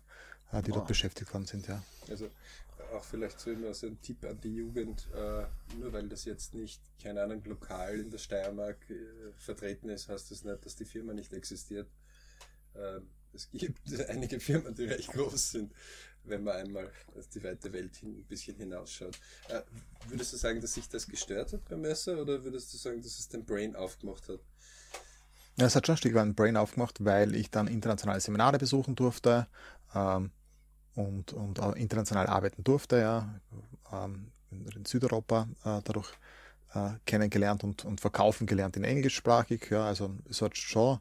äh, 0.53 0.63
die 0.63 0.69
dort 0.73 0.77
Wow. 0.83 0.89
beschäftigt 0.89 1.33
worden 1.33 1.47
sind, 1.47 1.67
ja. 1.69 1.83
Also 2.11 2.29
auch 2.93 3.05
vielleicht 3.05 3.41
so 3.41 3.51
immer 3.51 3.73
so 3.73 3.87
ein 3.87 4.01
Tipp 4.03 4.25
an 4.27 4.39
die 4.41 4.57
Jugend, 4.57 5.09
äh, 5.15 5.45
nur 5.81 5.93
weil 5.93 6.09
das 6.09 6.25
jetzt 6.25 6.53
nicht, 6.55 6.81
keine 7.03 7.23
Ahnung, 7.23 7.43
lokal 7.45 7.99
in 8.01 8.11
der 8.11 8.19
Steiermark 8.19 8.79
äh, 8.91 9.33
vertreten 9.39 9.89
ist, 9.89 10.09
heißt 10.09 10.31
das 10.31 10.45
nicht, 10.45 10.65
dass 10.67 10.77
die 10.77 10.85
Firma 10.85 11.15
nicht 11.15 11.33
existiert. 11.33 11.89
Ähm, 12.75 13.09
es 13.35 13.49
gibt 13.51 13.81
einige 14.09 14.41
Firmen, 14.41 14.75
die 14.75 14.85
recht 14.85 15.13
groß 15.13 15.53
sind, 15.53 15.73
wenn 16.25 16.45
man 16.45 16.57
einmal 16.57 16.91
die 17.35 17.43
weite 17.43 17.73
Welt 17.73 17.97
hin, 17.97 18.19
ein 18.19 18.25
bisschen 18.25 18.57
hinausschaut. 18.57 19.19
Äh, 19.49 19.63
würdest 20.09 20.33
du 20.33 20.37
sagen, 20.37 20.61
dass 20.61 20.75
sich 20.75 20.89
das 20.89 21.07
gestört 21.07 21.53
hat 21.53 21.69
beim 21.69 21.81
Messer 21.81 22.21
oder 22.21 22.43
würdest 22.45 22.73
du 22.73 22.79
sagen, 22.79 23.03
dass 23.03 23.19
es 23.19 23.29
den 23.29 23.45
Brain 23.45 23.75
aufgemacht 23.75 24.29
hat? 24.29 24.41
Ja, 25.57 25.67
es 25.67 25.77
hat 25.77 25.87
schon 25.87 25.95
ein 25.95 25.99
Stück 25.99 26.15
weit 26.15 26.23
ein 26.23 26.35
Brain 26.35 26.57
aufgemacht, 26.57 27.05
weil 27.05 27.35
ich 27.35 27.51
dann 27.51 27.67
internationale 27.67 28.21
Seminare 28.21 28.59
besuchen 28.59 28.95
durfte 28.95 29.47
ähm, 29.95 30.31
und, 30.95 31.33
und 31.33 31.61
auch 31.61 31.75
international 31.75 32.27
arbeiten 32.27 32.65
durfte, 32.65 32.99
ja, 32.99 33.41
ähm, 33.93 34.29
in 34.51 34.85
Südeuropa 34.85 35.49
äh, 35.65 35.81
dadurch 35.85 36.13
äh, 36.75 36.91
kennengelernt 37.07 37.65
und, 37.65 37.85
und 37.85 38.01
verkaufen 38.01 38.47
gelernt 38.47 38.77
in 38.77 38.85
englischsprachig. 38.85 39.71
Ja, 39.71 39.87
also 39.87 40.15
es 40.29 40.41
hat 40.43 40.57
schon 40.57 41.01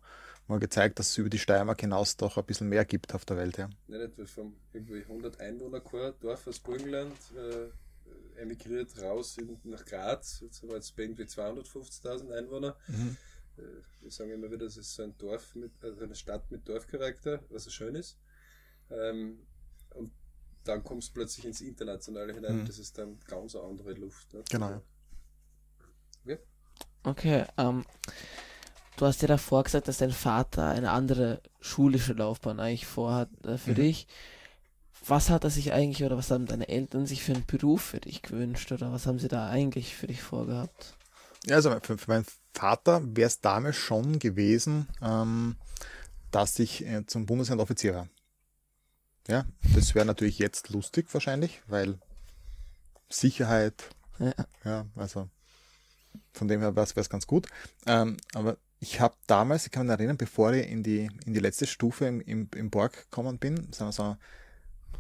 mal 0.52 0.60
gezeigt, 0.60 1.00
dass 1.00 1.10
es 1.10 1.18
über 1.18 1.30
die 1.30 1.40
Steiermark 1.40 1.82
hinaus 1.82 2.18
doch 2.18 2.38
ein 2.38 2.46
bisschen 2.46 2.70
mehr 2.70 2.86
gibt 2.86 3.14
auf 3.16 3.26
der 3.26 3.38
Welt. 3.38 3.58
Ja. 3.58 3.70
Nicht 3.88 4.02
etwa 4.02 4.26
vom 4.26 4.56
irgendwie 4.74 5.02
100 5.02 5.40
Einwohner 5.40 5.82
Dorf 6.20 6.48
aus 6.48 6.60
Burgenland 6.60 7.16
äh, 7.36 8.42
emigriert 8.42 9.00
raus 9.02 9.38
in, 9.38 9.60
nach 9.64 9.84
Graz. 9.86 10.42
Jetzt 10.42 10.62
haben 10.62 10.70
wir 10.70 10.76
jetzt 10.76 10.94
irgendwie 10.98 11.24
250.000 11.24 12.32
Einwohner. 12.32 12.76
Mhm. 12.88 13.18
Äh, 13.58 13.62
wir 14.02 14.12
sagen 14.12 14.32
immer 14.32 14.52
wieder, 14.52 14.66
das 14.66 14.78
ist 14.78 14.94
so 14.94 15.04
ein 15.04 15.18
Dorf 15.18 15.56
mit, 15.56 15.72
also 15.82 16.04
eine 16.04 16.16
Stadt 16.16 16.50
mit 16.52 16.68
Dorfcharakter, 16.68 17.42
was 17.50 17.64
so 17.66 17.70
schön 17.70 17.96
ist. 17.96 18.18
Ähm, 18.90 19.40
und 19.96 20.12
dann 20.64 20.84
kommst 20.84 21.10
du 21.10 21.14
plötzlich 21.14 21.46
ins 21.46 21.62
Internationale 21.62 22.34
hinein. 22.34 22.62
Mhm. 22.62 22.66
Das 22.66 22.78
ist 22.78 22.98
dann 22.98 23.20
ganz 23.28 23.56
eine 23.56 23.66
andere 23.66 23.94
Luft. 23.94 24.34
Ne? 24.34 24.44
Genau. 24.50 24.70
Ja. 24.70 24.82
Okay, 27.04 27.46
ähm, 27.58 27.84
du 28.98 29.06
hast 29.06 29.22
ja 29.22 29.28
davor 29.28 29.64
gesagt, 29.64 29.88
dass 29.88 29.98
dein 29.98 30.12
Vater 30.12 30.68
eine 30.68 30.92
andere 30.92 31.42
schulische 31.60 32.14
Laufbahn 32.14 32.60
eigentlich 32.60 32.86
vorhat 32.86 33.30
äh, 33.46 33.58
für 33.58 33.72
mhm. 33.72 33.76
dich. 33.76 34.08
Was 35.08 35.30
hat 35.30 35.44
er 35.44 35.50
sich 35.50 35.74
eigentlich 35.74 36.04
oder 36.04 36.18
was 36.18 36.30
haben 36.30 36.46
deine 36.46 36.70
Eltern 36.70 37.08
sich 37.08 37.24
für 37.24 37.34
einen 37.34 37.46
Beruf 37.46 37.82
für 37.82 38.00
dich 38.00 38.22
gewünscht 38.22 38.72
oder 38.72 38.92
was 38.92 39.08
haben 39.08 39.18
sie 39.18 39.28
da 39.28 39.50
eigentlich 39.50 39.96
für 39.96 40.08
dich 40.08 40.22
vorgehabt? 40.22 40.96
Ja, 41.48 41.56
also 41.56 41.72
für, 41.82 41.98
für 41.98 42.12
meinen 42.12 42.26
Vater 42.54 43.02
wäre 43.04 43.28
es 43.28 43.42
damals 43.42 43.78
schon 43.78 44.20
gewesen, 44.20 44.88
ähm, 45.02 45.56
dass 46.30 46.60
ich 46.60 46.86
äh, 46.86 47.06
zum 47.08 47.26
Bundesheer 47.26 47.58
war. 47.58 48.08
Ja, 49.28 49.46
das 49.76 49.96
wäre 49.96 50.06
natürlich 50.06 50.40
jetzt 50.40 50.70
lustig 50.70 51.08
wahrscheinlich, 51.14 51.62
weil 51.68 52.00
Sicherheit, 53.10 53.90
ja, 54.20 54.34
ja 54.64 54.86
also 54.96 55.30
von 56.34 56.48
dem 56.48 56.62
her 56.62 56.76
wäre 56.76 56.88
es 56.96 57.10
ganz 57.10 57.28
gut. 57.28 57.48
Ähm, 57.86 58.18
aber 58.34 58.58
ich 58.82 59.00
habe 59.00 59.14
damals, 59.28 59.68
ich 59.68 59.72
kann 59.72 59.86
mich 59.86 59.94
erinnern, 59.94 60.18
bevor 60.18 60.54
ich 60.54 60.68
in 60.68 60.82
die, 60.82 61.10
in 61.26 61.34
die 61.34 61.40
letzte 61.40 61.68
Stufe 61.68 62.08
im, 62.08 62.20
im, 62.20 62.50
im 62.56 62.72
Borg 62.72 62.94
gekommen 62.94 63.38
bin, 63.38 63.72
sind 63.72 63.88
wir 63.88 63.92
so 63.92 64.18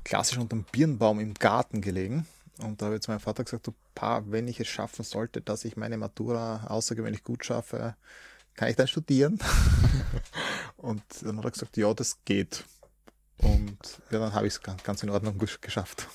klassisch 0.03 0.37
unter 0.37 0.55
dem 0.55 0.65
Birnbaum 0.71 1.19
im 1.19 1.33
Garten 1.33 1.81
gelegen. 1.81 2.27
Und 2.59 2.79
da 2.79 2.85
habe 2.85 2.95
ich 2.95 3.01
zu 3.01 3.09
meinem 3.09 3.19
Vater 3.19 3.43
gesagt, 3.43 3.65
du 3.65 3.73
Pa, 3.95 4.23
wenn 4.27 4.47
ich 4.47 4.59
es 4.59 4.67
schaffen 4.67 5.03
sollte, 5.03 5.41
dass 5.41 5.65
ich 5.65 5.77
meine 5.77 5.97
Matura 5.97 6.67
außergewöhnlich 6.67 7.23
gut 7.23 7.43
schaffe, 7.43 7.95
kann 8.53 8.69
ich 8.69 8.75
dann 8.75 8.87
studieren? 8.87 9.39
und 10.77 11.01
dann 11.23 11.37
hat 11.39 11.45
er 11.45 11.51
gesagt, 11.51 11.75
ja, 11.75 11.91
das 11.95 12.23
geht. 12.23 12.63
Und 13.39 14.01
ja, 14.11 14.19
dann 14.19 14.35
habe 14.35 14.45
ich 14.45 14.53
es 14.53 14.61
ganz 14.61 15.01
in 15.01 15.09
Ordnung 15.09 15.39
geschafft. 15.59 16.07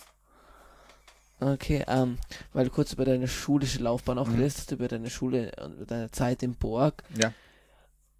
Okay, 1.41 1.85
ähm, 1.89 2.19
weil 2.53 2.67
du 2.67 2.71
kurz 2.71 2.93
über 2.93 3.05
deine 3.05 3.27
schulische 3.27 3.81
Laufbahn 3.81 4.19
auch 4.19 4.29
mhm. 4.29 4.37
geredet 4.37 4.57
hast, 4.57 4.71
über 4.71 4.87
deine 4.87 5.11
Schule 5.11 5.51
und 5.63 5.91
deine 5.91 6.13
Zeit 6.13 6.45
im 6.45 6.55
Borg. 6.55 7.03
Ja. 7.21 7.33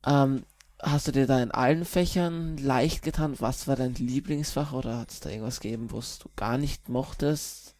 Ähm, 0.07 0.45
hast 0.81 1.09
du 1.09 1.13
dir 1.13 1.27
da 1.27 1.43
in 1.43 1.51
allen 1.51 1.85
Fächern 1.85 2.57
leicht 2.59 3.03
getan? 3.03 3.35
Was 3.41 3.67
war 3.67 3.77
dein 3.77 3.95
Lieblingsfach 3.95 4.73
oder 4.73 4.99
hat 4.99 5.11
es 5.11 5.21
da 5.21 5.31
irgendwas 5.31 5.61
gegeben, 5.61 5.89
was 5.91 6.19
du 6.19 6.31
gar 6.37 6.59
nicht 6.59 6.89
mochtest? 6.89 7.75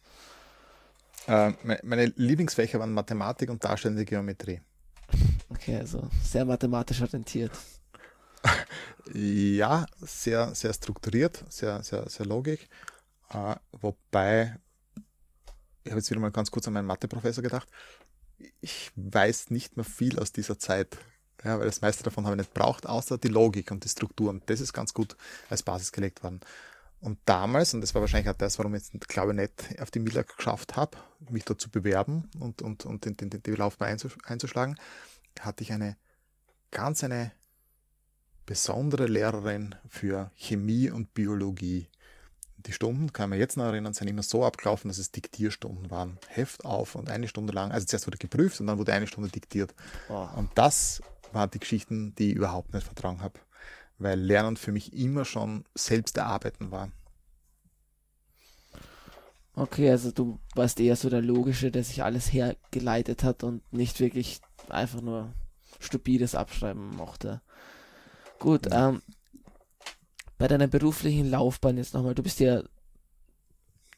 Äh, 1.27 1.53
meine 1.83 2.05
Lieblingsfächer 2.15 2.79
waren 2.79 2.93
Mathematik 2.93 3.49
und 3.49 3.63
darstellende 3.63 4.05
Geometrie. 4.05 4.61
Okay, 5.49 5.77
also 5.77 6.09
sehr 6.21 6.43
mathematisch 6.43 7.01
orientiert. 7.01 7.53
ja, 9.13 9.85
sehr, 10.01 10.53
sehr 10.53 10.73
strukturiert, 10.73 11.43
sehr, 11.47 11.81
sehr, 11.83 12.09
sehr 12.09 12.25
logisch. 12.25 12.67
Äh, 13.29 13.55
wobei, 13.71 14.59
ich 15.83 15.91
habe 15.91 15.99
jetzt 15.99 16.09
wieder 16.11 16.19
mal 16.19 16.31
ganz 16.31 16.51
kurz 16.51 16.67
an 16.67 16.73
meinen 16.73 16.85
Matheprofessor 16.85 17.41
gedacht. 17.41 17.69
Ich 18.59 18.91
weiß 18.97 19.51
nicht 19.51 19.77
mehr 19.77 19.85
viel 19.85 20.19
aus 20.19 20.33
dieser 20.33 20.59
Zeit. 20.59 20.97
Ja, 21.43 21.59
weil 21.59 21.67
das 21.67 21.81
meiste 21.81 22.03
davon 22.03 22.25
habe 22.25 22.35
ich 22.35 22.39
nicht 22.39 22.53
braucht, 22.53 22.87
außer 22.87 23.17
die 23.17 23.27
Logik 23.27 23.71
und 23.71 23.83
die 23.83 23.89
Strukturen. 23.89 24.41
Das 24.47 24.59
ist 24.59 24.73
ganz 24.73 24.93
gut 24.93 25.15
als 25.49 25.63
Basis 25.63 25.91
gelegt 25.91 26.23
worden. 26.23 26.41
Und 26.99 27.19
damals, 27.25 27.73
und 27.73 27.81
das 27.81 27.93
war 27.93 28.01
wahrscheinlich 28.01 28.29
auch 28.29 28.37
das, 28.37 28.57
warum 28.57 28.73
ich 28.73 28.91
jetzt, 28.91 29.07
glaube 29.07 29.31
ich, 29.31 29.37
nicht 29.37 29.81
auf 29.81 29.91
die 29.91 29.99
Miller 29.99 30.23
geschafft 30.23 30.75
habe, 30.75 30.97
mich 31.29 31.45
dort 31.45 31.61
zu 31.61 31.69
bewerben 31.69 32.29
und, 32.39 32.61
und, 32.61 32.85
und 32.85 33.05
den, 33.05 33.17
den, 33.17 33.29
die 33.29 33.51
Laufbahn 33.51 33.97
einzuschlagen, 34.25 34.77
hatte 35.39 35.63
ich 35.63 35.71
eine 35.71 35.95
ganz 36.71 37.03
eine 37.03 37.31
besondere 38.47 39.05
Lehrerin 39.05 39.75
für 39.87 40.31
Chemie 40.35 40.89
und 40.89 41.13
Biologie. 41.13 41.87
Die 42.57 42.73
Stunden, 42.73 43.13
kann 43.13 43.29
man 43.29 43.37
jetzt 43.37 43.57
noch 43.57 43.65
erinnern, 43.65 43.93
sind 43.93 44.07
immer 44.07 44.23
so 44.23 44.43
abgelaufen, 44.43 44.87
dass 44.87 44.97
es 44.97 45.11
Diktierstunden 45.11 45.91
waren. 45.91 46.17
Heft 46.27 46.65
auf 46.65 46.95
und 46.95 47.09
eine 47.09 47.27
Stunde 47.27 47.53
lang, 47.53 47.71
also 47.71 47.85
zuerst 47.85 48.07
wurde 48.07 48.17
geprüft 48.17 48.59
und 48.59 48.67
dann 48.67 48.79
wurde 48.79 48.93
eine 48.93 49.05
Stunde 49.05 49.29
diktiert. 49.29 49.75
Oh. 50.09 50.27
Und 50.35 50.49
das 50.55 51.01
waren 51.33 51.51
die 51.51 51.59
Geschichten, 51.59 52.15
die 52.15 52.31
ich 52.31 52.35
überhaupt 52.35 52.73
nicht 52.73 52.85
vertragen 52.85 53.21
habe 53.21 53.39
weil 53.99 54.19
Lernen 54.19 54.57
für 54.57 54.71
mich 54.71 54.93
immer 54.93 55.25
schon 55.25 55.65
selbst 55.75 56.17
erarbeiten 56.17 56.71
war. 56.71 56.91
Okay, 59.55 59.89
also 59.89 60.11
du 60.11 60.39
warst 60.53 60.79
eher 60.79 60.95
so 60.95 61.09
der 61.09 61.21
Logische, 61.21 61.71
der 61.71 61.83
sich 61.83 62.03
alles 62.03 62.31
hergeleitet 62.31 63.23
hat 63.23 63.43
und 63.43 63.61
nicht 63.73 63.99
wirklich 63.99 64.39
einfach 64.69 65.01
nur 65.01 65.33
stupides 65.79 66.35
Abschreiben 66.35 66.95
mochte. 66.95 67.41
Gut, 68.37 68.67
ja. 68.67 68.89
ähm, 68.89 69.01
bei 70.37 70.47
deiner 70.47 70.67
beruflichen 70.67 71.31
Laufbahn 71.31 71.77
jetzt 71.77 71.95
nochmal, 71.95 72.13
du 72.13 72.21
bist 72.21 72.39
ja 72.39 72.61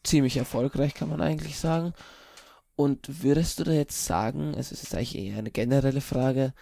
ziemlich 0.03 0.38
erfolgreich, 0.38 0.93
kann 0.93 1.09
man 1.09 1.19
eigentlich 1.19 1.59
sagen. 1.59 1.93
Und 2.77 3.21
würdest 3.21 3.59
du 3.59 3.65
da 3.65 3.73
jetzt 3.73 4.05
sagen, 4.05 4.55
also 4.55 4.73
es 4.73 4.84
ist 4.84 4.95
eigentlich 4.95 5.17
eher 5.17 5.39
eine 5.39 5.51
generelle 5.51 5.99
Frage, 5.99 6.53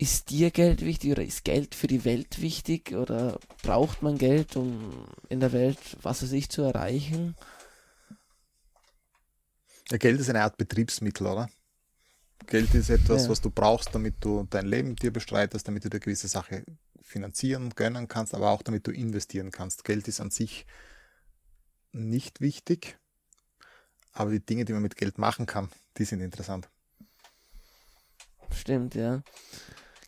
ist 0.00 0.30
dir 0.30 0.50
Geld 0.50 0.82
wichtig 0.82 1.12
oder 1.12 1.22
ist 1.22 1.44
Geld 1.44 1.74
für 1.74 1.86
die 1.86 2.06
Welt 2.06 2.40
wichtig 2.40 2.94
oder 2.94 3.38
braucht 3.62 4.00
man 4.00 4.16
Geld, 4.16 4.56
um 4.56 5.06
in 5.28 5.40
der 5.40 5.52
Welt 5.52 5.78
was 6.00 6.22
weiß 6.22 6.32
ich 6.32 6.48
zu 6.48 6.62
erreichen? 6.62 7.36
Ja, 9.90 9.98
Geld 9.98 10.18
ist 10.18 10.30
eine 10.30 10.42
Art 10.42 10.56
Betriebsmittel, 10.56 11.26
oder? 11.26 11.50
Geld 12.46 12.74
ist 12.74 12.88
etwas, 12.88 13.24
ja. 13.24 13.28
was 13.28 13.42
du 13.42 13.50
brauchst, 13.50 13.94
damit 13.94 14.14
du 14.20 14.46
dein 14.48 14.64
Leben 14.64 14.96
dir 14.96 15.12
bestreitest, 15.12 15.68
damit 15.68 15.84
du 15.84 15.90
dir 15.90 16.00
gewisse 16.00 16.28
Sache 16.28 16.64
finanzieren, 17.02 17.68
gönnen 17.74 18.08
kannst, 18.08 18.34
aber 18.34 18.48
auch 18.48 18.62
damit 18.62 18.86
du 18.86 18.92
investieren 18.92 19.50
kannst. 19.50 19.84
Geld 19.84 20.08
ist 20.08 20.22
an 20.22 20.30
sich 20.30 20.64
nicht 21.92 22.40
wichtig, 22.40 22.96
aber 24.14 24.30
die 24.30 24.40
Dinge, 24.40 24.64
die 24.64 24.72
man 24.72 24.80
mit 24.80 24.96
Geld 24.96 25.18
machen 25.18 25.44
kann, 25.44 25.68
die 25.98 26.06
sind 26.06 26.22
interessant. 26.22 26.70
Stimmt, 28.50 28.94
ja 28.94 29.22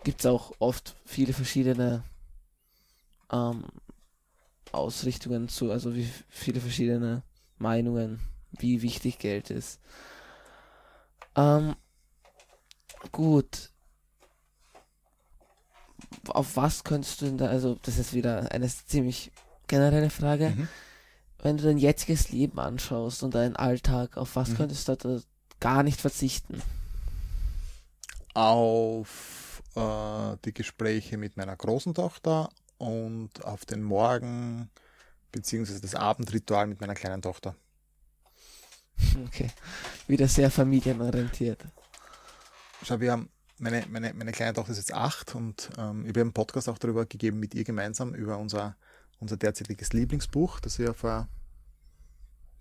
gibt 0.05 0.21
es 0.21 0.27
auch 0.27 0.53
oft 0.59 0.97
viele 1.05 1.33
verschiedene 1.33 2.03
ähm, 3.31 3.65
Ausrichtungen 4.73 5.49
zu, 5.49 5.71
also 5.71 5.95
wie 5.95 6.09
viele 6.29 6.61
verschiedene 6.61 7.23
Meinungen, 7.59 8.21
wie 8.53 8.83
wichtig 8.83 9.19
Geld 9.19 9.51
ist. 9.51 9.81
Ähm, 11.37 11.77
gut. 13.11 13.71
Auf 16.29 16.57
was 16.57 16.85
könntest 16.85 17.21
du 17.21 17.27
denn 17.27 17.39
da, 17.39 17.47
also 17.47 17.79
das 17.83 17.99
ist 17.99 18.13
wieder 18.13 18.51
eine 18.53 18.69
ziemlich 18.69 19.33
generelle 19.67 20.11
Frage. 20.11 20.51
Mhm. 20.51 20.69
Wenn 21.39 21.57
du 21.57 21.65
dein 21.65 21.79
jetziges 21.79 22.31
Leben 22.31 22.59
anschaust 22.59 23.23
und 23.23 23.35
deinen 23.35 23.57
Alltag, 23.57 24.17
auf 24.17 24.37
was 24.37 24.51
mhm. 24.51 24.57
könntest 24.57 24.89
du 24.89 24.97
da 24.97 25.21
gar 25.59 25.83
nicht 25.83 26.01
verzichten? 26.01 26.63
Auf 28.35 29.42
äh, 29.75 30.37
die 30.45 30.53
Gespräche 30.53 31.17
mit 31.17 31.37
meiner 31.37 31.57
großen 31.57 31.95
Tochter 31.95 32.49
und 32.79 33.45
auf 33.45 33.65
den 33.65 33.83
Morgen 33.83 34.71
beziehungsweise 35.31 35.81
das 35.81 35.95
Abendritual 35.95 36.67
mit 36.67 36.81
meiner 36.81 36.95
kleinen 36.95 37.23
Tochter. 37.23 37.57
Okay, 39.27 39.51
wieder 40.07 40.29
sehr 40.29 40.51
familienorientiert. 40.51 41.65
Schau, 42.85 43.01
wir 43.01 43.13
haben, 43.13 43.31
meine, 43.59 43.85
meine, 43.89 44.13
meine 44.15 44.33
kleine 44.33 44.53
Tochter 44.53 44.73
ist 44.73 44.79
jetzt 44.79 44.93
acht 44.93 45.35
und 45.35 45.71
ähm, 45.79 46.03
ich 46.03 46.11
habe 46.11 46.21
einen 46.21 46.33
Podcast 46.33 46.69
auch 46.69 46.79
darüber 46.79 47.07
gegeben 47.07 47.41
mit 47.41 47.55
ihr 47.55 47.65
gemeinsam 47.65 48.15
über 48.15 48.39
unser, 48.39 48.77
unser 49.21 49.37
derzeitiges 49.37 49.93
Lieblingsbuch, 49.93 50.61
das 50.61 50.79
wir 50.79 50.95
vor 50.95 51.29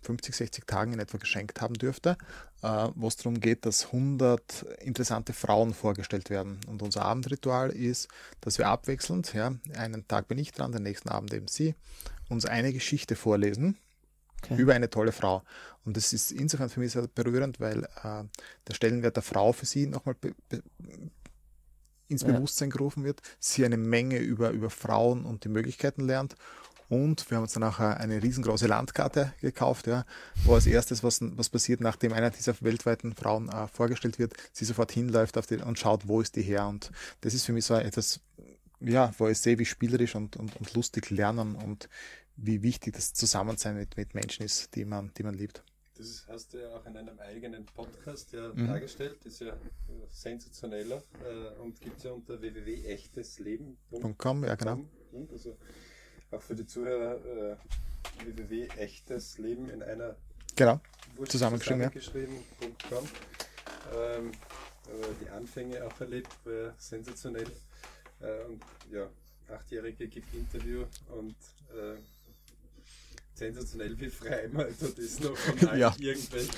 50, 0.02 0.36
60 0.36 0.68
Tagen 0.68 0.94
in 0.94 1.00
etwa 1.00 1.18
geschenkt 1.18 1.62
haben 1.62 1.76
dürfte, 1.76 2.18
äh, 2.64 2.88
wo 2.96 3.08
es 3.08 3.18
darum 3.18 3.40
geht, 3.40 3.66
dass 3.66 3.88
100 3.88 4.64
interessante 4.80 5.34
Frauen 5.34 5.74
vorgestellt 5.74 6.30
werden. 6.30 6.60
Und 6.68 6.82
unser 6.82 7.04
Abendritual 7.04 7.70
ist, 7.72 8.08
dass 8.42 8.58
wir 8.58 8.68
abwechselnd, 8.68 9.34
ja, 9.34 9.54
einen 9.76 10.08
Tag 10.08 10.28
bin 10.28 10.38
ich 10.38 10.52
dran, 10.52 10.72
den 10.72 10.84
nächsten 10.84 11.10
Abend 11.10 11.34
eben 11.34 11.48
sie, 11.48 11.76
uns 12.30 12.46
eine 12.46 12.74
Geschichte 12.74 13.16
vorlesen 13.16 13.78
okay. 14.44 14.56
über 14.56 14.74
eine 14.74 14.90
tolle 14.90 15.12
Frau. 15.12 15.44
Und 15.86 15.98
das 15.98 16.14
ist 16.14 16.32
insofern 16.32 16.70
für 16.70 16.80
mich 16.80 16.92
sehr 16.92 17.08
berührend, 17.08 17.60
weil 17.60 17.84
äh, 18.04 18.24
der 18.68 18.74
Stellenwert 18.74 19.16
der 19.16 19.24
Frau 19.24 19.52
für 19.54 19.66
sie 19.66 19.88
nochmal 19.88 20.16
be 20.16 20.34
be 20.50 20.64
ins 22.08 22.26
Bewusstsein 22.26 22.70
gerufen 22.70 23.06
wird, 23.06 23.22
sie 23.40 23.64
eine 23.64 23.78
Menge 23.78 24.18
über, 24.18 24.50
über 24.50 24.70
Frauen 24.70 25.24
und 25.24 25.46
die 25.46 25.50
Möglichkeiten 25.50 26.02
lernt 26.02 26.36
Und 26.92 27.32
wir 27.32 27.38
haben 27.38 27.44
uns 27.44 27.54
dann 27.54 27.64
auch 27.64 27.80
eine 27.80 28.22
riesengroße 28.22 28.68
Landkarte 28.68 29.34
gekauft, 29.40 29.88
ja, 29.88 30.06
wo 30.44 30.56
als 30.56 30.68
erstes, 30.68 31.06
was, 31.06 31.22
was 31.22 31.48
passiert, 31.48 31.80
nachdem 31.80 32.12
einer 32.12 32.32
dieser 32.32 32.54
weltweiten 32.60 33.16
Frauen 33.16 33.48
äh, 33.48 33.70
vorgestellt 33.70 34.20
wird, 34.20 34.34
sie 34.52 34.66
sofort 34.66 34.92
hinläuft 34.92 35.38
auf 35.38 35.46
die, 35.46 35.56
und 35.56 35.80
schaut, 35.80 36.10
wo 36.10 36.20
ist 36.20 36.36
die 36.36 36.42
her. 36.42 36.68
Und 36.68 36.92
das 37.22 37.34
ist 37.34 37.46
für 37.46 37.54
mich 37.54 37.64
so 37.64 37.76
etwas, 37.76 38.20
ja, 38.82 39.14
wo 39.18 39.30
ich 39.30 39.38
sehe, 39.38 39.58
wie 39.58 39.64
spielerisch 39.64 40.16
und, 40.16 40.36
und, 40.36 40.58
und 40.58 40.74
lustig 40.74 41.10
lernen 41.12 41.56
und 41.56 41.88
wie 42.36 42.62
wichtig 42.62 42.94
das 42.94 43.14
Zusammensein 43.14 43.78
mit, 43.78 43.96
mit 43.96 44.14
Menschen 44.14 44.44
ist, 44.44 44.76
die 44.76 44.84
man, 44.84 45.14
die 45.18 45.24
man 45.24 45.36
liebt. 45.36 45.64
Das 45.96 46.26
hast 46.28 46.54
du 46.54 46.58
ja 46.58 46.76
auch 46.76 46.86
in 46.86 46.98
einem 46.98 47.18
eigenen 47.20 47.66
Podcast 47.68 48.34
ja 48.34 48.52
mhm. 48.54 48.68
dargestellt, 48.68 49.16
das 49.24 49.36
ist 49.36 49.40
ja 49.40 49.56
sensationeller 50.10 51.02
äh, 51.24 51.58
und 51.62 51.80
gibt 51.80 52.00
es 52.00 52.04
ja 52.04 52.12
unter 52.12 52.42
www.echtesleben.com. 52.42 54.44
Ja, 54.44 54.56
genau. 54.56 54.82
Also 55.32 55.56
auch 56.32 56.42
für 56.42 56.56
die 56.56 56.66
Zuhörer 56.66 57.16
äh, 57.16 57.56
www.echtesleben 58.26 59.70
in 59.70 59.84
einer 59.84 60.16
genau. 60.56 60.80
zusammengeschrieben. 61.28 61.92
zusammengeschrieben.com. 61.94 63.08
Ähm, 63.94 64.32
äh, 64.32 65.24
die 65.24 65.30
Anfänge 65.30 65.86
auch 65.86 66.00
erlebt, 66.00 66.30
war 66.46 66.74
sensationell. 66.78 67.52
Äh, 68.22 68.46
und 68.46 68.62
ja, 68.92 69.08
Achtjährige 69.54 70.08
gibt 70.08 70.34
Interview 70.34 70.86
und 71.10 71.36
äh, 71.76 71.98
sensationell, 73.34 74.00
wie 74.00 74.10
frei 74.10 74.50
man 74.52 74.68
dort 74.80 75.00
ist 75.00 75.24
noch 75.24 75.36
von 75.36 75.68
allen 75.68 75.80
ja. 75.80 75.96
irgendwelchen. 76.00 76.56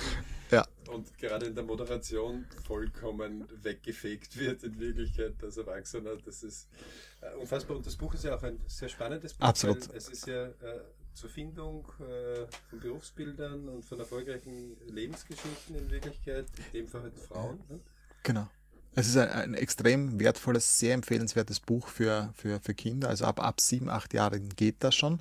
Und 0.94 1.18
gerade 1.18 1.46
in 1.46 1.54
der 1.56 1.64
Moderation 1.64 2.46
vollkommen 2.64 3.48
weggefegt 3.62 4.38
wird 4.38 4.62
in 4.62 4.78
Wirklichkeit 4.78 5.34
als 5.42 5.56
Erwachsener. 5.56 6.16
Das 6.24 6.44
ist 6.44 6.68
äh, 7.20 7.34
unfassbar. 7.36 7.76
Und 7.76 7.86
das 7.86 7.96
Buch 7.96 8.14
ist 8.14 8.24
ja 8.24 8.36
auch 8.36 8.42
ein 8.44 8.60
sehr 8.68 8.88
spannendes 8.88 9.34
Buch. 9.34 9.44
Absolut. 9.44 9.92
es 9.92 10.08
ist 10.08 10.26
ja 10.26 10.46
äh, 10.46 10.52
zur 11.12 11.30
Findung 11.30 11.84
äh, 11.98 12.46
von 12.70 12.78
Berufsbildern 12.78 13.68
und 13.68 13.84
von 13.84 13.98
erfolgreichen 13.98 14.76
Lebensgeschichten 14.86 15.74
in 15.74 15.90
Wirklichkeit, 15.90 16.46
in 16.58 16.72
dem 16.72 16.86
Fall 16.86 17.02
halt 17.02 17.18
Frauen. 17.18 17.60
Ne? 17.68 17.80
Genau. 18.22 18.48
Es 18.94 19.08
ist 19.08 19.16
ein, 19.16 19.28
ein, 19.28 19.54
extrem 19.54 20.20
wertvolles, 20.20 20.78
sehr 20.78 20.94
empfehlenswertes 20.94 21.58
Buch 21.58 21.88
für, 21.88 22.32
für, 22.36 22.60
für 22.60 22.74
Kinder. 22.74 23.08
Also 23.08 23.24
ab, 23.24 23.40
ab 23.40 23.60
sieben, 23.60 23.88
acht 23.88 24.14
Jahren 24.14 24.48
geht 24.50 24.76
das 24.84 24.94
schon 24.94 25.20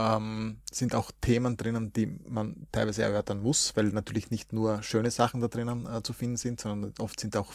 ähm, 0.00 0.60
sind 0.70 0.94
auch 0.94 1.10
Themen 1.20 1.56
drinnen, 1.56 1.92
die 1.92 2.06
man 2.06 2.66
teilweise 2.72 3.02
erörtern 3.02 3.42
muss, 3.42 3.76
weil 3.76 3.86
natürlich 3.86 4.30
nicht 4.30 4.52
nur 4.52 4.82
schöne 4.82 5.10
Sachen 5.10 5.40
da 5.40 5.48
drinnen 5.48 5.86
äh, 5.86 6.02
zu 6.02 6.12
finden 6.12 6.36
sind, 6.36 6.60
sondern 6.60 6.94
oft 6.98 7.20
sind 7.20 7.36
auch 7.36 7.52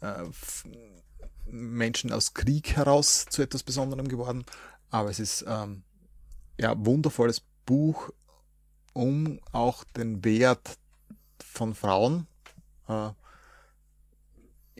äh, 0.00 0.24
Menschen 1.46 2.12
aus 2.12 2.34
Krieg 2.34 2.76
heraus 2.76 3.26
zu 3.28 3.42
etwas 3.42 3.62
Besonderem 3.62 4.08
geworden. 4.08 4.44
Aber 4.90 5.08
es 5.08 5.20
ist 5.20 5.44
ähm, 5.48 5.82
ja 6.58 6.74
wundervolles 6.76 7.42
Buch, 7.64 8.10
um 8.92 9.40
auch 9.52 9.84
den 9.84 10.24
Wert 10.24 10.78
von 11.38 11.74
Frauen 11.74 12.26
äh, 12.88 13.10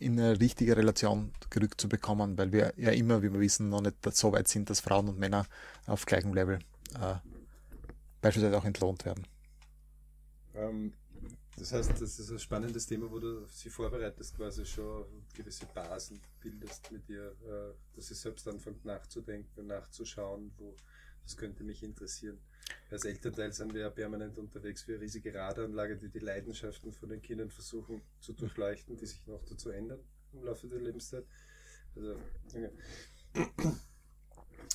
in 0.01 0.19
eine 0.19 0.41
richtige 0.41 0.77
Relation 0.77 1.33
gerückt 1.51 1.81
zu 1.81 1.89
bekommen, 1.89 2.39
weil 2.39 2.53
wir 2.53 2.73
ja 2.77 2.91
immer, 2.91 3.23
wie 3.23 3.33
wir 3.33 3.41
wissen, 3.41 3.69
noch 3.69 3.83
nicht 3.83 3.97
so 4.15 4.33
weit 4.33 4.49
sind, 4.49 4.71
dass 4.71 4.81
Frauen 4.81 5.09
und 5.09 5.19
Männer 5.19 5.47
auf 5.87 6.07
gleichem 6.07 6.35
Level 6.35 6.59
äh, 7.01 7.17
beispielsweise 8.21 8.59
auch 8.59 8.65
entlohnt 8.65 9.05
werden. 9.05 9.27
Ähm, 10.55 10.93
das 11.57 11.73
heißt, 11.73 11.91
das 11.91 12.19
ist 12.19 12.31
ein 12.31 12.39
spannendes 12.39 12.87
Thema, 12.87 13.11
wo 13.11 13.19
du 13.19 13.47
sie 13.49 13.69
vorbereitest, 13.69 14.37
quasi 14.37 14.65
schon 14.65 15.05
gewisse 15.35 15.67
Basen 15.67 16.21
bildest 16.41 16.91
mit 16.91 17.09
ihr, 17.09 17.37
äh, 17.47 17.75
dass 17.95 18.09
sie 18.09 18.15
selbst 18.15 18.49
anfängt 18.49 18.85
nachzudenken, 18.85 19.67
nachzuschauen, 19.67 20.53
wo 20.57 20.75
das 21.23 21.37
könnte 21.37 21.63
mich 21.63 21.83
interessieren. 21.83 22.39
Als 22.91 23.05
Elternteil 23.05 23.53
sind 23.53 23.73
wir 23.75 23.83
ja 23.83 23.91
permanent 23.91 24.37
unterwegs 24.39 24.83
für 24.83 24.95
eine 24.95 25.03
riesige 25.03 25.35
Radaranlage, 25.35 25.97
die 25.97 26.09
die 26.09 26.19
Leidenschaften 26.19 26.93
von 26.93 27.09
den 27.09 27.23
Kindern 27.23 27.51
versuchen 27.51 28.03
zu 28.21 28.33
durchleuchten, 28.33 28.97
die 28.97 29.07
sich 29.07 29.27
noch 29.27 29.45
dazu 29.45 29.71
ändern 29.71 30.01
im 30.33 30.45
Laufe 30.45 30.67
der 30.67 30.81
Lebenszeit. 30.81 31.25
Also, 31.97 32.17
okay. 32.49 32.71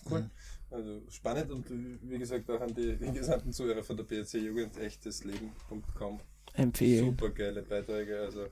cool. 0.09 0.29
Also 0.71 1.01
spannend 1.09 1.51
und 1.51 1.69
wie 1.69 2.17
gesagt 2.17 2.49
auch 2.49 2.59
an 2.61 2.73
die 2.73 2.97
gesamten 3.13 3.53
Zuhörer 3.53 3.83
von 3.83 3.97
der 3.97 4.03
BRC 4.03 4.33
Jugend 4.35 4.77
echtesleben.com. 4.77 6.19
Empfehlen. 6.53 7.05
Super 7.05 7.29
geile 7.29 7.61
Beiträge. 7.61 8.19
Also 8.19 8.47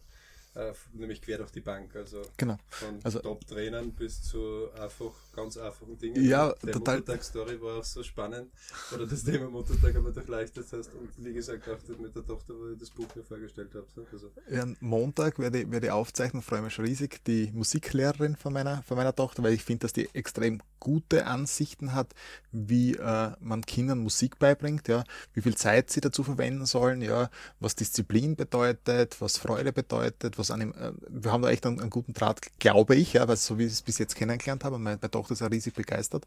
äh, 0.55 0.73
nämlich 0.93 1.21
quer 1.21 1.37
durch 1.39 1.51
die 1.51 1.61
Bank. 1.61 1.95
Also 1.95 2.21
genau. 2.37 2.57
von 2.69 2.99
also, 3.03 3.19
Top-Trainern 3.19 3.91
bis 3.93 4.21
zu 4.21 4.71
einfach 4.79 5.13
ganz 5.35 5.57
einfachen 5.57 5.97
Dingen. 5.97 6.23
Ja, 6.23 6.53
der 6.63 6.73
total. 6.73 6.97
Muttertag-Story 6.97 7.61
war 7.61 7.79
auch 7.79 7.83
so 7.83 8.03
spannend. 8.03 8.51
Oder 8.93 9.07
das 9.07 9.23
Thema 9.23 9.49
Muttertag 9.49 9.95
aber 9.95 10.11
durchleuchtet 10.11 10.65
hast. 10.71 10.93
Und 10.93 11.09
wie 11.17 11.33
gesagt, 11.33 11.67
auch 11.67 11.97
mit 11.97 12.15
der 12.15 12.25
Tochter, 12.25 12.53
wo 12.53 12.69
ich 12.69 12.77
das 12.77 12.89
Buch 12.91 13.07
mir 13.15 13.23
vorgestellt 13.23 13.73
habe. 13.73 13.87
Also. 14.11 14.31
Ja, 14.49 14.65
Montag 14.79 15.39
werde 15.39 15.61
ich, 15.61 15.71
werde 15.71 15.87
ich 15.87 15.91
aufzeichnen, 15.91 16.41
freue 16.41 16.61
mich 16.61 16.73
schon 16.73 16.85
riesig, 16.85 17.23
die 17.25 17.51
Musiklehrerin 17.51 18.35
von 18.35 18.53
meiner, 18.53 18.83
von 18.83 18.97
meiner 18.97 19.15
Tochter, 19.15 19.43
weil 19.43 19.53
ich 19.53 19.63
finde, 19.63 19.79
dass 19.81 19.93
die 19.93 20.09
extrem 20.13 20.61
gute 20.83 21.27
Ansichten 21.27 21.93
hat, 21.93 22.13
wie 22.51 22.95
äh, 22.95 23.31
man 23.39 23.61
Kindern 23.65 23.99
Musik 23.99 24.37
beibringt, 24.37 24.89
ja, 24.89 25.05
wie 25.33 25.41
viel 25.41 25.55
Zeit 25.55 25.89
sie 25.89 26.01
dazu 26.01 26.25
verwenden 26.25 26.65
sollen, 26.65 27.01
ja, 27.01 27.29
was 27.61 27.75
Disziplin 27.75 28.35
bedeutet, 28.35 29.21
was 29.21 29.37
Freude 29.37 29.71
bedeutet, 29.71 30.37
was 30.37 30.51
einem, 30.51 30.73
äh, 30.73 30.91
wir 31.07 31.31
haben 31.31 31.41
da 31.41 31.49
echt 31.49 31.65
einen, 31.65 31.79
einen, 31.79 31.89
guten 31.89 32.11
Draht, 32.13 32.41
glaube 32.59 32.95
ich, 32.95 33.13
ja, 33.13 33.25
weil 33.29 33.37
so 33.37 33.57
wie 33.57 33.65
ich 33.65 33.71
es 33.71 33.81
bis 33.81 33.97
jetzt 33.97 34.15
kennengelernt 34.15 34.65
habe, 34.65 34.77
meine, 34.77 34.97
meine 34.97 35.09
Tochter 35.11 35.33
ist 35.33 35.39
ja 35.39 35.47
riesig 35.47 35.73
begeistert. 35.73 36.25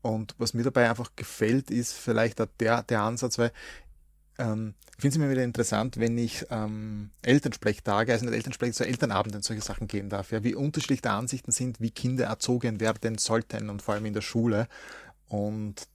Und 0.00 0.34
was 0.38 0.54
mir 0.54 0.62
dabei 0.62 0.88
einfach 0.88 1.10
gefällt, 1.14 1.70
ist 1.70 1.92
vielleicht 1.92 2.38
der, 2.58 2.82
der 2.82 3.02
Ansatz, 3.02 3.36
weil 3.38 3.52
ähm, 4.40 4.74
ich 4.96 5.02
finde 5.02 5.08
es 5.08 5.16
immer 5.16 5.30
wieder 5.30 5.44
interessant, 5.44 5.98
wenn 5.98 6.18
ich 6.18 6.46
ähm, 6.50 7.10
Elternsprechtage, 7.22 8.12
also 8.12 8.24
nicht 8.24 8.34
Elternsprech, 8.34 8.74
so 8.74 8.84
Elternabende 8.84 9.38
und 9.38 9.44
solche 9.44 9.62
Sachen 9.62 9.86
geben 9.86 10.08
darf, 10.08 10.32
ja, 10.32 10.42
wie 10.42 10.54
unterschiedlich 10.54 11.02
die 11.02 11.08
Ansichten 11.08 11.52
sind, 11.52 11.80
wie 11.80 11.90
Kinder 11.90 12.26
erzogen 12.26 12.80
werden 12.80 13.18
sollten 13.18 13.70
und 13.70 13.82
vor 13.82 13.94
allem 13.94 14.06
in 14.06 14.14
der 14.14 14.20
Schule. 14.20 14.66
Und 15.28 15.88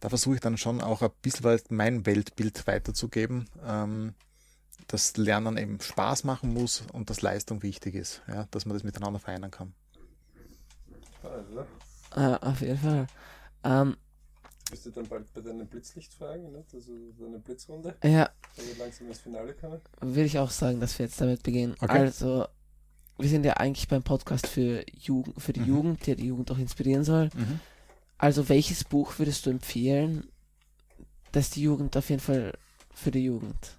da 0.00 0.08
versuche 0.08 0.36
ich 0.36 0.40
dann 0.40 0.58
schon 0.58 0.80
auch 0.80 1.02
ein 1.02 1.10
bisschen 1.22 1.60
mein 1.70 2.06
Weltbild 2.06 2.66
weiterzugeben, 2.66 3.48
ähm, 3.64 4.14
dass 4.88 5.16
Lernen 5.16 5.56
eben 5.56 5.80
Spaß 5.80 6.24
machen 6.24 6.52
muss 6.52 6.84
und 6.92 7.10
dass 7.10 7.22
Leistung 7.22 7.62
wichtig 7.62 7.94
ist, 7.94 8.22
ja, 8.28 8.46
dass 8.50 8.66
man 8.66 8.74
das 8.74 8.84
miteinander 8.84 9.18
vereinen 9.18 9.50
kann. 9.50 9.74
Also. 11.22 11.66
Uh, 12.14 12.36
auf 12.40 12.60
jeden 12.60 12.78
Fall. 12.78 13.06
Um, 13.62 13.96
bist 14.70 14.86
du 14.86 14.90
dann 14.90 15.06
bald 15.06 15.32
bei 15.32 15.40
deinen 15.40 15.66
Blitzlichtfragen, 15.66 16.52
ne? 16.52 16.64
also 16.72 16.92
deine 17.18 17.38
Blitzrunde? 17.38 17.94
Ja. 18.02 18.30
Wenn 18.56 18.66
wir 18.66 18.76
langsam 18.78 19.08
ins 19.08 19.20
Finale 19.20 19.54
kommen? 19.54 19.80
Will 20.00 20.24
ich 20.24 20.38
auch 20.38 20.50
sagen, 20.50 20.80
dass 20.80 20.98
wir 20.98 21.06
jetzt 21.06 21.20
damit 21.20 21.42
beginnen. 21.42 21.76
Okay. 21.80 21.98
Also, 21.98 22.46
wir 23.18 23.28
sind 23.28 23.44
ja 23.44 23.54
eigentlich 23.54 23.88
beim 23.88 24.02
Podcast 24.02 24.46
für, 24.46 24.84
Jugend, 24.92 25.40
für 25.40 25.52
die 25.52 25.60
mhm. 25.60 25.68
Jugend, 25.68 26.06
der 26.06 26.16
die 26.16 26.26
Jugend 26.26 26.50
auch 26.50 26.58
inspirieren 26.58 27.04
soll. 27.04 27.30
Mhm. 27.34 27.60
Also, 28.18 28.48
welches 28.48 28.82
Buch 28.84 29.18
würdest 29.18 29.46
du 29.46 29.50
empfehlen, 29.50 30.28
dass 31.32 31.50
die 31.50 31.62
Jugend 31.62 31.96
auf 31.96 32.10
jeden 32.10 32.22
Fall 32.22 32.52
für 32.92 33.10
die 33.10 33.24
Jugend? 33.24 33.76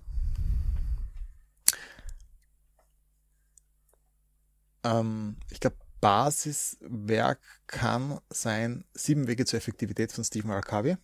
Ähm, 4.83 5.35
ich 5.51 5.59
glaube, 5.59 5.75
Basiswerk 6.01 7.39
kann 7.67 8.19
sein 8.29 8.83
Sieben 8.93 9.27
Wege 9.27 9.45
zur 9.45 9.57
Effektivität 9.57 10.11
von 10.11 10.23
Stephen 10.23 10.51
R. 10.51 10.61
Covey. 10.61 10.97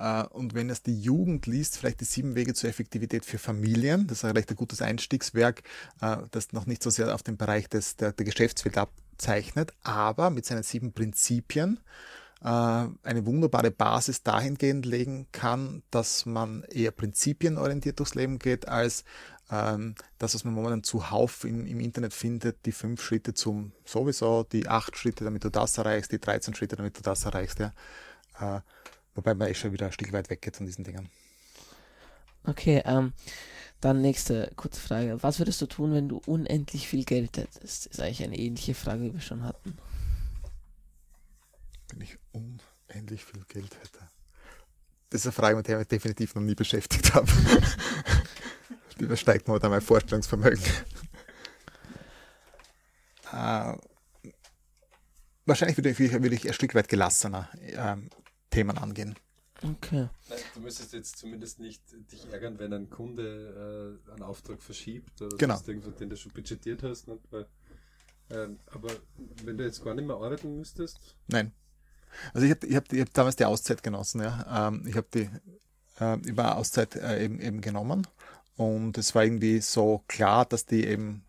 Äh, 0.00 0.24
und 0.24 0.54
wenn 0.54 0.70
es 0.70 0.82
die 0.82 0.98
Jugend 0.98 1.46
liest, 1.46 1.76
vielleicht 1.76 2.00
die 2.00 2.04
sieben 2.04 2.34
Wege 2.34 2.54
zur 2.54 2.70
Effektivität 2.70 3.24
für 3.24 3.38
Familien. 3.38 4.06
Das 4.06 4.18
ist 4.18 4.24
ein 4.24 4.36
recht 4.36 4.54
gutes 4.56 4.82
Einstiegswerk, 4.82 5.62
äh, 6.00 6.16
das 6.30 6.52
noch 6.52 6.66
nicht 6.66 6.82
so 6.82 6.90
sehr 6.90 7.14
auf 7.14 7.22
den 7.22 7.36
Bereich 7.36 7.68
des, 7.68 7.96
der, 7.96 8.12
der 8.12 8.24
Geschäftswelt 8.24 8.78
abzeichnet, 8.78 9.72
aber 9.82 10.30
mit 10.30 10.46
seinen 10.46 10.62
sieben 10.62 10.92
Prinzipien 10.92 11.80
äh, 12.42 12.46
eine 12.46 13.26
wunderbare 13.26 13.70
Basis 13.70 14.22
dahingehend 14.22 14.86
legen 14.86 15.26
kann, 15.32 15.82
dass 15.90 16.24
man 16.24 16.64
eher 16.64 16.90
prinzipienorientiert 16.92 17.98
durchs 17.98 18.14
Leben 18.14 18.38
geht, 18.38 18.68
als 18.68 19.04
ähm, 19.50 19.94
das, 20.18 20.34
was 20.34 20.44
man 20.44 20.54
momentan 20.54 20.84
zuhauf 20.84 21.44
im, 21.44 21.66
im 21.66 21.80
Internet 21.80 22.14
findet, 22.14 22.64
die 22.66 22.72
fünf 22.72 23.02
Schritte 23.02 23.34
zum 23.34 23.72
sowieso, 23.84 24.44
die 24.44 24.68
acht 24.68 24.96
Schritte, 24.96 25.24
damit 25.24 25.44
du 25.44 25.50
das 25.50 25.76
erreichst, 25.76 26.12
die 26.12 26.20
13 26.20 26.54
Schritte, 26.54 26.76
damit 26.76 26.96
du 26.96 27.02
das 27.02 27.24
erreichst, 27.24 27.58
ja. 27.58 27.72
Äh, 28.38 28.60
wobei 29.14 29.34
man 29.34 29.48
eh 29.48 29.54
schon 29.54 29.72
wieder 29.72 29.86
ein 29.86 29.92
Stück 29.92 30.12
weit 30.12 30.30
weggeht 30.30 30.56
von 30.56 30.66
diesen 30.66 30.84
Dingen. 30.84 31.10
Okay, 32.44 32.82
ähm, 32.84 33.12
dann 33.80 34.00
nächste 34.00 34.52
kurze 34.56 34.80
Frage. 34.80 35.22
Was 35.22 35.38
würdest 35.38 35.60
du 35.60 35.66
tun, 35.66 35.92
wenn 35.94 36.08
du 36.08 36.20
unendlich 36.26 36.86
viel 36.86 37.04
Geld 37.04 37.36
hättest? 37.36 37.86
Das 37.86 37.86
ist 37.86 38.00
eigentlich 38.00 38.22
eine 38.22 38.38
ähnliche 38.38 38.74
Frage, 38.74 39.02
wie 39.02 39.12
wir 39.12 39.20
schon 39.20 39.42
hatten. 39.42 39.76
Wenn 41.88 42.02
ich 42.02 42.18
unendlich 42.32 43.24
viel 43.24 43.44
Geld 43.48 43.74
hätte. 43.82 44.08
Das 45.10 45.22
ist 45.22 45.26
eine 45.26 45.32
Frage, 45.32 45.56
mit 45.56 45.66
der 45.66 45.76
ich 45.76 45.80
mich 45.80 45.88
definitiv 45.88 46.34
noch 46.36 46.42
nie 46.42 46.54
beschäftigt 46.54 47.14
habe. 47.14 47.26
übersteigt 49.00 49.48
momentan 49.48 49.70
mein 49.70 49.80
Vorstellungsvermögen. 49.80 50.62
äh, 53.32 53.74
wahrscheinlich 55.46 55.76
würde 55.76 55.90
ich, 55.90 55.98
würde 55.98 56.34
ich 56.34 56.46
ein 56.46 56.54
Stück 56.54 56.74
weit 56.74 56.88
gelassener 56.88 57.48
ähm, 57.60 58.10
Themen 58.50 58.78
angehen. 58.78 59.14
Okay. 59.62 60.08
Nein, 60.28 60.38
du 60.54 60.60
müsstest 60.60 60.94
jetzt 60.94 61.18
zumindest 61.18 61.58
nicht 61.58 61.82
dich 62.10 62.32
ärgern, 62.32 62.58
wenn 62.58 62.72
ein 62.72 62.88
Kunde 62.88 64.00
äh, 64.08 64.12
einen 64.12 64.22
Auftrag 64.22 64.62
verschiebt 64.62 65.20
oder 65.20 65.36
Genau. 65.36 65.54
sonst 65.54 65.68
irgendwas, 65.68 65.96
den 65.96 66.08
du 66.08 66.16
schon 66.16 66.32
budgetiert 66.32 66.82
hast. 66.82 67.08
Nicht? 67.08 67.20
Weil, 67.30 67.46
ähm, 68.30 68.58
aber 68.66 68.88
wenn 69.44 69.58
du 69.58 69.64
jetzt 69.64 69.84
gar 69.84 69.94
nicht 69.94 70.06
mehr 70.06 70.16
arbeiten 70.16 70.56
müsstest, 70.56 71.16
Nein. 71.26 71.52
Also 72.34 72.46
ich 72.46 72.50
habe 72.50 72.66
ich 72.66 72.74
hab, 72.74 72.92
ich 72.92 73.00
hab 73.00 73.14
damals 73.14 73.36
die 73.36 73.44
Auszeit 73.44 73.82
genossen, 73.82 74.22
ja. 74.22 74.68
Ähm, 74.68 74.84
ich 74.86 74.96
habe 74.96 75.06
die 75.14 75.30
äh, 76.00 76.18
über 76.28 76.56
Auszeit 76.56 76.96
äh, 76.96 77.24
eben, 77.24 77.40
eben 77.40 77.60
genommen 77.60 78.06
und 78.56 78.98
es 78.98 79.14
war 79.14 79.24
irgendwie 79.24 79.60
so 79.60 80.04
klar, 80.06 80.44
dass 80.44 80.66
die 80.66 80.86
eben 80.86 81.24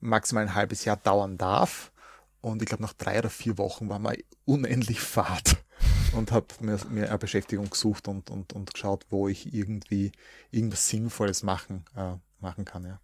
maximal 0.00 0.44
ein 0.44 0.54
halbes 0.54 0.84
Jahr 0.84 0.96
dauern 0.96 1.38
darf. 1.38 1.92
Und 2.40 2.62
ich 2.62 2.68
glaube, 2.68 2.82
nach 2.82 2.94
drei 2.94 3.18
oder 3.18 3.30
vier 3.30 3.58
Wochen 3.58 3.88
war 3.88 3.98
man 3.98 4.16
unendlich 4.46 5.00
fad 5.00 5.62
und 6.14 6.32
habe 6.32 6.46
mir, 6.60 6.78
mir 6.88 7.08
eine 7.08 7.18
Beschäftigung 7.18 7.68
gesucht 7.68 8.08
und, 8.08 8.30
und, 8.30 8.52
und 8.52 8.72
geschaut, 8.72 9.06
wo 9.10 9.28
ich 9.28 9.52
irgendwie 9.52 10.12
irgendwas 10.50 10.88
Sinnvolles 10.88 11.42
machen, 11.42 11.84
äh, 11.96 12.14
machen 12.40 12.64
kann. 12.64 12.84
Ja. 12.86 13.00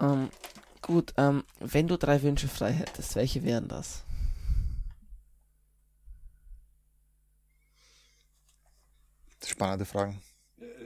Ähm, 0.00 0.30
gut, 0.80 1.12
ähm, 1.16 1.44
wenn 1.60 1.88
du 1.88 1.98
drei 1.98 2.22
Wünsche 2.22 2.48
frei 2.48 2.72
hättest, 2.72 3.16
welche 3.16 3.42
wären 3.42 3.68
das? 3.68 4.04
Spannende 9.44 9.84
Fragen. 9.84 10.22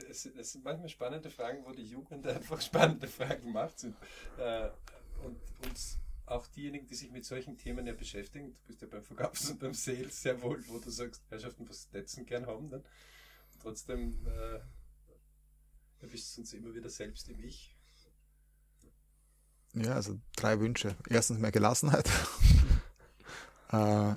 Es, 0.09 0.27
es 0.27 0.53
sind 0.53 0.65
manchmal 0.65 0.89
spannende 0.89 1.31
Fragen, 1.31 1.65
wo 1.65 1.73
die 1.73 1.89
Jugend 1.89 2.27
einfach 2.27 2.61
spannende 2.63 3.07
Fragen 3.07 3.53
macht. 3.53 3.79
Sind. 3.79 3.97
Äh, 4.39 4.71
und 5.25 5.39
uns 5.67 5.99
auch 6.27 6.47
diejenigen, 6.49 6.87
die 6.87 6.95
sich 6.95 7.11
mit 7.11 7.25
solchen 7.25 7.57
Themen 7.57 7.87
ja 7.87 7.95
beschäftigen, 7.95 8.53
du 8.53 8.67
bist 8.67 8.83
ja 8.83 8.89
beim 8.89 9.03
Verkaufs- 9.03 9.51
und 9.51 9.61
beim 9.61 9.75
Sales 9.75 10.21
sehr 10.21 10.41
wohl, 10.43 10.63
wo 10.69 10.79
du 10.79 10.91
sagst, 10.91 11.23
Herrschaften, 11.31 11.69
was 11.69 11.91
Netzen 11.93 12.27
gern 12.27 12.47
haben, 12.47 12.71
dann 12.71 12.85
trotzdem 13.61 14.27
äh, 14.27 14.61
erwischt 16.01 16.27
es 16.27 16.39
uns 16.39 16.53
immer 16.53 16.75
wieder 16.75 16.91
selbst 16.91 17.29
im 17.29 17.43
Ich. 17.43 17.75
Ja, 19.75 19.95
also 19.95 20.19
drei 20.37 20.61
Wünsche. 20.61 20.97
Erstens 21.09 21.39
mehr 21.39 21.53
Gelassenheit. 21.53 22.11
äh, 23.73 24.15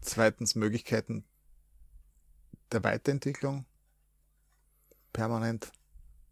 zweitens 0.00 0.54
Möglichkeiten 0.54 1.24
der 2.72 2.84
Weiterentwicklung 2.84 3.64
permanent. 5.12 5.72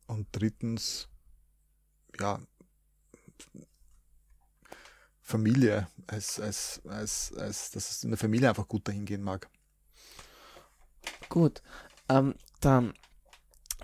Und 0.07 0.27
drittens, 0.33 1.09
ja, 2.19 2.41
Familie, 5.21 5.89
als, 6.07 6.41
als, 6.41 6.81
als, 6.87 7.35
als, 7.37 7.71
dass 7.73 7.91
es 7.91 8.05
in 8.05 8.11
der 8.11 8.19
Familie 8.19 8.49
einfach 8.49 8.67
gut 8.67 8.89
dahin 8.89 9.05
gehen 9.05 9.23
mag. 9.23 9.51
Gut, 11.29 11.63
ähm, 12.09 12.35
dann, 12.61 12.95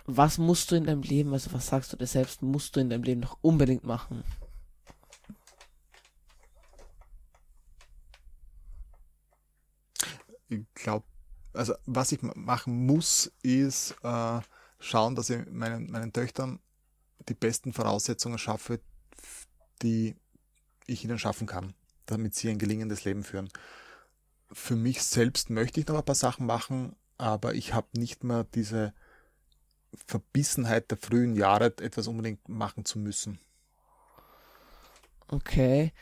was 0.07 0.39
musst 0.39 0.71
du 0.71 0.77
in 0.77 0.85
deinem 0.85 1.03
Leben, 1.03 1.35
also 1.35 1.53
was 1.53 1.67
sagst 1.67 1.93
du 1.93 1.99
dir 1.99 2.07
selbst, 2.07 2.41
musst 2.41 2.75
du 2.75 2.81
in 2.81 2.89
deinem 2.89 3.03
Leben 3.03 3.21
noch 3.21 3.37
unbedingt 3.43 3.85
machen? 3.85 4.25
ich 10.49 10.65
glaube, 10.75 11.07
also 11.53 11.75
was 11.87 12.13
ich 12.13 12.23
ma- 12.23 12.33
machen 12.37 12.87
muss, 12.87 13.33
ist 13.43 13.95
äh, 14.03 14.41
schauen, 14.85 15.15
dass 15.15 15.31
ich 15.31 15.47
meinen, 15.51 15.91
meinen 15.91 16.13
Töchtern 16.13 16.61
die 17.29 17.35
besten 17.35 17.73
Voraussetzungen 17.73 18.39
schaffe, 18.39 18.81
die 19.83 20.17
ich 20.87 21.05
ihnen 21.05 21.19
schaffen 21.19 21.47
kann, 21.47 21.75
damit 22.07 22.35
sie 22.35 22.51
ein 22.51 22.59
gelingendes 22.59 23.05
Leben 23.05 23.25
führen. 23.25 23.49
Für 24.53 24.77
mich 24.77 25.03
selbst 25.03 25.51
möchte 25.51 25.81
ich 25.81 25.87
noch 25.87 25.97
ein 25.97 26.05
paar 26.05 26.15
Sachen 26.15 26.47
machen, 26.47 26.95
aber 27.17 27.55
ich 27.55 27.73
habe 27.73 27.89
nicht 27.99 28.25
mehr 28.25 28.45
diese 28.45 28.93
Verbissenheit 30.07 30.91
der 30.91 30.99
frühen 30.99 31.35
Jahre, 31.35 31.67
etwas 31.67 32.07
unbedingt 32.07 32.49
machen 32.49 32.85
zu 32.85 32.99
müssen. 32.99 33.39
Okay. 35.29 35.93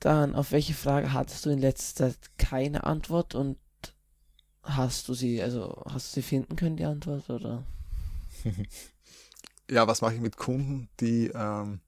Dann, 0.00 0.34
auf 0.34 0.50
welche 0.52 0.74
Frage 0.74 1.12
hattest 1.12 1.44
du 1.46 1.50
in 1.50 1.58
letzter 1.58 2.08
Zeit 2.08 2.18
keine 2.38 2.84
Antwort 2.84 3.34
und 3.34 3.58
hast 4.62 5.08
du 5.08 5.14
sie, 5.14 5.42
also 5.42 5.82
hast 5.86 6.10
du 6.10 6.20
sie 6.20 6.26
finden 6.26 6.56
können, 6.56 6.76
die 6.76 6.84
Antwort, 6.84 7.28
oder? 7.30 7.64
ja, 9.70 9.86
was 9.86 10.00
mache 10.00 10.14
ich 10.14 10.20
mit 10.20 10.36
Kunden, 10.36 10.88
die 11.00 11.26
ähm, 11.34 11.80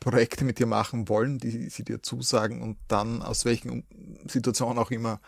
Projekte 0.00 0.44
mit 0.44 0.58
dir 0.58 0.66
machen 0.66 1.08
wollen, 1.08 1.38
die 1.38 1.68
sie 1.70 1.84
dir 1.84 2.02
zusagen 2.02 2.62
und 2.62 2.76
dann 2.88 3.22
aus 3.22 3.44
welchen 3.44 3.84
Situationen 4.26 4.78
auch 4.78 4.90
immer 4.90 5.20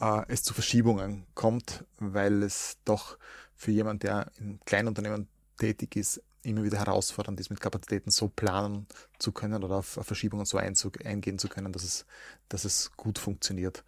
äh, 0.00 0.22
es 0.28 0.42
zu 0.42 0.54
Verschiebungen 0.54 1.26
kommt, 1.34 1.84
weil 1.98 2.42
es 2.42 2.78
doch 2.84 3.18
für 3.54 3.70
jemanden, 3.70 4.00
der 4.00 4.30
in 4.38 4.60
Kleinunternehmen 4.64 5.28
tätig 5.58 5.96
ist, 5.96 6.20
immer 6.42 6.62
wieder 6.62 6.78
herausfordernd 6.78 7.40
ist, 7.40 7.50
mit 7.50 7.60
Kapazitäten 7.60 8.10
so 8.10 8.28
planen 8.28 8.86
zu 9.18 9.32
können 9.32 9.64
oder 9.64 9.76
auf, 9.76 9.98
Verschiebungen 10.02 10.44
so 10.44 10.58
einzu, 10.58 10.90
eingehen 11.04 11.38
zu 11.38 11.48
können, 11.48 11.72
dass 11.72 11.84
es, 11.84 12.06
dass 12.48 12.64
es 12.64 12.92
gut 12.96 13.18
funktioniert. 13.18 13.84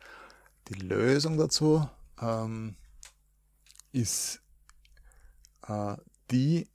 Die 0.69 0.75
Lösung 0.75 1.39
dazu 1.39 1.89
ähm, 2.21 2.77
ist 3.93 4.41
äh, 5.69 5.97
die 6.31 6.69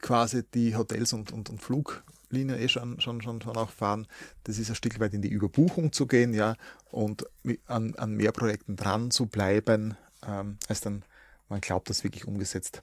quasi 0.00 0.44
die 0.44 0.76
Hotels 0.76 1.12
und, 1.12 1.32
und, 1.32 1.50
und 1.50 1.60
Fluglinien 1.60 2.58
eh 2.58 2.68
schon, 2.68 3.00
schon, 3.00 3.20
schon, 3.22 3.40
schon 3.42 3.56
auch 3.56 3.70
fahren. 3.70 4.06
Das 4.44 4.58
ist 4.58 4.68
ein 4.68 4.76
Stück 4.76 5.00
weit 5.00 5.14
in 5.14 5.22
die 5.22 5.28
Überbuchung 5.28 5.92
zu 5.92 6.06
gehen, 6.06 6.32
ja, 6.32 6.54
und 6.90 7.26
an, 7.66 7.94
an 7.96 8.12
mehr 8.12 8.32
Projekten 8.32 8.76
dran 8.76 9.10
zu 9.10 9.26
bleiben, 9.26 9.96
ähm, 10.24 10.58
als 10.68 10.80
dann 10.80 11.04
man 11.48 11.60
glaubt, 11.60 11.90
dass 11.90 12.04
wirklich 12.04 12.26
umgesetzt 12.26 12.82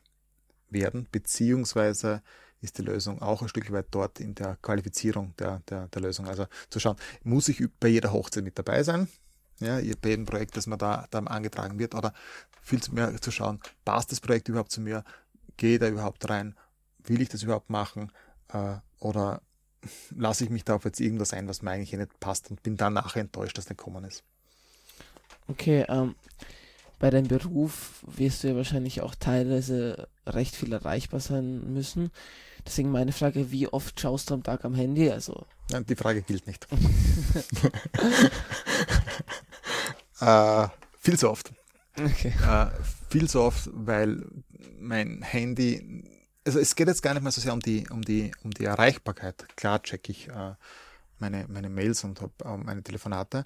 werden, 0.69 1.07
beziehungsweise 1.11 2.21
ist 2.61 2.77
die 2.77 2.81
Lösung 2.81 3.21
auch 3.21 3.41
ein 3.41 3.49
Stück 3.49 3.71
weit 3.71 3.87
dort 3.91 4.19
in 4.19 4.35
der 4.35 4.57
Qualifizierung 4.61 5.33
der, 5.37 5.61
der, 5.69 5.87
der 5.89 6.01
Lösung. 6.01 6.27
Also 6.27 6.47
zu 6.69 6.79
schauen, 6.79 6.95
muss 7.23 7.49
ich 7.49 7.61
bei 7.79 7.89
jeder 7.89 8.13
Hochzeit 8.13 8.43
mit 8.43 8.57
dabei 8.57 8.83
sein? 8.83 9.09
Ja, 9.59 9.79
bei 10.01 10.09
jedem 10.09 10.25
Projekt, 10.25 10.57
das 10.57 10.67
mir 10.67 10.77
da, 10.77 11.07
da 11.11 11.19
angetragen 11.19 11.79
wird, 11.79 11.95
oder 11.95 12.13
viel 12.61 12.79
mehr 12.91 13.19
zu 13.21 13.31
schauen, 13.31 13.59
passt 13.85 14.11
das 14.11 14.19
Projekt 14.19 14.49
überhaupt 14.49 14.71
zu 14.71 14.81
mir? 14.81 15.03
Gehe 15.57 15.79
da 15.79 15.87
überhaupt 15.87 16.27
rein? 16.29 16.55
Will 17.05 17.21
ich 17.21 17.29
das 17.29 17.43
überhaupt 17.43 17.69
machen? 17.69 18.11
Äh, 18.49 18.75
oder 18.99 19.41
lasse 20.15 20.45
ich 20.45 20.49
mich 20.49 20.63
da 20.63 20.75
auf 20.75 20.85
jetzt 20.85 20.99
irgendwas 20.99 21.33
ein, 21.33 21.47
was 21.47 21.61
mir 21.61 21.71
eigentlich 21.71 21.93
eh 21.93 21.97
nicht 21.97 22.19
passt 22.19 22.49
und 22.49 22.63
bin 22.63 22.77
dann 22.77 22.93
nachher 22.93 23.21
enttäuscht, 23.21 23.57
dass 23.57 23.69
nicht 23.69 23.77
gekommen 23.77 24.05
ist? 24.05 24.23
Okay, 25.47 25.85
ähm, 25.89 26.15
bei 26.99 27.09
deinem 27.09 27.27
Beruf 27.27 28.03
wirst 28.07 28.43
du 28.43 28.47
ja 28.49 28.55
wahrscheinlich 28.55 29.01
auch 29.01 29.13
teilweise 29.15 30.07
recht 30.25 30.55
viel 30.55 30.71
erreichbar 30.71 31.19
sein 31.19 31.73
müssen. 31.73 32.11
Deswegen 32.65 32.91
meine 32.91 33.11
Frage, 33.11 33.51
wie 33.51 33.67
oft 33.67 33.99
schaust 33.99 34.29
du 34.29 34.35
am 34.35 34.43
Tag 34.43 34.63
am 34.63 34.73
Handy? 34.73 35.11
Also, 35.11 35.45
Nein, 35.69 35.85
die 35.85 35.97
Frage 35.97 36.21
gilt 36.21 36.47
nicht. 36.47 36.65
äh, 40.19 40.67
viel 40.99 41.17
zu 41.17 41.29
oft. 41.29 41.51
okay. 41.97 42.33
Äh, 42.45 42.67
viel 43.09 43.29
zu 43.29 43.41
oft, 43.41 43.69
weil 43.73 44.25
mein 44.79 45.21
Handy, 45.21 46.03
also 46.45 46.59
es 46.59 46.75
geht 46.75 46.87
jetzt 46.87 47.01
gar 47.03 47.13
nicht 47.13 47.23
mehr 47.23 47.31
so 47.31 47.41
sehr 47.41 47.53
um 47.53 47.59
die, 47.59 47.87
um 47.89 48.01
die, 48.01 48.31
um 48.43 48.51
die 48.51 48.65
Erreichbarkeit. 48.65 49.45
Klar 49.55 49.81
checke 49.83 50.11
ich 50.11 50.27
äh, 50.29 50.55
meine, 51.19 51.45
meine 51.47 51.69
Mails 51.69 52.03
und 52.03 52.21
habe 52.21 52.33
äh, 52.43 52.57
meine 52.57 52.83
Telefonate, 52.83 53.45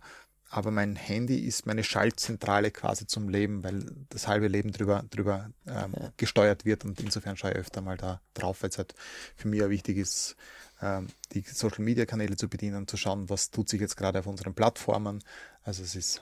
aber 0.50 0.72
mein 0.72 0.96
Handy 0.96 1.40
ist 1.40 1.66
meine 1.66 1.84
Schaltzentrale 1.84 2.72
quasi 2.72 3.06
zum 3.06 3.28
Leben, 3.28 3.64
weil 3.64 3.84
das 4.10 4.28
halbe 4.28 4.48
Leben 4.48 4.72
drüber, 4.72 5.04
drüber 5.10 5.50
ähm, 5.68 5.94
Ja. 6.00 6.14
gesteuert 6.16 6.64
wird 6.64 6.86
und 6.86 7.00
insofern 7.02 7.36
schaue 7.36 7.52
ich 7.52 7.58
öfter 7.58 7.82
mal 7.82 7.98
da 7.98 8.22
drauf, 8.34 8.64
weil 8.64 8.70
es 8.70 8.78
halt 8.78 8.96
für 9.36 9.50
mich 9.50 9.62
wichtig 9.68 9.98
ist, 9.98 10.38
die 10.82 11.42
Social 11.42 11.84
Media 11.84 12.06
Kanäle 12.06 12.36
zu 12.36 12.48
bedienen, 12.48 12.88
zu 12.88 12.98
schauen, 12.98 13.30
was 13.30 13.50
tut 13.50 13.70
sich 13.70 13.82
jetzt 13.82 13.98
gerade 13.98 14.20
auf 14.20 14.28
unseren 14.28 14.54
Plattformen. 14.54 15.24
Also 15.64 15.84
es 15.84 15.96
ist, 15.96 16.22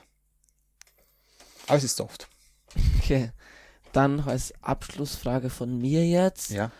aber 1.66 1.76
es 1.76 1.84
ist 1.84 2.00
oft. 2.00 2.28
Okay. 2.98 3.32
Dann 3.92 4.20
als 4.20 4.52
Abschlussfrage 4.62 5.50
von 5.50 5.78
mir 5.78 6.06
jetzt. 6.06 6.50
Ja. 6.50 6.70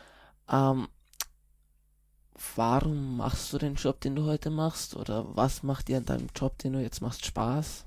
Ähm, 0.50 0.88
warum 2.54 3.16
machst 3.16 3.52
du 3.52 3.58
den 3.58 3.74
Job, 3.74 4.00
den 4.00 4.16
du 4.16 4.24
heute 4.24 4.50
machst? 4.50 4.96
Oder 4.96 5.36
was 5.36 5.62
macht 5.62 5.88
dir 5.88 5.98
an 5.98 6.04
deinem 6.04 6.28
Job, 6.34 6.58
den 6.58 6.74
du 6.74 6.80
jetzt 6.80 7.00
machst, 7.00 7.24
Spaß? 7.24 7.84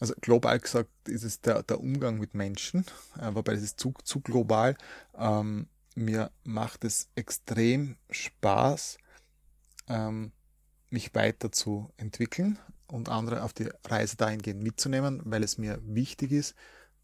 Also 0.00 0.14
global 0.20 0.58
gesagt 0.58 0.90
ist 1.06 1.22
es 1.22 1.40
der, 1.40 1.62
der 1.62 1.80
Umgang 1.80 2.18
mit 2.18 2.34
Menschen, 2.34 2.84
äh, 3.20 3.34
wobei 3.34 3.54
das 3.54 3.62
ist 3.62 3.78
zu, 3.78 3.94
zu 4.02 4.20
global. 4.20 4.76
Ähm, 5.16 5.68
mir 5.96 6.30
macht 6.44 6.84
es 6.84 7.08
extrem 7.14 7.96
Spaß, 8.10 8.98
ähm, 9.88 10.32
mich 10.90 11.14
weiterzuentwickeln 11.14 12.58
und 12.86 13.08
andere 13.08 13.42
auf 13.42 13.52
die 13.52 13.68
Reise 13.84 14.16
dahingehend 14.16 14.62
mitzunehmen, 14.62 15.22
weil 15.24 15.42
es 15.42 15.58
mir 15.58 15.80
wichtig 15.82 16.32
ist, 16.32 16.54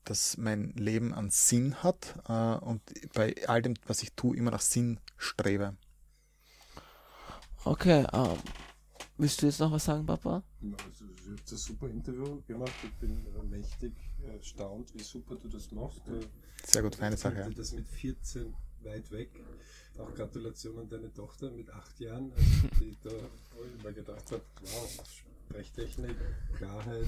dass 0.05 0.37
mein 0.37 0.73
Leben 0.73 1.15
einen 1.15 1.31
Sinn 1.31 1.83
hat 1.83 2.15
äh, 2.29 2.65
und 2.65 2.83
bei 3.15 3.35
all 3.47 3.63
dem, 3.63 3.75
was 3.87 4.03
ich 4.03 4.13
tue, 4.15 4.37
immer 4.37 4.51
nach 4.51 4.61
Sinn 4.61 5.01
strebe. 5.17 5.77
Okay, 7.65 8.07
ähm, 8.13 8.39
Willst 9.21 9.43
du 9.43 9.47
jetzt 9.47 9.59
noch 9.59 9.73
was 9.73 9.85
sagen, 9.85 10.07
Papa? 10.07 10.45
Also, 10.63 11.07
du 11.07 11.33
hast 11.33 11.51
ein 11.51 11.57
super 11.57 11.89
Interview 11.89 12.41
gemacht. 12.47 12.73
Ich 12.85 12.95
bin 13.01 13.11
äh, 13.11 13.43
mächtig 13.47 13.93
erstaunt, 14.25 14.95
wie 14.95 15.03
super 15.03 15.35
du 15.35 15.49
das 15.49 15.73
machst. 15.73 16.03
Sehr 16.65 16.83
gut, 16.83 16.95
feine 16.95 17.17
Sache. 17.17 17.41
Ja. 17.41 17.51
Das 17.51 17.73
mit 17.73 17.89
14 17.89 18.55
weit 18.85 19.11
weg. 19.11 19.31
Auch 19.99 20.15
Gratulation 20.15 20.79
an 20.79 20.89
deine 20.89 21.13
Tochter 21.13 21.51
mit 21.51 21.71
acht 21.71 21.99
Jahren, 22.01 22.33
also 22.33 22.69
die 22.81 22.97
da 23.03 23.11
mir 23.83 23.93
gedacht 23.93 24.31
habe, 24.31 24.43
wow, 24.61 25.05
Sprechtechnik, 25.49 26.15
Klarheit. 26.57 27.07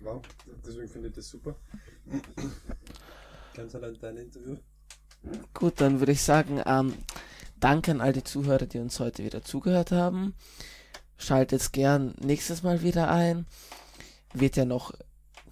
Wow, 0.00 0.22
deswegen 0.64 0.88
finde 0.88 1.08
ich 1.08 1.14
das 1.14 1.28
super. 1.28 1.56
Ganz 3.54 3.74
allein 3.74 3.96
dein 4.00 4.16
Interview. 4.16 4.56
Gut, 5.52 5.80
dann 5.80 6.00
würde 6.00 6.12
ich 6.12 6.22
sagen, 6.22 6.62
ähm, 6.66 6.94
danke 7.60 7.90
an 7.90 8.00
all 8.00 8.12
die 8.12 8.24
Zuhörer, 8.24 8.66
die 8.66 8.78
uns 8.78 9.00
heute 9.00 9.24
wieder 9.24 9.42
zugehört 9.42 9.92
haben. 9.92 10.34
Schaltet 11.16 11.72
gern 11.72 12.14
nächstes 12.20 12.62
Mal 12.62 12.82
wieder 12.82 13.10
ein. 13.10 13.46
Wird 14.32 14.56
ja 14.56 14.64
noch 14.64 14.92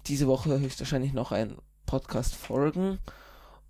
diese 0.07 0.27
Woche 0.27 0.59
höchstwahrscheinlich 0.59 1.13
noch 1.13 1.31
ein 1.31 1.57
Podcast 1.85 2.35
folgen. 2.35 2.99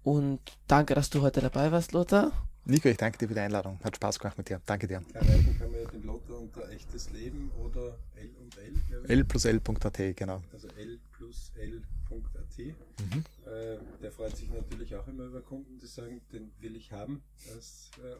Und 0.03 0.41
danke, 0.67 0.95
dass 0.95 1.09
du 1.09 1.21
heute 1.21 1.41
dabei 1.41 1.71
warst, 1.71 1.93
Lothar. 1.93 2.31
Nico, 2.65 2.87
ich 2.87 2.97
danke 2.97 3.17
dir 3.17 3.27
für 3.27 3.33
die 3.33 3.39
Einladung. 3.39 3.79
Hat 3.83 3.95
Spaß 3.95 4.19
gemacht 4.19 4.37
mit 4.37 4.49
dir. 4.49 4.61
Danke 4.65 4.87
dir. 4.87 5.01
Erreichen 5.13 5.57
kann 5.57 5.71
man 5.71 5.81
ja 5.81 5.89
den 5.89 6.03
Lothar 6.03 6.39
unter 6.39 6.69
echtes 6.69 7.09
Leben 7.11 7.51
oder 7.61 7.97
L 8.15 8.29
und 8.41 8.57
L. 8.57 8.73
L 9.09 9.23
plus 9.25 9.45
L.at, 9.45 10.15
genau. 10.15 10.41
Also 10.51 10.67
L 10.77 10.99
plus 11.11 11.51
L.at. 11.55 12.57
Mhm. 12.57 13.23
Äh, 13.45 13.77
der 14.01 14.11
freut 14.11 14.35
sich 14.37 14.49
natürlich 14.49 14.95
auch 14.95 15.07
immer 15.07 15.23
über 15.23 15.41
Kunden, 15.41 15.79
die 15.79 15.87
sagen, 15.87 16.21
den 16.31 16.51
will 16.59 16.75
ich 16.75 16.91
haben. 16.91 17.21
Das 17.53 17.89
äh, 17.97 18.15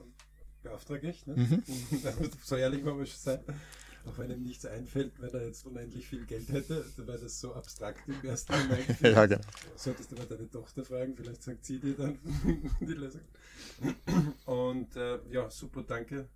beauftrage 0.61 1.09
ich. 1.09 1.25
Ne? 1.25 1.35
Mhm. 1.35 1.63
so 2.43 2.55
ehrlich 2.55 2.83
muss 2.83 2.95
man 2.95 3.05
schon 3.05 3.19
sein 3.19 3.39
auch 4.05 4.17
wenn 4.17 4.31
ihm 4.31 4.43
nichts 4.43 4.65
einfällt, 4.65 5.13
wenn 5.21 5.29
er 5.29 5.45
jetzt 5.45 5.65
unendlich 5.65 6.07
viel 6.07 6.25
Geld 6.25 6.49
hätte, 6.49 6.85
dann 6.97 7.07
wäre 7.07 7.19
das 7.19 7.39
so 7.39 7.53
abstrakt 7.53 8.07
im 8.07 8.21
ersten 8.27 8.53
Moment. 8.67 9.01
ja, 9.01 9.25
genau. 9.25 9.41
Solltest 9.75 10.11
du 10.11 10.15
mal 10.15 10.25
deine 10.25 10.49
Tochter 10.49 10.83
fragen, 10.83 11.15
vielleicht 11.15 11.43
sagt 11.43 11.65
sie 11.65 11.79
dir 11.79 11.95
dann 11.95 12.19
die 12.81 12.93
Lösung. 12.93 13.21
Und 14.45 14.95
äh, 14.95 15.19
ja, 15.29 15.49
super, 15.49 15.83
danke 15.83 16.27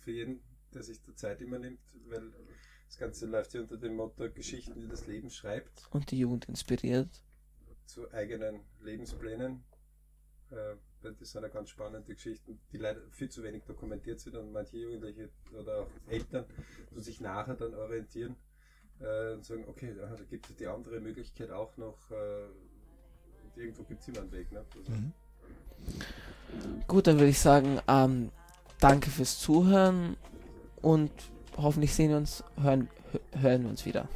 für 0.00 0.12
jeden, 0.12 0.40
der 0.72 0.82
sich 0.82 1.02
die 1.02 1.14
Zeit 1.14 1.40
immer 1.40 1.58
nimmt, 1.58 1.80
weil 2.08 2.32
das 2.86 2.98
Ganze 2.98 3.26
läuft 3.26 3.54
ja 3.54 3.60
unter 3.60 3.76
dem 3.76 3.96
Motto 3.96 4.30
Geschichten, 4.30 4.80
die 4.80 4.86
das 4.88 5.06
Leben 5.06 5.30
schreibt. 5.30 5.88
Und 5.90 6.10
die 6.10 6.18
Jugend 6.18 6.48
inspiriert. 6.48 7.22
Zu 7.86 8.10
eigenen 8.12 8.60
Lebensplänen. 8.80 9.64
Äh, 10.50 10.76
das 11.02 11.30
sind 11.30 11.42
ja 11.42 11.48
ganz 11.48 11.70
spannende 11.70 12.14
Geschichten, 12.14 12.58
die 12.72 12.78
leider 12.78 13.00
viel 13.10 13.28
zu 13.28 13.42
wenig 13.42 13.64
dokumentiert 13.64 14.20
sind 14.20 14.36
und 14.36 14.52
manche 14.52 14.76
Jugendliche 14.78 15.28
oder 15.52 15.82
auch 15.82 15.88
Eltern 16.08 16.44
die 16.90 17.00
sich 17.00 17.20
nachher 17.20 17.54
dann 17.54 17.74
orientieren 17.74 18.36
äh, 19.00 19.34
und 19.34 19.44
sagen, 19.44 19.64
okay, 19.68 19.94
da 19.94 20.14
gibt 20.28 20.48
es 20.50 20.56
die 20.56 20.66
andere 20.66 21.00
Möglichkeit 21.00 21.50
auch 21.50 21.76
noch. 21.76 21.98
Äh, 22.10 23.60
irgendwo 23.60 23.82
gibt 23.84 24.02
es 24.02 24.08
immer 24.08 24.20
einen 24.20 24.32
Weg. 24.32 24.50
Ne? 24.52 24.64
Also, 24.76 24.92
mhm. 24.92 25.12
Gut, 26.86 27.06
dann 27.06 27.16
würde 27.18 27.30
ich 27.30 27.40
sagen, 27.40 27.80
ähm, 27.88 28.30
danke 28.80 29.10
fürs 29.10 29.38
Zuhören 29.38 30.16
und 30.82 31.10
hoffentlich 31.56 31.94
sehen 31.94 32.10
wir 32.10 32.16
uns, 32.16 32.44
hören, 32.60 32.88
hören 33.32 33.62
wir 33.62 33.70
uns 33.70 33.84
wieder. 33.84 34.08